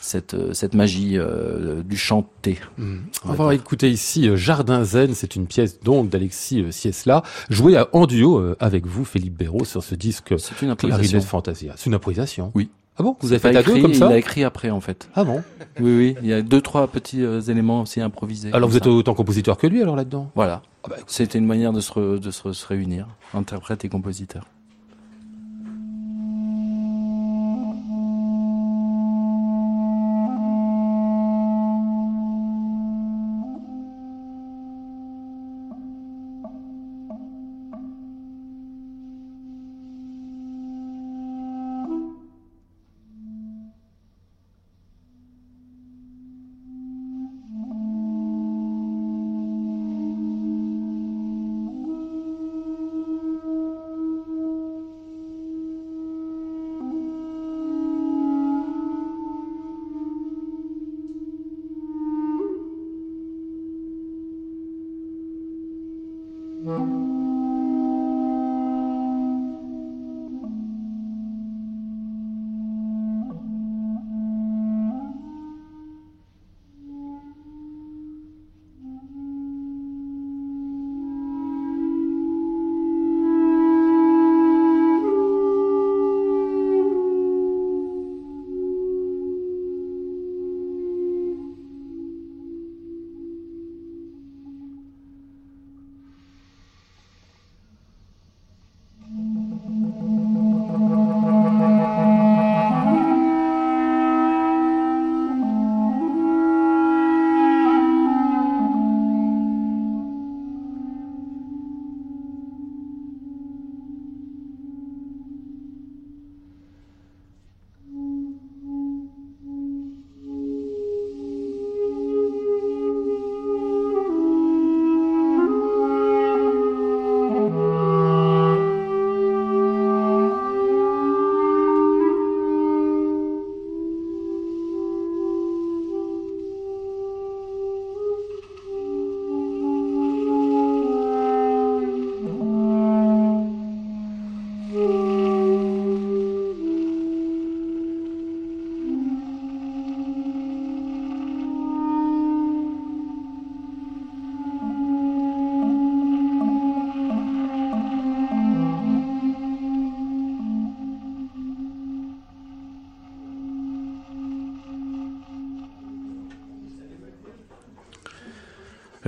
cette, 0.00 0.36
cette 0.52 0.74
magie 0.74 1.16
euh, 1.16 1.82
du 1.82 1.96
chanter. 1.96 2.58
Hmm. 2.76 2.98
On 3.24 3.30
On 3.30 3.32
va 3.34 3.54
écouter 3.54 3.90
ici 3.90 4.28
euh, 4.28 4.36
Jardin 4.36 4.84
Zen, 4.84 5.14
c'est 5.14 5.34
une 5.36 5.46
pièce 5.46 5.80
donc 5.80 6.10
d'Alexis 6.10 6.60
euh, 6.62 6.70
Siesla, 6.72 7.22
jouée 7.48 7.82
en 7.92 8.06
duo 8.06 8.54
avec 8.60 8.86
vous, 8.86 9.04
Philippe 9.04 9.38
Béraud, 9.38 9.64
sur 9.64 9.82
ce 9.82 9.94
disque 9.94 10.34
C'est 10.38 10.60
une 10.62 10.70
improvisation. 10.70 11.20
Fantasia. 11.20 11.72
C'est 11.76 11.86
une 11.86 11.94
improvisation 11.94 12.50
Oui. 12.54 12.68
Ah 12.98 13.02
bon 13.02 13.16
Vous 13.20 13.32
avez 13.32 13.38
fait 13.40 13.56
à 13.56 13.62
deux 13.62 13.80
comme 13.80 13.92
ça 13.94 14.06
Il 14.06 14.10
l'a 14.10 14.18
écrit 14.18 14.44
après, 14.44 14.70
en 14.70 14.80
fait. 14.80 15.08
Ah 15.14 15.24
bon 15.24 15.42
Oui, 15.80 15.96
oui. 15.96 16.16
Il 16.22 16.28
y 16.28 16.32
a 16.32 16.42
deux, 16.42 16.60
trois 16.60 16.86
petits 16.86 17.22
euh, 17.24 17.40
éléments 17.40 17.82
aussi 17.82 18.00
improvisés. 18.00 18.50
Alors 18.52 18.68
vous 18.68 18.76
êtes 18.76 18.84
ça. 18.84 18.90
autant 18.90 19.14
compositeur 19.14 19.56
que 19.56 19.66
lui 19.66 19.82
alors 19.82 19.96
là-dedans 19.96 20.30
Voilà. 20.36 20.62
Ah 20.84 20.88
bah, 20.90 20.96
C'était 21.06 21.38
une 21.38 21.46
manière 21.46 21.72
de 21.72 21.80
se, 21.80 21.92
re- 21.92 22.20
de 22.20 22.30
se, 22.30 22.52
se 22.52 22.66
réunir, 22.66 23.08
interprète 23.34 23.84
et 23.84 23.88
compositeur. 23.88 24.46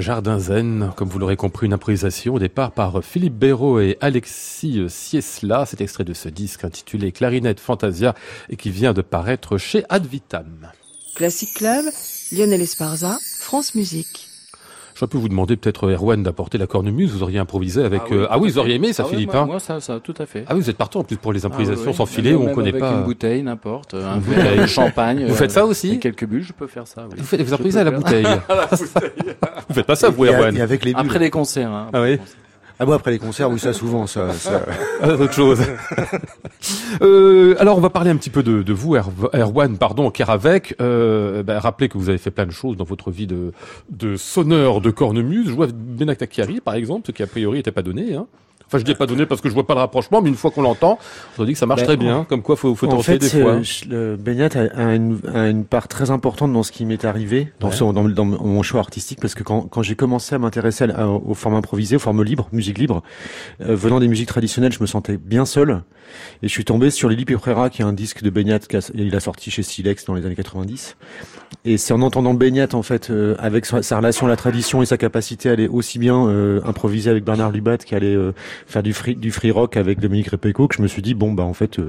Jardin 0.06 0.38
Zen, 0.38 0.92
comme 0.94 1.08
vous 1.08 1.18
l'aurez 1.18 1.34
compris, 1.34 1.66
une 1.66 1.72
improvisation 1.72 2.34
au 2.34 2.38
départ 2.38 2.70
par 2.70 3.02
Philippe 3.02 3.34
Béraud 3.34 3.80
et 3.80 3.98
Alexis 4.00 4.84
Siesla. 4.88 5.66
Cet 5.66 5.80
extrait 5.80 6.04
de 6.04 6.14
ce 6.14 6.28
disque 6.28 6.62
intitulé 6.62 7.10
Clarinette 7.10 7.58
Fantasia 7.58 8.14
et 8.48 8.54
qui 8.54 8.70
vient 8.70 8.92
de 8.92 9.02
paraître 9.02 9.58
chez 9.58 9.82
Advitam. 9.88 10.70
Classic 11.16 11.52
Club, 11.52 11.86
Lionel 12.30 12.60
Esparza, 12.60 13.18
France 13.40 13.74
Musique. 13.74 14.25
J'aurais 14.96 15.10
pu 15.10 15.18
vous 15.18 15.28
demander 15.28 15.56
peut-être 15.56 15.90
Erwan 15.90 16.22
d'apporter 16.22 16.56
la 16.56 16.66
cornemuse, 16.66 17.12
vous 17.12 17.22
auriez 17.22 17.38
improvisé 17.38 17.84
avec... 17.84 18.00
Ah 18.04 18.08
oui, 18.10 18.16
euh, 18.16 18.26
ah 18.30 18.38
oui 18.38 18.50
vous 18.50 18.58
auriez 18.58 18.76
aimé 18.76 18.94
ça 18.94 19.02
ah 19.04 19.10
Philippe 19.10 19.34
moi, 19.34 19.42
hein 19.42 19.46
moi, 19.46 19.60
ça, 19.60 19.78
ça, 19.78 20.00
tout 20.00 20.14
à 20.16 20.24
fait. 20.24 20.44
Ah 20.48 20.54
oui, 20.54 20.62
vous 20.62 20.70
êtes 20.70 20.78
partant 20.78 21.00
en 21.00 21.04
plus 21.04 21.16
pour 21.16 21.34
les 21.34 21.44
improvisations 21.44 21.92
sans 21.92 22.06
filet 22.06 22.32
où 22.32 22.48
on 22.48 22.54
connaît 22.54 22.70
avec 22.70 22.80
pas... 22.80 22.92
une 22.92 23.04
bouteille, 23.04 23.42
n'importe, 23.42 23.92
un 23.92 24.16
bouteille 24.16 24.60
de 24.60 24.66
champagne. 24.66 25.26
Vous 25.26 25.34
faites 25.34 25.50
ça 25.50 25.66
aussi 25.66 25.92
et 25.92 25.98
quelques 25.98 26.24
bulles, 26.24 26.44
je 26.44 26.54
peux 26.54 26.66
faire 26.66 26.86
ça. 26.86 27.06
Oui. 27.10 27.16
Vous, 27.18 27.24
faites, 27.24 27.42
vous 27.42 27.52
improvisez 27.52 27.78
à 27.78 27.84
la 27.84 27.90
peux 27.90 27.96
bouteille 27.98 28.26
Vous 29.68 29.74
faites 29.74 29.86
pas 29.86 29.96
ça 29.96 30.08
vous 30.08 30.24
Erwan 30.24 30.56
et 30.56 30.62
avec 30.62 30.82
les 30.82 30.94
bulles. 30.94 31.04
Après 31.04 31.18
les 31.18 31.30
concerts. 31.30 31.70
Hein, 31.70 31.90
Ah 31.92 32.00
oui 32.00 32.18
Ah 32.78 32.84
bon, 32.84 32.92
après 32.92 33.10
les 33.10 33.18
concerts, 33.18 33.50
oui, 33.50 33.58
ça 33.58 33.72
souvent, 33.72 34.06
ça. 34.06 34.32
ça... 34.34 34.62
Ah, 35.00 35.08
autre 35.18 35.32
chose. 35.32 35.60
euh, 37.02 37.54
alors, 37.58 37.78
on 37.78 37.80
va 37.80 37.88
parler 37.90 38.10
un 38.10 38.16
petit 38.16 38.30
peu 38.30 38.42
de, 38.42 38.62
de 38.62 38.72
vous, 38.72 38.96
Er- 38.96 39.02
Erwan, 39.32 39.78
pardon, 39.78 40.10
Keravec. 40.10 40.74
Euh, 40.80 41.42
ben, 41.42 41.58
rappelez 41.58 41.88
que 41.88 41.96
vous 41.96 42.08
avez 42.08 42.18
fait 42.18 42.30
plein 42.30 42.46
de 42.46 42.50
choses 42.50 42.76
dans 42.76 42.84
votre 42.84 43.10
vie 43.10 43.26
de, 43.26 43.52
de 43.90 44.16
sonneur 44.16 44.80
de 44.80 44.90
cornemuse. 44.90 45.48
Jouer 45.48 45.64
avec 45.64 45.76
Benak 45.76 46.18
Takiari, 46.18 46.60
par 46.60 46.74
exemple, 46.74 47.06
ce 47.06 47.12
qui 47.12 47.22
a 47.22 47.26
priori 47.26 47.58
n'était 47.58 47.72
pas 47.72 47.82
donné. 47.82 48.14
Hein. 48.14 48.26
Enfin, 48.68 48.78
je 48.78 48.82
dis 48.84 48.94
pas 48.96 49.06
donné 49.06 49.26
parce 49.26 49.40
que 49.40 49.48
je 49.48 49.54
vois 49.54 49.64
pas 49.66 49.74
le 49.74 49.80
rapprochement, 49.80 50.20
mais 50.20 50.28
une 50.28 50.34
fois 50.34 50.50
qu'on 50.50 50.62
l'entend, 50.62 50.98
on 51.38 51.42
se 51.42 51.46
dit 51.46 51.52
que 51.52 51.58
ça 51.58 51.66
marche 51.66 51.82
Ben, 51.82 51.86
très 51.86 51.96
bien. 51.96 52.24
Comme 52.28 52.42
quoi, 52.42 52.56
faut, 52.56 52.74
faut 52.74 52.86
en 52.86 52.96
tenter 52.96 53.02
fait, 53.04 53.18
des 53.18 53.28
fois. 53.28 53.60
euh, 53.92 54.16
Beignat 54.16 54.48
a, 54.74 54.94
une, 54.96 55.20
a 55.32 55.48
une 55.48 55.64
part 55.64 55.86
très 55.86 56.10
importante 56.10 56.52
dans 56.52 56.64
ce 56.64 56.72
qui 56.72 56.84
m'est 56.84 57.04
arrivé, 57.04 57.52
dans, 57.60 57.68
Ouais. 57.68 57.74
son- 57.76 57.92
dans, 57.92 58.08
dans 58.08 58.24
mon 58.24 58.62
choix 58.64 58.80
artistique, 58.80 59.20
parce 59.20 59.36
que 59.36 59.44
quand, 59.44 59.62
quand 59.62 59.82
j'ai 59.82 59.94
commencé 59.94 60.34
à 60.34 60.38
m'intéresser 60.38 60.84
aux 61.24 61.34
formes 61.34 61.54
improvisées, 61.54 61.94
aux 61.96 62.00
formes 62.00 62.24
libres, 62.24 62.48
musique 62.50 62.78
libre, 62.78 63.02
euh, 63.60 63.76
venant 63.76 64.00
des 64.00 64.08
musiques 64.08 64.28
traditionnelles, 64.28 64.72
je 64.72 64.80
me 64.80 64.86
sentais 64.86 65.16
bien 65.16 65.44
seul, 65.46 65.82
et 66.42 66.48
je 66.48 66.52
suis 66.52 66.64
tombé 66.64 66.90
sur 66.90 67.08
Lili 67.08 67.24
Peprera, 67.24 67.70
qui 67.70 67.82
est 67.82 67.84
un 67.84 67.92
disque 67.92 68.22
de 68.24 68.30
Beignat, 68.30 68.58
qu'il 68.58 69.14
a 69.14 69.20
sorti 69.20 69.52
chez 69.52 69.62
Silex 69.62 70.04
dans 70.06 70.14
les 70.14 70.26
années 70.26 70.34
90. 70.34 70.96
Et 71.68 71.78
c'est 71.78 71.92
en 71.92 72.00
entendant 72.00 72.32
Beignat, 72.32 72.68
en 72.74 72.82
fait, 72.82 73.10
euh, 73.10 73.34
avec 73.40 73.66
sa, 73.66 73.96
relation 73.96 74.26
à 74.26 74.28
la 74.28 74.36
tradition 74.36 74.82
et 74.82 74.86
sa 74.86 74.96
capacité 74.96 75.48
à 75.48 75.52
aller 75.52 75.66
aussi 75.66 75.98
bien 75.98 76.28
euh, 76.28 76.60
improviser 76.64 77.10
avec 77.10 77.24
Bernard 77.24 77.50
Lubat 77.50 77.78
qu'aller 77.78 78.14
euh, 78.14 78.34
faire 78.68 78.84
du 78.84 78.92
free, 78.92 79.50
rock 79.50 79.76
avec 79.76 79.98
Dominique 79.98 80.28
Repeco, 80.28 80.68
que 80.68 80.76
je 80.76 80.82
me 80.82 80.86
suis 80.86 81.02
dit, 81.02 81.14
bon, 81.14 81.32
bah 81.32 81.42
en 81.42 81.54
fait, 81.54 81.80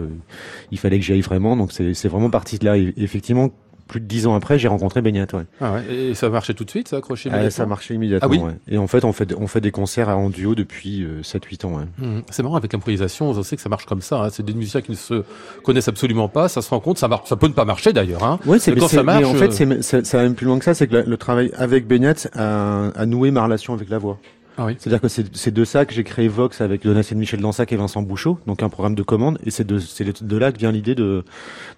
il 0.72 0.80
fallait 0.80 0.98
que 0.98 1.06
j'y 1.06 1.14
aille 1.14 1.22
vraiment. 1.22 1.56
Donc 1.56 1.72
c'est 1.72 1.94
c'est 1.94 2.08
vraiment 2.08 2.32
parti 2.32 2.58
de 2.58 2.66
là. 2.66 2.76
Et 2.76 2.92
effectivement, 2.98 3.52
plus 3.88 4.00
de 4.00 4.06
dix 4.06 4.28
ans 4.28 4.36
après, 4.36 4.60
j'ai 4.60 4.68
rencontré 4.68 5.02
Beignat. 5.02 5.26
Ouais. 5.34 5.44
Ah 5.62 5.74
ouais. 5.74 5.94
Et 5.94 6.14
ça 6.14 6.30
marchait 6.30 6.54
tout 6.54 6.64
de 6.66 6.70
suite, 6.70 6.88
ça 6.90 6.98
accroché 6.98 7.30
Ah, 7.34 7.50
ça 7.50 7.66
marchait 7.66 7.94
immédiatement. 7.96 8.30
Ah 8.30 8.32
oui 8.32 8.40
ouais. 8.40 8.56
Et 8.68 8.78
en 8.78 8.88
fait, 8.88 9.04
on 9.06 9.14
fait, 9.14 9.34
on 9.38 9.48
fait 9.48 9.62
des 9.62 9.72
concerts 9.72 10.10
en 10.10 10.30
duo 10.30 10.54
depuis 10.56 11.04
euh, 11.04 11.22
7-8 11.24 11.66
ans. 11.66 11.74
Ouais. 11.78 11.84
Hum, 12.02 12.22
C'est 12.30 12.44
marrant 12.44 12.58
avec 12.58 12.74
l'improvisation, 12.74 13.30
on 13.30 13.44
sait 13.44 13.56
que 13.56 13.62
ça 13.62 13.70
marche 13.70 13.86
comme 13.86 14.02
ça. 14.02 14.24
hein. 14.24 14.30
C'est 14.32 14.44
des 14.46 14.54
musiciens 14.54 14.82
qui 14.82 14.92
ne 14.92 14.96
se 14.98 15.24
connaissent 15.64 15.88
absolument 15.88 16.28
pas, 16.30 16.48
ça 16.50 16.62
se 16.62 16.70
rend 16.70 16.80
compte, 16.80 16.98
ça, 16.98 17.08
marche, 17.08 17.28
ça 17.30 17.36
peut 17.36 17.48
ne 17.48 17.54
pas 17.54 17.66
marcher 17.66 17.94
d'ailleurs. 17.94 18.24
Hein. 18.24 18.40
Ouais, 18.46 18.60
c'est 18.60 18.76
quand 18.76 18.88
ça 18.88 19.04
marche, 19.04 19.22
mais 19.22 19.26
en 19.26 19.34
fait, 19.34 19.48
euh, 19.48 19.52
c'est- 19.52 19.82
c'est- 19.82 20.06
ça 20.06 20.18
va 20.18 20.24
même 20.24 20.36
plus 20.36 20.46
loin 20.46 20.60
que 20.60 20.66
ça. 20.66 20.74
C'est 20.74 20.88
que 20.88 20.96
le, 20.96 21.04
le 21.04 21.18
travail 21.18 21.52
avec 21.58 21.88
Beignat 21.88 22.14
a, 22.36 22.90
a 22.96 23.06
noué 23.06 23.32
ma 23.32 23.44
relation 23.44 23.74
avec 23.74 23.90
la 23.90 23.98
voix. 23.98 24.20
Ah 24.58 24.66
oui. 24.66 24.76
C'est-à-dire 24.80 25.02
que 25.02 25.08
c'est 25.08 25.52
de 25.54 25.66
ça 25.66 25.86
que 25.86 25.94
j'ai 25.94 26.04
créé 26.04 26.28
Vox 26.28 26.62
avec 26.62 26.84
Donatien 26.84 27.16
Michel 27.18 27.40
Dansac 27.42 27.72
et 27.72 27.76
Vincent 27.76 28.02
Bouchot, 28.02 28.40
donc 28.48 28.64
un 28.64 28.70
programme 28.70 28.96
de 28.96 29.04
commande. 29.04 29.38
Et 29.46 29.52
c'est 29.52 29.66
de, 29.68 29.80
de 30.22 30.38
là 30.38 30.52
que 30.52 30.58
vient 30.58 30.72
l'idée 30.72 30.96
de, 30.96 31.24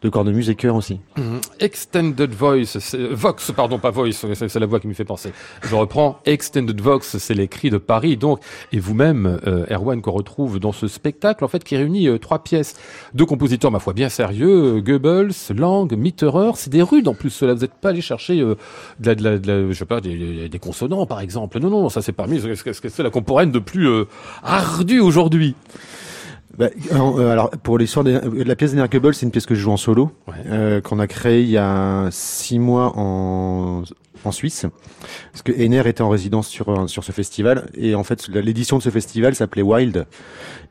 de 0.02 0.10
cornemuse 0.10 0.50
et 0.50 0.56
chœur 0.56 0.76
aussi. 0.76 1.00
Mhm. 1.18 1.42
Extended 1.60 2.32
Voice, 2.34 2.78
Vox, 3.12 3.52
pardon, 3.52 3.80
pas 3.80 3.92
Voice, 3.92 4.14
c'est 4.34 4.56
la 4.60 4.66
voix 4.66 4.80
qui 4.80 4.88
me 4.88 4.94
fait 4.94 5.04
penser. 5.06 5.32
Je 5.64 5.76
reprends, 5.76 6.20
Extended 6.26 6.80
Vox, 6.80 7.18
c'est 7.18 7.34
les 7.34 7.48
cris 7.48 7.70
de 7.70 7.78
Paris, 7.78 8.16
donc, 8.18 8.40
et 8.72 8.80
vous-même, 8.80 9.40
euh, 9.46 9.66
Erwan, 9.70 10.02
qu'on 10.02 10.12
retrouve 10.12 10.60
dans 10.60 10.72
ce 10.72 10.88
spectacle, 10.88 11.44
en 11.44 11.48
fait, 11.48 11.64
qui 11.64 11.76
réunit 11.76 12.08
euh, 12.08 12.18
trois 12.18 12.44
pièces 12.44 12.76
de 13.14 13.24
compositeurs, 13.24 13.72
ma 13.72 13.80
foi, 13.80 13.94
bien 13.94 14.10
sérieux, 14.10 14.78
euh, 14.78 14.82
Goebbels, 14.82 15.32
Lang, 15.56 15.92
Mitterer, 15.98 16.52
c'est 16.56 16.70
des 16.70 16.82
rudes 16.82 17.08
en 17.08 17.14
plus, 17.14 17.30
cela, 17.30 17.54
vous 17.54 17.62
n'êtes 17.62 17.74
pas 17.74 17.90
allé 17.90 18.02
chercher 18.02 18.40
euh, 18.40 18.56
de, 19.00 19.08
la, 19.10 19.16
de, 19.16 19.24
la, 19.24 19.38
de 19.38 19.48
la- 19.52 19.72
je 19.72 19.78
sais 19.78 19.86
pas, 19.86 20.00
des, 20.02 20.48
des 20.50 20.60
consonants, 20.60 21.06
par 21.06 21.20
exemple. 21.20 21.60
Non, 21.60 21.70
non, 21.70 21.90
ça 21.90 22.02
c'est 22.02 22.14
parmi, 22.14 22.40
ce 22.74 22.82
que 22.82 22.90
c'est 22.90 23.04
la 23.04 23.10
contemporaine 23.10 23.52
de 23.52 23.60
plus 23.60 23.88
euh, 23.88 24.06
ardue 24.44 25.00
aujourd'hui. 25.00 25.56
Bah, 26.58 26.68
euh, 26.92 27.32
alors 27.32 27.50
pour 27.52 27.78
l'histoire 27.78 28.04
de 28.04 28.20
la 28.44 28.56
pièce 28.56 28.72
d'Ener 28.74 28.88
Goebbels, 28.90 29.14
c'est 29.14 29.26
une 29.26 29.32
pièce 29.32 29.46
que 29.46 29.56
je 29.56 29.62
joue 29.62 29.72
en 29.72 29.78
solo, 29.78 30.12
Ouais. 30.28 30.34
euh, 30.48 30.82
qu'on 30.82 31.00
a 31.00 31.08
créée 31.08 31.42
il 31.42 31.50
y 31.50 31.58
a 31.58 32.08
six 32.12 32.60
mois 32.60 32.92
en 32.98 33.84
en 34.26 34.32
Suisse, 34.32 34.66
parce 35.32 35.42
que 35.44 35.52
Ener 35.52 35.88
était 35.88 36.02
en 36.02 36.10
résidence 36.10 36.48
sur 36.48 36.90
sur 36.90 37.04
ce 37.04 37.12
festival 37.12 37.70
et 37.76 37.96
en 37.96 38.04
fait 38.04 38.28
l'édition 38.28 38.78
de 38.78 38.84
ce 38.84 38.90
festival 38.90 39.34
s'appelait 39.36 39.62
Wild 39.62 40.06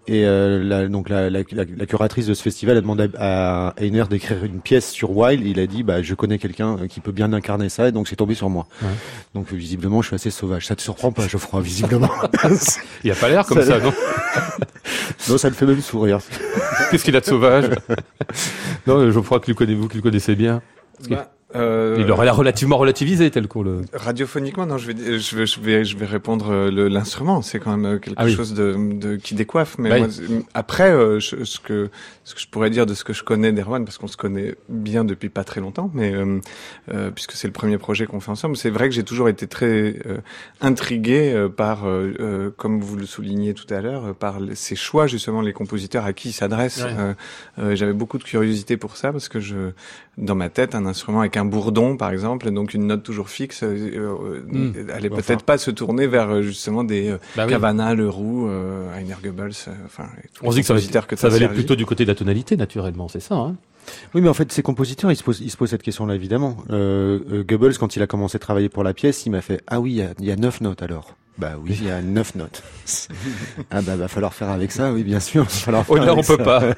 et 0.07 0.25
euh, 0.25 0.63
la, 0.65 0.89
donc 0.89 1.11
la, 1.11 1.29
la, 1.29 1.41
la, 1.53 1.65
la 1.77 1.87
curatrice 1.87 2.27
de 2.27 2.33
ce 2.35 2.43
festival 2.43 2.77
a 2.79 2.81
demandé 2.81 3.09
à 3.19 3.75
Einer 3.79 4.05
d'écrire 4.09 4.43
une 4.43 4.61
pièce 4.61 4.91
sur 4.91 5.15
Wild. 5.15 5.45
Il 5.47 5.61
a 5.61 5.67
dit 5.67 5.83
bah 5.83 6.01
je 6.03 6.15
connais 6.15 6.39
quelqu'un 6.39 6.79
euh, 6.79 6.87
qui 6.87 7.01
peut 7.01 7.13
bien 7.13 7.33
incarner 7.35 7.69
ça 7.69 7.89
et 7.89 7.93
donc 7.93 8.09
c'est 8.09 8.17
tombé 8.17 8.35
sur 8.35 8.49
moi. 8.49 8.67
Ouais. 8.83 8.89
Donc 9.35 9.53
visiblement 9.53 10.01
je 10.03 10.07
suis 10.09 10.15
assez 10.15 10.31
sauvage. 10.31 10.67
Ça 10.67 10.77
te 10.77 10.81
surprend 10.83 11.13
pas 11.13 11.27
Geoffroy 11.29 11.61
visiblement. 11.61 12.11
Il 13.05 13.11
a 13.11 13.15
pas 13.15 13.29
l'air 13.29 13.45
comme 13.47 13.59
ça, 13.63 13.67
Ça- 13.67 13.81
non 13.81 13.93
non 15.29 15.39
ça 15.39 15.49
le 15.49 15.55
fait 15.55 15.67
même 15.67 15.81
sourire. 15.83 16.21
Qu'est-ce 16.91 17.05
qu'il 17.05 17.17
a 17.17 17.21
de 17.21 17.27
sauvage? 17.27 17.69
Non, 18.87 19.11
je 19.11 19.21
crois 19.21 19.41
que 19.41 19.49
le 19.49 19.55
connaissez-vous, 19.55 19.89
que 19.89 19.97
le 19.97 20.03
connaissez 20.03 20.35
bien. 20.35 20.63
que- 21.05 21.11
Bah, 21.11 21.33
euh, 21.57 21.97
Il 21.99 22.11
aurait 22.11 22.25
l'air 22.27 22.37
relativement 22.37 22.77
relativisé, 22.77 23.31
tel 23.31 23.49
qu'on 23.49 23.63
le... 23.63 23.81
Radiophoniquement, 23.93 24.67
non, 24.67 24.77
je 24.79 24.91
vais, 24.93 25.19
je 25.19 25.37
vais, 25.37 25.47
je 25.47 25.61
vais, 25.61 25.85
je 25.85 25.97
vais 25.97 26.05
répondre 26.07 26.51
euh, 26.51 26.71
le- 26.71 26.89
l'instrument. 26.89 27.41
C'est 27.43 27.59
quand 27.59 27.77
même 27.77 27.95
euh, 27.95 27.99
quelque 27.99 28.17
Ah 28.19 28.25
oui. 28.27 28.35
chose 28.35 28.53
de, 28.55 28.77
de 28.95 29.17
qui 29.17 29.35
décoiffe. 29.35 29.77
Mais 29.79 29.99
moi, 29.99 30.09
c'est- 30.11 30.23
après, 30.55 30.91
euh, 30.91 31.21
je- 31.21 31.45
ce 31.45 31.59
que 31.59 31.89
ce 32.25 32.35
que 32.35 32.41
je 32.43 32.49
pourrais 32.49 32.69
dire 32.69 32.85
de 32.85 32.93
ce 32.93 33.05
que 33.05 33.15
je 33.15 33.25
connais 33.25 33.53
d'Erwan, 33.53 33.85
parce 33.87 33.97
qu'on 33.97 34.07
se 34.09 34.19
connaît 34.19 34.55
bien 34.69 35.05
depuis 35.05 35.31
pas 35.31 35.45
très 35.45 35.63
longtemps, 35.63 35.91
mais 35.95 36.13
euh, 36.15 36.39
euh, 36.93 37.11
puisque 37.11 37.33
c'est 37.33 37.47
le 37.47 37.55
premier 37.55 37.79
projet 37.79 38.05
qu'on 38.05 38.21
fait 38.21 38.31
ensemble, 38.31 38.55
c'est 38.59 38.69
vrai 38.69 38.91
que 38.91 38.95
j'ai 38.95 39.03
toujours 39.05 39.31
été 39.31 39.47
très 39.47 39.67
euh, 40.07 40.19
intrigué 40.61 41.33
euh, 41.33 41.49
par, 41.49 41.87
comme 42.59 42.81
vous 42.81 42.97
le 42.97 43.07
soulignez 43.07 43.55
tout 43.55 43.73
à 43.73 43.81
l'heure, 43.81 44.15
par 44.15 44.39
ces 44.55 44.77
choix 44.77 45.07
justement, 45.07 45.41
les 45.41 45.55
compositeurs 45.55 46.05
à 46.05 46.13
qui 46.13 46.29
ils 46.29 46.33
s'adressent. 46.33 46.83
Ouais. 46.85 46.91
Euh, 46.99 47.15
euh, 47.61 47.75
J'avais 47.77 47.93
beaucoup 47.95 48.19
de 48.19 48.25
curiosité 48.25 48.77
pour 48.77 48.97
ça 48.99 49.13
parce 49.13 49.29
que 49.29 49.41
je, 49.41 49.71
dans 50.19 50.35
ma 50.35 50.51
tête, 50.51 50.75
un 50.75 50.85
instrument 50.85 51.21
avec 51.21 51.38
un 51.39 51.45
bourdon, 51.47 51.97
par 51.97 52.11
exemple, 52.11 52.51
donc 52.51 52.75
une 52.75 52.87
note 52.87 53.03
toujours 53.03 53.29
fixe, 53.31 53.63
euh, 53.63 53.69
euh, 53.95 54.41
Hmm. 54.47 54.73
allait 54.95 55.11
Enfin. 55.13 55.23
peut-être 55.23 55.45
pas 55.45 55.57
se 55.59 55.71
tourner 55.71 56.07
vers 56.07 56.29
euh, 56.31 56.43
justement 56.43 56.85
des 56.85 57.09
euh, 57.09 57.19
Bah 57.37 57.45
oui. 57.47 57.51
Cavana, 57.53 57.95
Leroux, 57.95 58.49
euh, 58.49 58.95
Heiner 58.97 59.15
Goebbels, 59.23 59.53
enfin, 59.87 60.05
On 60.43 60.51
dit 60.51 60.61
que 60.61 60.67
ça 60.67 60.75
va, 60.75 60.79
compositeurs 60.79 61.07
que 61.07 61.17
ça 61.17 61.23
t'as 61.29 61.29
va 61.31 61.37
aller 61.37 61.49
plutôt 61.55 61.77
du 61.77 61.87
côté 61.87 62.05
de 62.05 62.09
la 62.11 62.15
tonalité, 62.15 62.57
naturellement, 62.57 63.09
c'est 63.09 63.21
ça. 63.21 63.37
Hein 63.37 63.57
Oui, 64.15 64.21
mais 64.21 64.29
en 64.29 64.35
fait, 64.35 64.53
ces 64.53 64.63
compositeurs, 64.63 65.11
ils 65.11 65.17
se 65.17 65.23
posent, 65.25 65.41
ils 65.41 65.51
se 65.51 65.57
posent 65.57 65.71
cette 65.71 65.83
question-là, 65.83 66.15
évidemment. 66.15 66.57
Euh, 66.71 67.43
Goebbels, 67.45 67.79
quand 67.79 67.97
il 67.97 68.03
a 68.03 68.07
commencé 68.07 68.37
à 68.37 68.39
travailler 68.39 68.69
pour 68.69 68.85
la 68.85 68.93
pièce, 68.95 69.25
il 69.27 69.31
m'a 69.31 69.41
fait 69.41 69.63
Ah 69.67 69.81
oui, 69.81 70.03
il 70.19 70.25
y 70.25 70.29
y, 70.29 70.31
a 70.33 70.37
neuf 70.37 70.61
notes 70.61 70.83
alors. 70.83 71.17
Bah 71.39 71.53
oui, 71.63 71.77
il 71.81 71.87
y 71.87 71.91
a 71.91 72.03
neuf 72.03 72.35
notes. 72.35 72.63
ah 73.71 73.81
bah 73.83 73.97
va 73.97 74.09
falloir 74.09 74.35
faire 74.35 74.51
avec 74.51 74.73
ça, 74.73 74.93
oui, 74.93 75.05
bien 75.05 75.21
sûr. 75.21 75.45
va 75.45 75.49
falloir 75.49 75.85
faire 75.87 75.95
Au-delà, 75.97 76.13
on 76.15 76.17
peut 76.17 76.23
ça. 76.23 76.37
pas. 76.39 76.63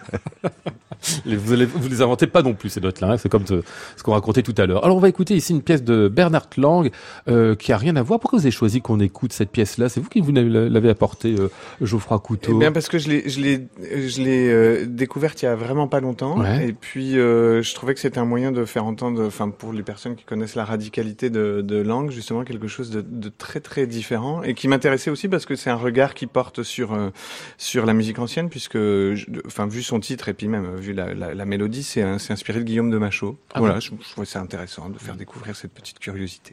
Vous, 1.24 1.56
vous 1.56 1.88
les 1.88 2.02
inventez 2.02 2.26
pas 2.26 2.42
non 2.42 2.52
plus, 2.52 2.68
ces 2.68 2.80
notes-là. 2.82 3.12
hein. 3.12 3.16
C'est 3.16 3.30
comme 3.30 3.46
ce, 3.46 3.62
ce 3.96 4.02
qu'on 4.02 4.12
racontait 4.12 4.42
tout 4.42 4.54
à 4.58 4.66
l'heure. 4.66 4.84
Alors, 4.84 4.98
on 4.98 5.00
va 5.00 5.08
écouter 5.08 5.34
ici 5.34 5.54
une 5.54 5.62
pièce 5.62 5.82
de 5.82 6.08
Bernard 6.08 6.48
Lang 6.58 6.90
euh, 7.26 7.54
qui 7.54 7.72
a 7.72 7.78
rien 7.78 7.96
à 7.96 8.02
voir. 8.02 8.20
Pourquoi 8.20 8.38
vous 8.38 8.44
avez 8.44 8.50
choisi 8.50 8.82
qu'on 8.82 9.00
écoute 9.00 9.32
cette 9.32 9.48
pièce-là? 9.50 9.88
C'est 9.88 9.98
vous 10.00 10.10
qui 10.10 10.20
vous 10.20 10.30
l'avez 10.30 10.50
l'avez 10.68 10.90
apporté, 10.90 11.34
euh, 11.38 11.48
Geoffroy 11.80 12.18
Eh 12.22 12.26
Couteau 12.26 12.58
bien 12.58 12.70
parce 12.70 12.88
que 12.90 12.98
je 12.98 13.08
l'ai 13.08 13.26
je 13.30 13.40
l'ai 13.40 13.66
je 13.80 14.20
l'ai 14.20 14.48
euh, 14.50 14.84
découverte 14.86 15.40
il 15.40 15.46
y 15.46 15.48
a 15.48 15.54
vraiment 15.56 15.88
pas 15.88 16.00
longtemps 16.00 16.38
Ouais. 16.38 16.68
et 16.68 16.72
puis 16.74 17.18
euh, 17.18 17.62
je 17.62 17.74
trouvais 17.74 17.94
que 17.94 18.00
c'était 18.00 18.18
un 18.18 18.26
moyen 18.26 18.52
de 18.52 18.66
faire 18.66 18.84
entendre 18.84 19.24
enfin 19.26 19.48
pour 19.48 19.72
les 19.72 19.82
personnes 19.82 20.16
qui 20.16 20.24
connaissent 20.24 20.54
la 20.54 20.66
radicalité 20.66 21.30
de, 21.30 21.62
de 21.62 21.76
langue 21.80 22.10
justement 22.10 22.44
quelque 22.44 22.68
chose 22.68 22.90
de, 22.90 23.00
de 23.00 23.30
très 23.30 23.60
très 23.60 23.86
différent 23.86 24.42
et 24.42 24.49
qui 24.54 24.68
m'intéressait 24.68 25.10
aussi 25.10 25.28
parce 25.28 25.46
que 25.46 25.56
c'est 25.56 25.70
un 25.70 25.76
regard 25.76 26.14
qui 26.14 26.26
porte 26.26 26.62
sur 26.62 26.92
euh, 26.92 27.10
sur 27.58 27.86
la 27.86 27.92
musique 27.94 28.18
ancienne 28.18 28.48
puisque 28.48 28.76
je- 28.76 29.26
enfin 29.46 29.66
vu 29.66 29.82
son 29.82 30.00
titre 30.00 30.28
et 30.28 30.34
puis 30.34 30.48
même 30.48 30.64
euh, 30.66 30.76
vu 30.76 30.92
la, 30.92 31.14
la, 31.14 31.34
la 31.34 31.44
mélodie 31.44 31.82
c'est 31.82 32.02
un- 32.02 32.18
c'est 32.18 32.32
inspiré 32.32 32.58
de 32.60 32.64
Guillaume 32.64 32.90
de 32.90 32.98
Machaut. 32.98 33.38
Ah 33.54 33.60
voilà 33.60 33.80
je, 33.80 33.90
je 34.00 34.10
trouvais 34.10 34.26
ça 34.26 34.40
intéressant 34.40 34.88
de 34.88 34.98
faire 34.98 35.14
découvrir 35.16 35.56
cette 35.56 35.72
petite 35.72 35.98
curiosité 35.98 36.52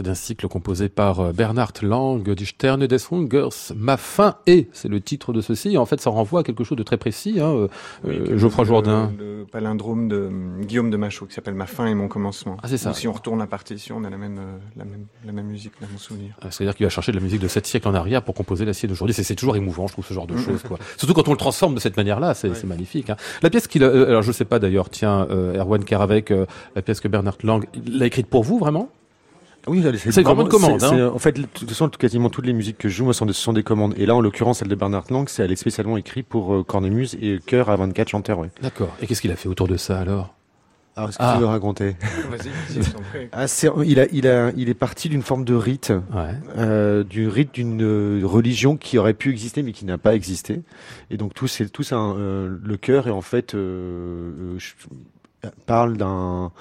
extrait 0.00 0.10
d'un 0.10 0.14
cycle 0.14 0.48
composé 0.48 0.88
par 0.88 1.20
euh, 1.20 1.32
Bernhard 1.32 1.72
Lang, 1.82 2.28
Die 2.28 2.46
Sterne 2.46 2.86
des 2.86 2.96
Hungers, 3.10 3.72
Ma 3.76 3.96
fin 3.96 4.36
est, 4.46 4.68
c'est 4.72 4.88
le 4.88 5.00
titre 5.00 5.32
de 5.32 5.40
ceci. 5.40 5.76
En 5.76 5.86
fait, 5.86 6.00
ça 6.00 6.10
renvoie 6.10 6.40
à 6.40 6.42
quelque 6.42 6.64
chose 6.64 6.78
de 6.78 6.82
très 6.82 6.96
précis, 6.96 7.40
hein, 7.40 7.50
euh, 7.50 7.68
Oui, 8.04 8.14
euh, 8.16 8.38
Geoffroy 8.38 8.64
Jourdain. 8.64 9.12
Le 9.18 9.44
palindrome 9.50 10.08
de 10.08 10.16
euh, 10.16 10.62
Guillaume 10.62 10.90
de 10.90 10.96
Machaut 10.96 11.26
qui 11.26 11.34
s'appelle 11.34 11.54
Ma 11.54 11.66
fin 11.66 11.86
et 11.86 11.94
mon 11.94 12.08
commencement. 12.08 12.56
Ah, 12.62 12.68
c'est 12.68 12.78
ça. 12.78 12.90
Donc, 12.90 12.98
si 12.98 13.08
on 13.08 13.12
retourne 13.12 13.38
la 13.38 13.46
partition, 13.46 13.96
on 13.98 14.04
a 14.04 14.10
la 14.10 14.18
même, 14.18 14.40
la 14.76 14.84
même, 14.84 15.06
la 15.24 15.32
même 15.32 15.46
musique, 15.46 15.72
dans 15.80 15.88
mon 15.90 15.98
souvenir. 15.98 16.34
C'est-à-dire 16.50 16.74
qu'il 16.74 16.86
va 16.86 16.90
chercher 16.90 17.12
de 17.12 17.16
la 17.18 17.22
musique 17.22 17.40
de 17.40 17.48
7 17.48 17.66
siècles 17.66 17.88
en 17.88 17.94
arrière 17.94 18.22
pour 18.22 18.34
composer 18.34 18.64
la 18.64 18.72
sienne 18.72 18.90
d'aujourd'hui. 18.90 19.14
C'est- 19.14 19.40
toujours 19.40 19.56
émouvant, 19.56 19.86
je 19.86 19.92
trouve, 19.92 20.04
ce 20.04 20.12
genre 20.12 20.26
de 20.26 20.36
choses. 20.36 20.62
Quoi. 20.64 20.78
Surtout 20.98 21.14
quand 21.14 21.28
on 21.28 21.30
le 21.30 21.38
transforme 21.38 21.74
de 21.74 21.80
cette 21.80 21.96
manière-là, 21.96 22.34
c'est 22.34 22.64
magnifique. 22.64 23.08
Hein. 23.08 23.16
La 23.42 23.48
pièce 23.48 23.68
qu'il 23.68 23.84
a... 23.84 23.88
alors 23.88 24.22
je 24.22 24.32
sais 24.32 24.44
pas 24.44 24.58
d'ailleurs, 24.58 24.90
tiens, 24.90 25.26
euh, 25.30 25.58
Erwan 25.58 25.82
Karavec, 25.82 26.30
euh, 26.30 26.46
la 26.76 26.82
pièce 26.82 27.00
que 27.00 27.08
Bernhard 27.08 27.38
Lang, 27.42 27.64
l'a 27.86 28.06
écrite 28.06 28.26
pour 28.26 28.42
vous, 28.42 28.58
vraiment? 28.58 28.90
Oui, 29.66 29.84
C'est 29.98 30.22
vraiment 30.22 30.42
une 30.42 30.48
commande, 30.48 30.82
hein. 30.82 31.10
En 31.14 31.18
fait, 31.18 31.32
de 31.32 31.42
toute 31.42 31.68
façon, 31.68 31.88
quasiment 31.88 32.30
toutes 32.30 32.46
les 32.46 32.52
musiques 32.52 32.78
que 32.78 32.88
je 32.88 32.96
joue, 32.96 33.04
moi, 33.04 33.14
sont 33.14 33.26
des, 33.26 33.32
ce 33.32 33.40
sont 33.42 33.52
des 33.52 33.62
commandes. 33.62 33.94
Et 33.96 34.06
là, 34.06 34.14
en 34.14 34.20
l'occurrence, 34.20 34.58
celle 34.60 34.68
de 34.68 34.74
Bernard 34.74 35.04
Lang, 35.10 35.28
c'est 35.28 35.42
elle 35.42 35.52
est 35.52 35.56
spécialement 35.56 35.96
écrit 35.96 36.22
pour 36.22 36.54
euh, 36.54 36.62
cornemuse 36.64 37.16
et 37.20 37.38
chœur 37.44 37.68
à 37.70 37.76
24 37.76 38.08
chanteurs. 38.08 38.38
Ouais. 38.38 38.50
D'accord. 38.62 38.94
Et 39.02 39.06
qu'est-ce 39.06 39.20
qu'il 39.20 39.30
a 39.32 39.36
fait 39.36 39.48
autour 39.48 39.68
de 39.68 39.76
ça 39.76 39.98
alors? 39.98 40.34
Alors, 40.96 41.10
est-ce 41.10 41.18
que 41.18 41.22
Ah. 41.24 41.34
tu 41.36 41.40
veux 41.40 41.46
raconter? 41.46 41.94
T'en 42.92 43.00
prie. 43.10 43.28
ah, 43.32 43.46
il, 43.84 44.00
a, 44.00 44.06
il, 44.12 44.26
a, 44.26 44.50
il 44.56 44.68
est 44.68 44.74
parti 44.74 45.08
d'une 45.08 45.22
forme 45.22 45.44
de 45.44 45.54
rite, 45.54 45.92
Ouais. 46.12 46.34
euh, 46.58 47.04
du 47.04 47.28
rite 47.28 47.54
d'une 47.54 47.82
euh, 47.82 48.20
religion 48.24 48.76
qui 48.76 48.98
aurait 48.98 49.14
pu 49.14 49.30
exister 49.30 49.62
mais 49.62 49.72
qui 49.72 49.84
n'a 49.84 49.98
pas 49.98 50.14
existé. 50.14 50.62
Et 51.10 51.16
donc 51.16 51.32
tout, 51.32 51.46
c'est 51.46 51.68
tout 51.68 51.84
ça, 51.84 51.96
euh, 51.96 52.54
le 52.62 52.76
chœur 52.76 53.06
est 53.06 53.12
en 53.12 53.20
fait 53.20 53.54
euh, 53.54 54.54
je- 54.58 54.72
parle 55.66 55.96
d'un 55.96 56.52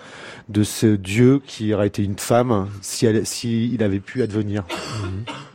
de 0.48 0.64
ce 0.64 0.88
Dieu 0.88 1.42
qui 1.46 1.74
aurait 1.74 1.88
été 1.88 2.04
une 2.04 2.18
femme 2.18 2.70
si 2.82 3.06
elle, 3.06 3.24
il 3.44 3.84
avait 3.84 4.00
pu 4.00 4.22
advenir. 4.22 4.64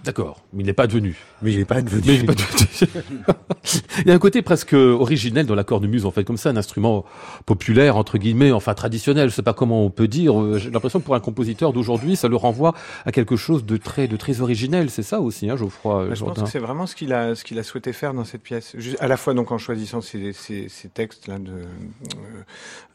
D'accord. 0.05 0.43
Mais 0.53 0.63
il 0.63 0.67
n'est 0.67 0.73
pas 0.75 0.87
devenu. 0.87 1.17
Mais 1.43 1.53
il 1.53 1.59
n'est 1.59 1.65
pas 1.65 1.77
advenu. 1.77 2.03
Mais 2.07 2.15
il, 2.17 2.21
est 2.23 2.27
pas 2.27 2.35
devenu. 2.35 2.93
il 4.01 4.07
y 4.09 4.11
a 4.11 4.15
un 4.15 4.19
côté 4.19 4.43
presque 4.43 4.75
originel 4.75 5.47
dans 5.47 5.55
la 5.55 5.65
cornemuse, 5.65 6.05
en 6.05 6.11
fait, 6.11 6.25
comme 6.25 6.37
ça, 6.37 6.51
un 6.51 6.57
instrument 6.57 7.05
populaire, 7.47 7.97
entre 7.97 8.19
guillemets, 8.19 8.53
enfin 8.53 8.75
traditionnel, 8.75 9.31
je 9.31 9.35
sais 9.35 9.43
pas 9.43 9.55
comment 9.55 9.85
on 9.85 9.91
peut 9.91 10.09
dire. 10.09 10.41
Euh, 10.41 10.59
J'ai 10.59 10.71
l'impression 10.71 11.01
que 11.01 11.05
pour 11.05 11.15
un 11.15 11.21
compositeur 11.21 11.73
d'aujourd'hui, 11.73 12.17
ça 12.17 12.29
le 12.29 12.37
renvoie 12.37 12.75
à 13.05 13.13
quelque 13.13 13.37
chose 13.37 13.65
de 13.65 13.77
très, 13.77 14.07
de 14.09 14.17
très 14.17 14.41
originel. 14.41 14.91
C'est 14.91 15.03
ça 15.03 15.21
aussi, 15.21 15.49
hein, 15.49 15.57
Geoffroy 15.57 16.09
Bah, 16.09 16.15
je 16.15 16.25
pense 16.25 16.39
que 16.43 16.47
c'est 16.49 16.59
vraiment 16.59 16.87
ce 16.87 16.95
qu'il 16.95 17.13
a, 17.13 17.35
ce 17.35 17.45
qu'il 17.45 17.59
a 17.59 17.63
souhaité 17.63 17.93
faire 17.93 18.13
dans 18.15 18.25
cette 18.25 18.43
pièce. 18.43 18.75
Juste, 18.77 18.99
à 19.01 19.09
la 19.09 19.17
fois 19.17 19.35
donc 19.35 19.53
en 19.53 19.59
choisissant 19.59 20.01
ces, 20.01 20.33
ces, 20.33 20.69
ces 20.69 20.89
textes 20.89 21.29
là 21.29 21.39
de, 21.39 21.51
euh, 21.51 21.65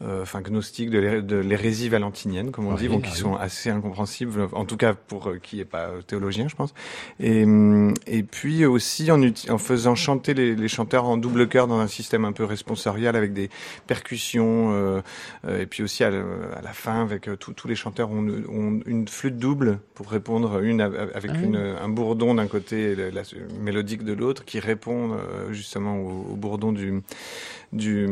euh, 0.02 0.22
enfin 0.22 0.40
gnostiques 0.40 0.90
de 0.90 0.98
l'hé- 0.98 1.22
de 1.22 1.36
l'hérésie 1.36 1.88
valentinienne, 1.88 2.50
comme 2.50 2.66
on 2.66 2.72
Ouais, 2.74 2.78
dit, 2.80 2.88
bon, 2.88 3.00
ah 3.04 3.08
qui 3.08 3.16
sont 3.16 3.34
assez 3.34 3.70
incompréhensibles, 3.70 4.48
en 4.52 4.64
tout 4.64 4.76
cas 4.76 4.94
pour 4.94 5.28
euh, 5.28 5.38
qui 5.42 5.60
est 5.60 5.64
pas 5.64 5.88
théologien, 6.06 6.46
je 6.48 6.54
pense. 6.54 6.72
Et, 7.18 7.44
hum, 7.44 7.94
et 8.06 8.22
puis 8.22 8.64
aussi 8.64 9.10
en, 9.10 9.58
faisant 9.58 9.94
chanter 9.94 10.34
les, 10.34 10.54
les 10.54 10.68
chanteurs 10.68 11.04
en 11.04 11.16
double 11.16 11.48
chœur 11.48 11.66
dans 11.66 11.78
un 11.78 11.86
système 11.86 12.24
un 12.24 12.32
peu 12.32 12.44
responsorial 12.44 13.16
avec 13.16 13.32
des 13.32 13.50
percussions, 13.86 14.72
euh, 14.72 15.00
euh, 15.46 15.62
et 15.62 15.66
puis 15.66 15.82
aussi 15.82 16.04
à, 16.04 16.10
la 16.10 16.72
fin 16.72 17.02
avec 17.02 17.28
euh, 17.28 17.36
tous 17.36 17.68
les 17.68 17.74
chanteurs 17.74 18.10
ont, 18.10 18.26
ont 18.48 18.80
une 18.86 19.08
flûte 19.08 19.38
double 19.38 19.78
pour 19.94 20.08
répondre, 20.10 20.62
une 20.62 20.80
av- 20.80 21.10
avec 21.14 21.32
Ah 21.34 21.40
une, 21.42 21.56
un 21.56 21.88
bourdon 21.88 22.34
d'un 22.34 22.46
côté 22.46 22.92
et 22.92 23.10
la 23.10 23.22
mélodique 23.60 24.04
de 24.04 24.12
l'autre, 24.12 24.44
qui 24.44 24.60
répond 24.60 25.12
euh, 25.12 25.52
justement 25.52 25.98
au, 25.98 26.32
au 26.32 26.36
bourdon 26.36 26.72
du, 26.72 27.02
du, 27.72 28.06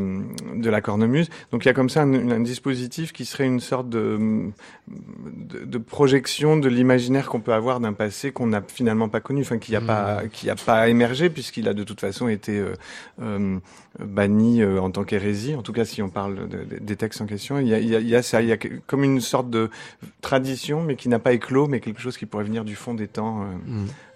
de 0.54 0.70
la 0.70 0.80
cornemuse. 0.80 1.28
Donc 1.50 1.64
il 1.64 1.68
y 1.68 1.70
a 1.70 1.74
comme 1.74 1.90
ça 1.90 2.02
un, 2.02 2.30
un 2.30 2.40
dispositif 2.40 3.12
qui 3.12 3.24
serait 3.24 3.46
une 3.46 3.60
sorte 3.60 3.88
de, 3.88 4.50
de, 4.88 5.64
de 5.64 5.78
projection 5.78 6.56
de 6.56 6.68
l'imaginaire 6.68 7.26
qu'on 7.28 7.40
peut 7.40 7.52
avoir 7.52 7.80
d'un 7.80 7.92
passé 7.92 8.30
qu'on 8.32 8.46
n'a 8.48 8.62
finalement 8.66 9.08
pas 9.08 9.20
connu, 9.20 9.40
enfin 9.42 9.58
qui 9.58 9.72
n'a 9.72 9.80
pas 9.80 10.22
qui 10.32 10.48
a 10.50 10.54
pas 10.54 10.88
émergé 10.88 11.28
puisqu'il 11.30 11.68
a 11.68 11.74
de 11.74 11.82
toute 11.84 12.00
façon 12.00 12.28
été 12.28 12.58
euh, 12.58 12.74
euh, 13.20 13.58
banni 13.98 14.62
euh, 14.62 14.80
en 14.80 14.90
tant 14.90 15.04
qu'hérésie. 15.04 15.54
En 15.56 15.62
tout 15.62 15.72
cas, 15.72 15.84
si 15.84 16.02
on 16.02 16.08
parle 16.08 16.48
de- 16.48 16.64
de- 16.64 16.78
des 16.80 16.96
textes 16.96 17.20
en 17.20 17.26
question, 17.26 17.58
il 17.58 17.66
y 17.68 17.74
a, 17.74 17.78
il 17.80 17.88
y 17.88 17.96
a, 17.96 18.00
il 18.00 18.08
y 18.08 18.14
a 18.16 18.22
ça, 18.22 18.42
il 18.42 18.48
y 18.48 18.52
a 18.52 18.58
comme 18.86 19.02
une 19.04 19.20
sorte 19.20 19.50
de 19.50 19.70
tradition, 20.20 20.82
mais 20.82 20.96
qui 20.96 21.08
n'a 21.08 21.18
pas 21.18 21.32
éclos, 21.32 21.66
mais 21.66 21.80
quelque 21.80 22.00
chose 22.00 22.16
qui 22.16 22.26
pourrait 22.26 22.44
venir 22.44 22.64
du 22.64 22.76
fond 22.76 22.94
des 22.94 23.08
temps. 23.08 23.42
euh, 23.42 23.46
Mm. 23.66 23.86
euh, 23.86 23.86
en 23.86 24.07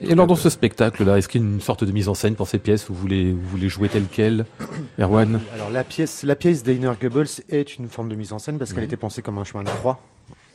Et 0.00 0.06
tout 0.06 0.12
alors 0.12 0.26
cas, 0.26 0.28
dans 0.30 0.36
ce 0.36 0.50
spectacle-là, 0.50 1.18
est-ce 1.18 1.28
qu'il 1.28 1.40
y 1.40 1.44
a 1.44 1.46
une 1.46 1.60
sorte 1.60 1.84
de 1.84 1.92
mise 1.92 2.08
en 2.08 2.14
scène 2.14 2.34
pour 2.34 2.48
ces 2.48 2.58
pièces 2.58 2.88
où 2.88 2.94
vous 2.94 3.00
voulez, 3.00 3.32
vous 3.32 3.48
voulez 3.48 3.68
jouer 3.68 3.88
tel 3.88 4.04
quel 4.10 4.46
Erwan? 4.98 5.40
Alors 5.54 5.70
la 5.70 5.84
pièce, 5.84 6.22
la 6.22 6.34
pièce 6.36 6.62
d'Einer 6.62 6.92
Goebbels 7.00 7.26
est 7.50 7.76
une 7.76 7.88
forme 7.88 8.08
de 8.08 8.14
mise 8.14 8.32
en 8.32 8.38
scène 8.38 8.58
parce 8.58 8.70
qu'elle 8.72 8.80
Oui. 8.80 8.86
était 8.86 8.96
pensée 8.96 9.22
comme 9.22 9.38
un 9.38 9.44
chemin 9.44 9.62
de 9.64 9.68
croix. 9.68 10.00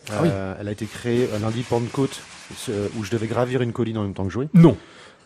Ah 0.09 0.13
oui. 0.21 0.29
Euh, 0.31 0.55
Elle 0.59 0.67
a 0.67 0.71
été 0.71 0.85
créée 0.85 1.27
euh, 1.33 1.39
lundi 1.39 1.61
Pentecôte 1.63 2.21
où 2.97 3.03
je 3.03 3.11
devais 3.11 3.27
gravir 3.27 3.61
une 3.61 3.73
colline 3.73 3.97
en 3.97 4.03
même 4.03 4.13
temps 4.13 4.25
que 4.25 4.29
jouer. 4.31 4.47
Non. 4.53 4.77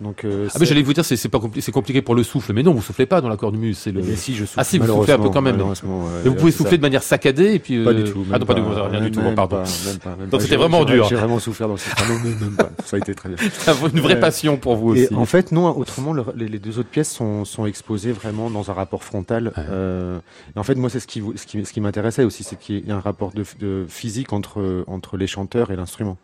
Donc 0.01 0.23
euh, 0.23 0.47
Ah 0.53 0.57
mais 0.59 0.65
j'allais 0.65 0.81
vous 0.81 0.93
dire, 0.93 1.03
c'est 1.03 1.17
c'est 1.17 1.27
pas 1.29 1.39
compli- 1.39 1.59
c'est 1.61 1.71
compliqué 1.73 2.01
pour 2.01 2.15
le 2.15 2.23
souffle, 2.23 2.53
mais 2.53 2.63
non, 2.63 2.73
vous 2.73 2.81
soufflez 2.81 3.05
pas 3.05 3.19
dans 3.19 3.27
la 3.27 3.35
cornemuse. 3.35 3.77
C'est 3.77 3.91
le. 3.91 4.01
Mais 4.01 4.15
si 4.15 4.33
je 4.33 4.45
souffle. 4.45 4.53
Ah 4.59 4.63
si, 4.63 4.77
vous 4.79 4.87
soufflez 4.87 5.13
un 5.13 5.19
peu 5.19 5.29
quand 5.29 5.41
même. 5.41 5.55
malheureusement, 5.55 6.05
ouais, 6.05 6.11
Mais 6.23 6.29
vous 6.29 6.35
pouvez 6.35 6.51
ça. 6.51 6.59
souffler 6.59 6.77
de 6.77 6.81
manière 6.81 7.03
saccadée 7.03 7.55
et 7.55 7.59
puis. 7.59 7.83
Pas 7.83 7.89
euh, 7.91 8.03
du 8.03 8.11
tout. 8.11 8.25
Ah 8.31 8.39
non, 8.39 8.45
pas 8.45 8.53
du 8.53 8.61
pas, 8.61 8.87
rien 8.87 9.01
du 9.01 9.11
tout. 9.11 9.19
même 9.21 9.35
pardon. 9.35 9.57
pas, 9.57 9.63
même 9.85 9.97
pas, 9.97 10.15
Donc 10.21 10.29
pas. 10.31 10.39
c'était 10.39 10.55
vraiment 10.55 10.85
dur. 10.85 11.05
J'ai 11.09 11.15
vraiment 11.15 11.39
souffert 11.39 11.67
dans 11.67 11.75
ce 11.77 11.89
non, 12.07 12.19
même 12.39 12.55
pas. 12.55 12.69
Ça 12.85 12.95
a 12.95 12.99
été 12.99 13.13
très 13.13 13.29
bien. 13.29 13.37
Une 13.93 13.99
vraie 13.99 14.19
passion 14.19 14.55
pour 14.57 14.75
vous 14.77 14.89
aussi. 14.91 15.07
Et 15.11 15.13
en 15.15 15.25
fait, 15.25 15.51
non, 15.51 15.77
autrement, 15.77 16.13
le- 16.13 16.23
les, 16.35 16.47
les 16.47 16.59
deux 16.59 16.79
autres 16.79 16.89
pièces 16.89 17.11
sont, 17.11 17.43
sont 17.43 17.65
exposées 17.65 18.11
vraiment 18.13 18.49
dans 18.49 18.71
un 18.71 18.73
rapport 18.73 19.03
frontal. 19.03 19.51
Ouais. 19.57 19.63
Euh, 19.69 20.19
et 20.55 20.59
en 20.59 20.63
fait, 20.63 20.75
moi, 20.75 20.89
c'est 20.89 20.99
ce 21.01 21.07
qui, 21.07 21.19
vous- 21.19 21.33
ce 21.35 21.45
qui, 21.45 21.65
ce 21.65 21.73
qui 21.73 21.81
m'intéressait 21.81 22.23
aussi, 22.23 22.43
c'est 22.43 22.57
qu'il 22.57 22.85
y 22.85 22.89
ait 22.89 22.91
un 22.93 22.99
rapport 23.01 23.31
de, 23.33 23.43
de 23.59 23.85
physique 23.89 24.31
entre, 24.33 24.85
entre 24.87 25.17
les 25.17 25.27
chanteurs 25.27 25.71
et 25.71 25.75
l'instrument. 25.75 26.17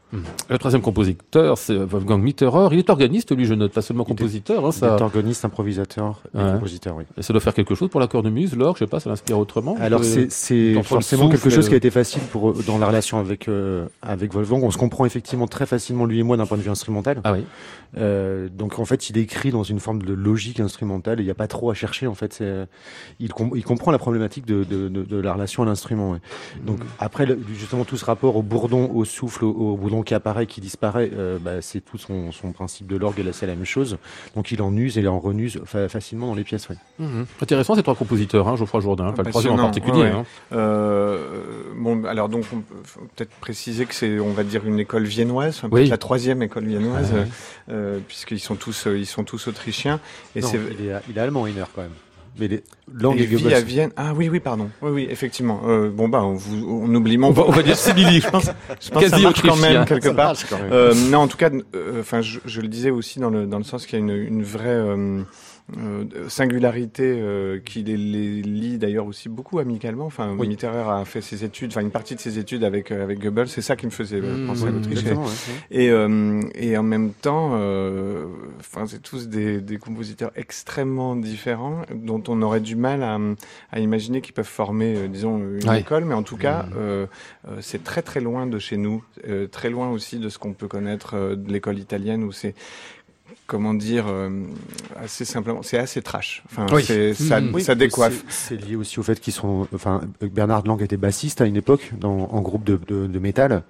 Le 0.49 0.57
troisième 0.57 0.82
compositeur, 0.82 1.57
c'est 1.57 1.76
Wolfgang 1.76 2.21
Mitterer. 2.21 2.69
Il 2.71 2.80
est 2.80 2.89
organiste, 2.89 3.36
lui, 3.36 3.43
je 3.45 3.53
note, 3.66 3.74
pas 3.74 3.82
seulement 3.82 4.03
compositeur. 4.05 4.66
Hein, 4.66 4.72
ça, 4.72 4.95
organiste, 5.01 5.43
improvisateur 5.45 6.22
et 6.34 6.38
Ouais. 6.38 6.51
compositeur, 6.53 6.95
oui. 6.97 7.03
et 7.18 7.22
ça 7.22 7.34
doit 7.34 7.39
faire 7.41 7.53
quelque 7.53 7.76
chose 7.76 7.89
pour 7.89 7.99
la 7.99 8.07
cornemuse, 8.07 8.55
l'orgue, 8.55 8.76
je 8.78 8.86
sais 8.86 8.88
pas, 8.89 8.99
ça 8.99 9.09
l'inspire 9.09 9.38
autrement. 9.38 9.76
Alors 9.80 10.01
Euh, 10.01 10.26
c'est 10.30 10.82
forcément 10.84 11.24
souffle 11.24 11.36
quelque 11.38 11.49
chose 11.49 11.66
le- 11.66 11.70
qui 11.70 11.74
a 11.74 11.78
été 11.78 11.91
facile 11.91 12.22
pour 12.32 12.49
eux 12.51 12.55
dans 12.68 12.78
la 12.78 12.88
relation 12.88 13.20
avec 13.20 13.47
euh, 13.47 13.88
avec 14.01 14.34
Wolfgang. 14.34 14.63
On 14.63 14.72
se 14.72 14.78
comprend 14.78 15.05
effectivement 15.05 15.47
très 15.47 15.66
facilement 15.66 16.05
lui 16.05 16.20
et 16.20 16.24
moi 16.24 16.38
d'un 16.38 16.45
point 16.45 16.57
de 16.57 16.63
vue 16.63 16.70
instrumental. 16.70 17.22
Ah 17.24 17.34
oui. 17.34 17.43
Euh, 17.97 18.49
donc 18.49 18.80
en 18.80 18.86
fait, 18.86 19.09
il 19.09 19.18
écrit 19.18 19.51
dans 19.51 19.63
une 19.63 19.80
forme 19.80 20.01
de 20.01 20.13
logique 20.13 20.59
instrumentale. 20.59 21.20
et 21.20 21.24
Il 21.24 21.26
n'y 21.26 21.32
a 21.32 21.36
pas 21.36 21.47
trop 21.47 21.70
à 21.72 21.74
chercher 21.74 22.07
en 22.07 22.13
fait. 22.16 22.34
C'est- 22.34 22.68
Il, 23.20 23.32
com- 23.34 23.51
il 23.55 23.63
comprend 23.63 23.91
la 23.91 23.97
problématique 23.97 24.45
de, 24.45 24.63
de, 24.63 24.89
de, 24.89 25.03
de 25.03 25.18
la 25.18 25.34
relation 25.34 25.63
à 25.63 25.66
l'instrument. 25.66 26.11
ouais. 26.11 26.20
Donc 26.66 26.80
après 26.99 27.26
le- 27.26 27.39
justement 27.53 27.86
tout 27.86 27.97
ce 27.97 28.05
rapport 28.05 28.36
au 28.36 28.41
bourdon, 28.41 28.91
au 28.93 29.05
souffle, 29.05 29.45
au, 29.45 29.51
au 29.51 29.78
bourdon 29.78 30.01
qui 30.03 30.13
apparaît, 30.13 30.45
qui 30.45 30.59
disparaît, 30.61 31.09
euh, 31.13 31.38
bah, 31.39 31.61
c'est 31.61 31.80
tout 31.82 31.97
son, 31.97 32.32
son 32.32 32.51
principe 32.51 32.88
de 32.88 32.97
l'orgue. 32.97 33.20
et 33.20 33.24
là, 33.24 33.32
C'est 33.34 33.45
la 33.56 33.60
même 33.60 33.66
chose. 33.66 33.97
Donc 34.36 34.51
il 34.51 34.62
en 34.62 34.76
use 34.76 34.97
et 34.97 35.01
il 35.01 35.08
en 35.08 35.20
renuse 35.20 35.60
fa- 35.66 35.89
facilement 35.89 36.28
dans 36.28 36.36
les 36.36 36.43
pièces. 36.43 36.70
ouais. 36.70 36.76
Mhm. 36.99 37.26
Intéressant 37.41 37.76
ces 37.76 37.84
trois 37.84 37.95
compositeurs, 37.95 38.47
hein, 38.47 38.56
Geoffroy 38.56 38.82
Jourdain, 38.82 39.08
enfin 39.08 39.24
le 39.24 39.30
troisième 39.32 39.53
en 39.53 39.58
particulier. 39.58 39.97
ouais, 39.97 40.03
ouais. 40.03 40.12
hein. 40.12 40.26
Euh, 40.53 41.18
bon, 41.76 42.03
alors 42.06 42.30
donc 42.30 42.45
on 42.53 42.58
peut 42.58 42.76
faut 42.84 43.01
peut-être 43.16 43.32
préciser 43.41 43.86
que 43.86 43.93
c'est, 43.95 44.20
on 44.20 44.32
va 44.32 44.43
dire, 44.43 44.66
une 44.66 44.80
école 44.80 45.03
viennoise, 45.03 45.62
Oui. 45.72 45.88
la 45.88 45.97
troisième 45.97 46.41
école 46.41 46.66
viennoise, 46.66 47.12
Ouais, 47.12 47.20
ouais. 47.20 47.26
euh, 47.72 47.99
puisqu'ils 48.08 48.39
sont 48.39 48.56
tous, 48.56 48.88
euh, 48.88 48.97
ils 48.97 49.06
sont 49.06 49.24
tous 49.24 49.47
autrichiens. 49.47 49.99
Et 50.36 50.41
Non, 50.41 50.47
c'est 50.47 50.58
il, 50.80 50.88
est, 50.88 50.93
il 51.10 51.18
est 51.18 51.22
allemand, 51.22 51.47
Heiner 51.47 51.64
quand 51.74 51.82
même. 51.82 51.91
Mais 52.38 52.48
les 52.48 52.64
langues 52.94 53.20
et 53.22 53.28
Goebbels- 53.28 53.54
à 53.54 53.62
Vienne. 53.62 53.92
Ah 53.96 54.14
oui, 54.16 54.28
oui, 54.30 54.40
pardon. 54.40 54.70
Oui, 54.82 54.92
oui, 54.92 55.08
effectivement. 55.10 55.62
Euh, 55.68 55.90
bon 55.90 56.10
bah, 56.10 56.22
on, 56.24 56.34
vous, 56.34 56.68
on 56.84 56.94
oublie. 56.94 57.18
mon 57.18 57.30
On 57.30 57.32
va, 57.32 57.44
on 57.48 57.52
va 57.52 57.64
dire 57.64 57.78
Simili, 57.78 58.20
je 58.22 58.30
pense. 58.30 58.50
je 58.82 58.90
pense 58.90 59.04
que 59.04 59.10
ça 59.10 59.20
marche 59.20 59.42
quand 59.42 59.56
même 59.58 59.86
quelque 59.86 60.08
Ça 60.10 60.14
part. 60.14 60.26
marche 60.28 60.46
quand 60.50 60.58
même. 60.58 60.72
Euh, 60.74 60.94
non, 61.10 61.20
en 61.20 61.28
tout 61.28 61.38
cas, 61.38 61.50
euh, 61.76 62.02
enfin, 62.02 62.22
je, 62.22 62.40
je 62.46 62.62
le 62.62 62.68
disais 62.68 62.90
aussi 62.90 63.20
dans 63.20 63.30
le 63.30 63.46
dans 63.46 63.58
le 63.58 63.64
sens 63.64 63.86
qu'il 63.86 63.98
y 64.00 64.02
a 64.02 64.06
une, 64.06 64.12
une 64.12 64.44
vraie 64.44 64.66
euh, 64.68 64.96
euh, 65.18 65.24
singularité 66.30 67.03
euh, 67.20 67.59
qui 67.59 67.84
les, 67.84 67.97
les 67.97 68.41
lie 68.41 68.78
d'ailleurs 68.78 69.05
aussi 69.07 69.30
beaucoup 69.30 69.59
amicalement. 69.59 70.05
Enfin, 70.05 70.36
Oui. 70.38 70.47
Mitterrand 70.47 70.89
a 71.01 71.05
fait 71.05 71.22
ses 71.22 71.43
études, 71.43 71.72
enfin 71.72 71.82
une 71.82 71.91
partie 71.91 72.16
de 72.16 72.20
ses 72.20 72.38
études 72.39 72.63
avec 72.63 72.91
euh, 72.91 73.03
avec 73.03 73.20
Goebbels. 73.20 73.47
C'est 73.47 73.61
ça 73.61 73.76
qui 73.76 73.86
me 73.86 73.91
faisait 73.91 74.22
euh, 74.22 74.36
Mmh, 74.38 74.47
penser 74.47 74.68
à 74.68 74.72
l'Autriche. 74.72 75.03
Et, 75.72 75.89
euh, 75.89 76.41
et 76.55 76.78
en 76.78 76.84
même 76.84 77.13
temps, 77.13 77.51
euh, 77.53 78.26
enfin, 78.59 78.86
c'est 78.88 79.01
tous 79.01 79.28
des, 79.28 79.61
des 79.61 79.78
compositeurs 79.78 80.32
extrêmement 80.36 81.16
différents 81.16 81.82
dont 81.93 82.22
on 82.28 82.41
aurait 82.41 82.59
du 82.61 82.76
mal 82.76 83.01
à, 83.03 83.18
à 83.72 83.80
imaginer 83.80 84.22
qu'ils 84.22 84.34
peuvent 84.34 84.45
former, 84.45 84.95
euh, 84.95 85.07
disons, 85.07 85.38
une 85.38 85.68
Ouais. 85.70 85.80
école. 85.82 86.05
Mais 86.05 86.13
en 86.16 86.24
tout 86.24 86.38
cas, 86.38 86.63
Mhm. 86.63 86.74
euh, 86.78 87.05
euh, 87.47 87.57
c'est 87.61 87.84
très 87.84 88.01
très 88.01 88.20
loin 88.20 88.45
de 88.47 88.59
chez 88.59 88.78
nous, 88.78 89.03
euh, 89.28 89.47
très 89.47 89.70
loin 89.70 89.89
aussi 89.89 90.20
de 90.20 90.30
ce 90.30 90.38
qu'on 90.38 90.53
peut 90.53 90.68
connaître 90.68 91.16
euh, 91.16 91.36
de 91.36 91.51
l'école 91.51 91.80
italienne 91.80 92.24
où 92.24 92.32
c'est 92.32 92.53
comment 93.48 93.74
dire 93.74 94.06
euh, 94.08 94.30
assez 94.96 95.26
simplement 95.26 95.62
c'est 95.62 95.78
assez 95.78 96.02
trash 96.02 96.43
enfin 96.50 96.68
Oui. 96.72 96.84
ça. 96.84 97.39
Oui, 97.54 97.62
ça 97.64 97.76
décoiffe 97.76 98.24
C'est 98.30 98.56
lié 98.58 98.76
aussi 98.76 99.00
au 99.00 99.04
fait 99.04 99.20
qu'ils 99.20 99.34
sont. 99.34 99.68
Enfin, 99.74 100.02
Bernard 100.22 100.64
Lang 100.66 100.82
était 100.82 100.98
bassiste 100.98 101.41
à 101.41 101.46
une 101.46 101.56
époque 101.58 101.91
dans, 102.00 102.30
en 102.32 102.41
groupe 102.41 102.64
de, 102.64 102.80
de, 102.88 103.08
de 103.08 103.20
métal. 103.20 103.64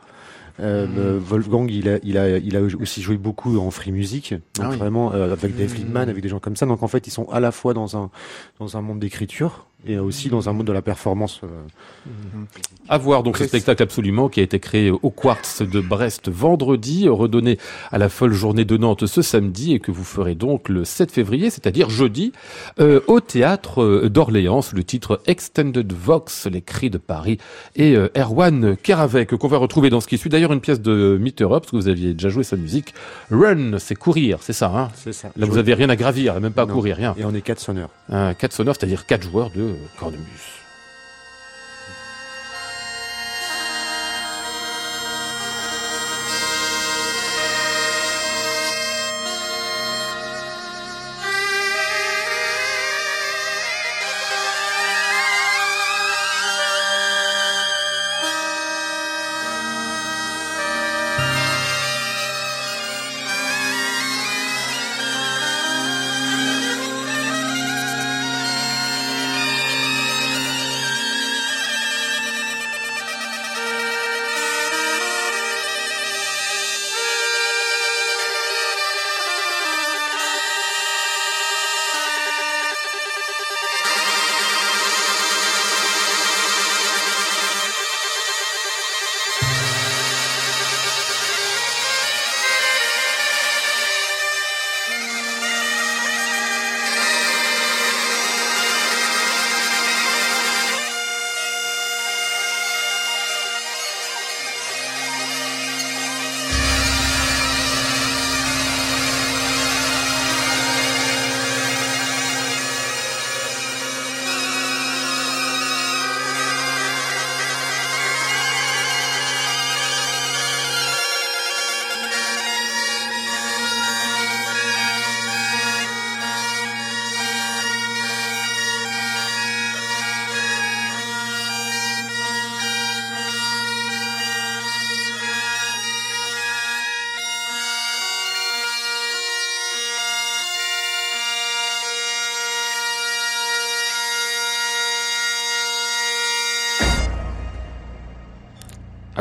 Euh, 0.62 0.88
Mhm. 0.88 0.94
euh, 0.98 1.20
Wolfgang, 1.22 1.70
il 1.70 1.90
a, 1.90 2.00
il 2.02 2.18
a, 2.18 2.38
il 2.38 2.56
a 2.56 2.62
aussi 2.62 3.02
joué 3.02 3.18
beaucoup 3.18 3.58
en 3.58 3.72
free 3.72 3.92
music, 3.92 4.34
donc 4.56 4.66
Ah 4.66 4.70
oui. 4.72 4.78
vraiment 4.78 5.12
euh, 5.14 5.34
avec 5.34 5.54
Dave 5.58 5.72
Mhm. 5.74 5.78
Liebman, 5.80 6.08
avec 6.10 6.24
des 6.24 6.30
gens 6.30 6.40
comme 6.40 6.56
ça. 6.56 6.66
Donc 6.66 6.82
en 6.82 6.88
fait, 6.88 7.08
ils 7.08 7.12
sont 7.12 7.28
à 7.30 7.42
la 7.42 7.52
fois 7.52 7.74
dans 7.74 7.98
un 7.98 8.10
dans 8.60 8.78
un 8.78 8.82
monde 8.82 9.00
d'écriture 9.00 9.66
et 9.88 9.98
aussi 10.00 10.30
dans 10.30 10.50
un 10.50 10.54
mode 10.54 10.66
de 10.68 10.72
la 10.74 10.82
performance. 10.82 11.42
euh, 11.44 11.48
À 12.90 12.98
voir 12.98 13.24
donc 13.24 13.38
ce 13.38 13.46
spectacle 13.48 13.84
absolument 13.84 14.30
qui 14.30 14.40
a 14.40 14.44
été 14.44 14.60
créé 14.60 14.92
au 14.92 15.10
Quartz 15.10 15.62
de 15.62 15.80
Brest 15.80 16.30
vendredi, 16.30 17.08
redonné 17.10 17.58
à 17.92 17.98
la 17.98 18.10
folle 18.10 18.34
journée 18.34 18.66
de 18.66 18.78
Nantes 18.78 19.06
ce 19.06 19.22
samedi 19.22 19.74
et 19.74 19.80
que 19.80 19.92
vous 19.92 20.04
ferez 20.04 20.36
donc 20.36 20.70
le 20.70 20.86
7 20.86 21.12
février, 21.12 21.50
c'est-à-dire 21.50 21.90
jeudi, 21.90 22.32
euh, 22.80 23.00
au 23.08 23.20
théâtre 23.20 23.82
euh, 23.82 24.10
d'Orléans 24.10 24.62
sous 24.62 24.76
le 24.76 24.84
titre 24.84 25.22
Extended 25.28 25.92
Vox, 25.94 26.48
les 26.48 26.62
cris 26.62 26.90
de 26.90 26.98
Paris 26.98 27.38
et 27.76 27.96
euh, 27.96 28.10
Erwan 28.18 28.76
Keravec 28.78 29.36
qu'on 29.36 29.48
va 29.48 29.58
retrouver 29.58 29.90
dans 29.90 30.02
ce 30.02 30.08
qui 30.08 30.18
suit 30.18 30.30
d'ailleurs 30.30 30.54
une 30.54 30.62
pièce 30.62 30.82
de 30.82 31.18
Mitterup 31.20 31.62
parce 31.62 31.72
que 31.72 31.76
vous 31.78 31.88
aviez 31.88 32.14
déjà 32.14 32.30
joué 32.30 32.44
sa 32.44 32.56
musique. 32.56 32.94
Run, 33.32 33.78
c'est 33.80 33.96
courir, 33.96 34.40
c'est 34.42 34.54
ça. 34.54 34.72
Hein? 34.76 34.90
C'est 34.96 35.14
ça. 35.14 35.30
Là 35.36 35.46
vous 35.46 35.58
avez 35.58 35.74
rien 35.74 35.90
à 35.90 35.96
gravir, 35.96 36.40
même 36.40 36.54
pas 36.54 36.64
à 36.64 36.66
courir, 36.66 36.96
rien. 36.98 37.16
Et 37.18 37.26
on 37.26 37.34
est 37.34 37.42
quatre 37.42 37.60
sonneurs. 37.60 37.90
Un 38.10 38.34
4 38.34 38.54
sonore, 38.54 38.76
c'est-à-dire 38.78 39.06
quatre 39.06 39.24
joueurs 39.24 39.50
de 39.50 39.75
cornemuse. 39.98 40.55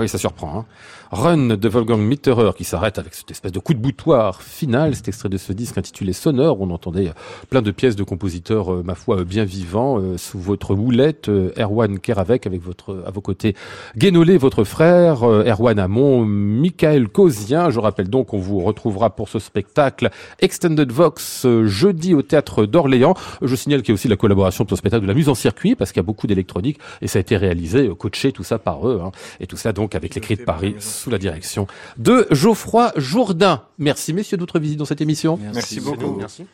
Oui, 0.05 0.09
ça 0.09 0.19
surprend. 0.19 0.59
Hein. 0.59 0.65
Run 1.11 1.57
de 1.57 1.69
Wolfgang 1.69 2.01
Mitterer 2.01 2.51
qui 2.57 2.65
s'arrête 2.65 2.99
avec 2.99 3.15
cette 3.15 3.31
espèce 3.31 3.53
de 3.53 3.59
coup 3.59 3.73
de 3.73 3.79
boutoir 3.79 4.43
final. 4.43 4.95
Cet 4.95 5.09
extrait 5.09 5.29
de 5.29 5.39
ce 5.39 5.53
disque 5.53 5.79
intitulé 5.79 6.13
Sonore, 6.13 6.61
on 6.61 6.71
entendait 6.71 7.09
euh, 7.09 7.13
plein 7.49 7.63
de 7.63 7.71
pièces 7.71 7.97
de 7.97 8.03
compositeurs, 8.03 8.73
euh, 8.73 8.83
ma 8.85 8.95
foi, 8.95 9.21
euh, 9.21 9.25
bien 9.25 9.45
vivants, 9.45 10.01
sous 10.19 10.39
votre 10.39 10.75
houlette, 10.75 11.29
Erwan 11.59 11.99
Keravec 11.99 12.47
avec 12.47 12.63
votre, 12.63 13.03
à 13.07 13.11
vos 13.11 13.21
côtés, 13.21 13.55
Guénolé, 13.97 14.37
votre 14.37 14.65
frère, 14.65 15.23
Erwan 15.23 15.79
Hamon, 15.79 16.25
Michael 16.27 17.09
Cosien. 17.09 17.71
Je 17.71 17.81
rappelle 17.81 18.11
donc 18.11 18.29
qu'on 18.29 18.39
vous 18.39 18.61
retrouvera 18.61 19.11
pour 19.11 19.29
ce 19.29 19.39
spectacle 19.39 20.11
Extended 20.41 20.91
Vox 20.93 21.47
jeudi 21.65 22.15
au 22.15 22.23
théâtre 22.23 22.67
d'Orléans. 22.67 23.15
Je 23.41 23.55
signale 23.57 23.83
qu'il 23.83 23.91
y 23.91 23.95
a 23.95 23.97
aussi 23.97 24.09
la 24.09 24.17
collaboration 24.17 24.65
pour 24.65 24.77
ce 24.77 24.81
spectacle 24.81 25.03
de 25.03 25.09
la 25.09 25.15
mise 25.15 25.29
en 25.29 25.35
circuit 25.35 25.75
parce 25.75 25.93
qu'il 25.93 26.01
y 26.01 26.05
a 26.05 26.07
beaucoup 26.07 26.27
d'électronique 26.27 26.79
et 27.01 27.09
ça 27.09 27.19
a 27.19 27.21
été 27.21 27.37
réalisé, 27.37 27.91
coaché, 27.99 28.33
tout 28.33 28.45
ça 28.45 28.59
par 28.59 28.87
eux. 28.89 29.01
hein. 29.03 29.13
Et 29.41 29.47
tout 29.47 29.57
ça 29.57 29.73
donc 29.73 29.94
avec 29.95 30.15
les 30.15 30.21
cris 30.21 30.37
de 30.37 30.43
Paris 30.43 30.77
sous 30.81 31.11
la 31.11 31.19
direction 31.19 31.67
de 31.97 32.27
Geoffroy 32.31 32.93
Jourdain. 32.97 33.63
Merci 33.79 34.13
messieurs 34.13 34.37
d'autres 34.37 34.59
visites 34.59 34.79
dans 34.79 34.85
cette 34.85 35.01
émission. 35.01 35.39
Merci 35.53 35.81
beaucoup. 35.81 36.17
Merci. 36.19 36.47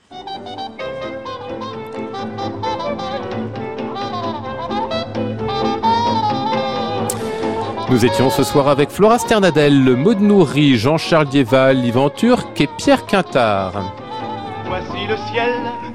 Nous 7.90 8.04
étions 8.04 8.30
ce 8.30 8.44
soir 8.44 8.68
avec 8.68 8.88
Flora 8.88 9.18
Sternadel, 9.18 9.96
Maud 9.96 10.20
Nourri, 10.20 10.78
Jean-Charles 10.78 11.28
Dieval, 11.28 11.84
Yvan 11.84 12.08
Turc 12.08 12.60
et 12.60 12.68
Pierre 12.78 13.04
Quintard. 13.04 13.99
Voici 14.70 15.04
le 15.08 15.16
ciel 15.32 15.50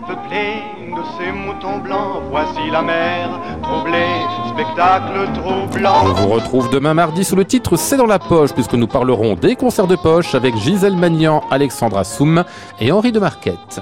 peuplé 0.06 0.62
de 0.92 1.02
ces 1.18 1.32
moutons 1.32 1.78
blancs. 1.78 2.24
Voici 2.30 2.70
la 2.70 2.82
mer 2.82 3.30
troublée, 3.64 4.20
spectacle 4.50 5.30
troublant. 5.34 6.04
On 6.04 6.12
vous 6.12 6.28
retrouve 6.28 6.70
demain 6.70 6.94
mardi 6.94 7.24
sous 7.24 7.38
le 7.38 7.46
titre 7.46 7.78
C'est 7.78 7.96
dans 7.96 8.06
la 8.06 8.20
poche, 8.20 8.52
puisque 8.52 8.74
nous 8.74 8.88
parlerons 8.88 9.36
des 9.36 9.56
concerts 9.56 9.88
de 9.88 9.96
poche 9.96 10.36
avec 10.36 10.58
Gisèle 10.58 10.98
Magnan, 10.98 11.42
Alexandra 11.52 12.04
Soum 12.04 12.44
et 12.82 12.92
Henri 12.92 13.14
de 13.14 13.20
Marquette. 13.20 13.80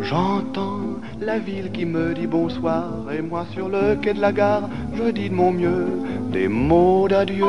J'entends 0.00 0.80
la 1.20 1.38
ville 1.38 1.70
qui 1.70 1.84
me 1.84 2.14
dit 2.14 2.26
bonsoir 2.26 2.86
et 3.14 3.20
moi 3.20 3.44
sur 3.52 3.68
le 3.68 3.94
quai 3.96 4.14
de 4.14 4.22
la 4.22 4.32
gare, 4.32 4.70
je 4.94 5.10
dis 5.10 5.28
de 5.28 5.34
mon 5.34 5.52
mieux 5.52 5.86
des 6.32 6.48
mots 6.48 7.08
d'adieu. 7.08 7.44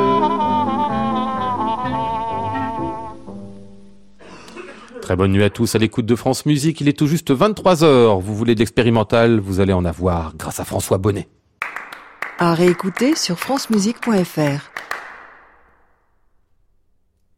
Très 5.04 5.18
bonne 5.18 5.34
nuit 5.34 5.44
à 5.44 5.50
tous 5.50 5.76
à 5.76 5.80
l'écoute 5.80 6.06
de 6.06 6.16
France 6.16 6.46
Musique. 6.46 6.80
Il 6.80 6.88
est 6.88 6.98
tout 6.98 7.08
juste 7.08 7.30
23h. 7.30 8.22
Vous 8.22 8.36
voulez 8.36 8.56
de 8.56 8.60
l'expérimental, 8.60 9.42
vous 9.42 9.60
allez 9.60 9.74
en 9.74 9.84
avoir 9.84 10.34
grâce 10.38 10.62
à 10.62 10.64
François 10.64 10.98
Bonnet. 10.98 11.28
À 12.40 12.54
réécouter 12.54 13.14
sur 13.14 13.38
francemusique.fr. 13.38 14.72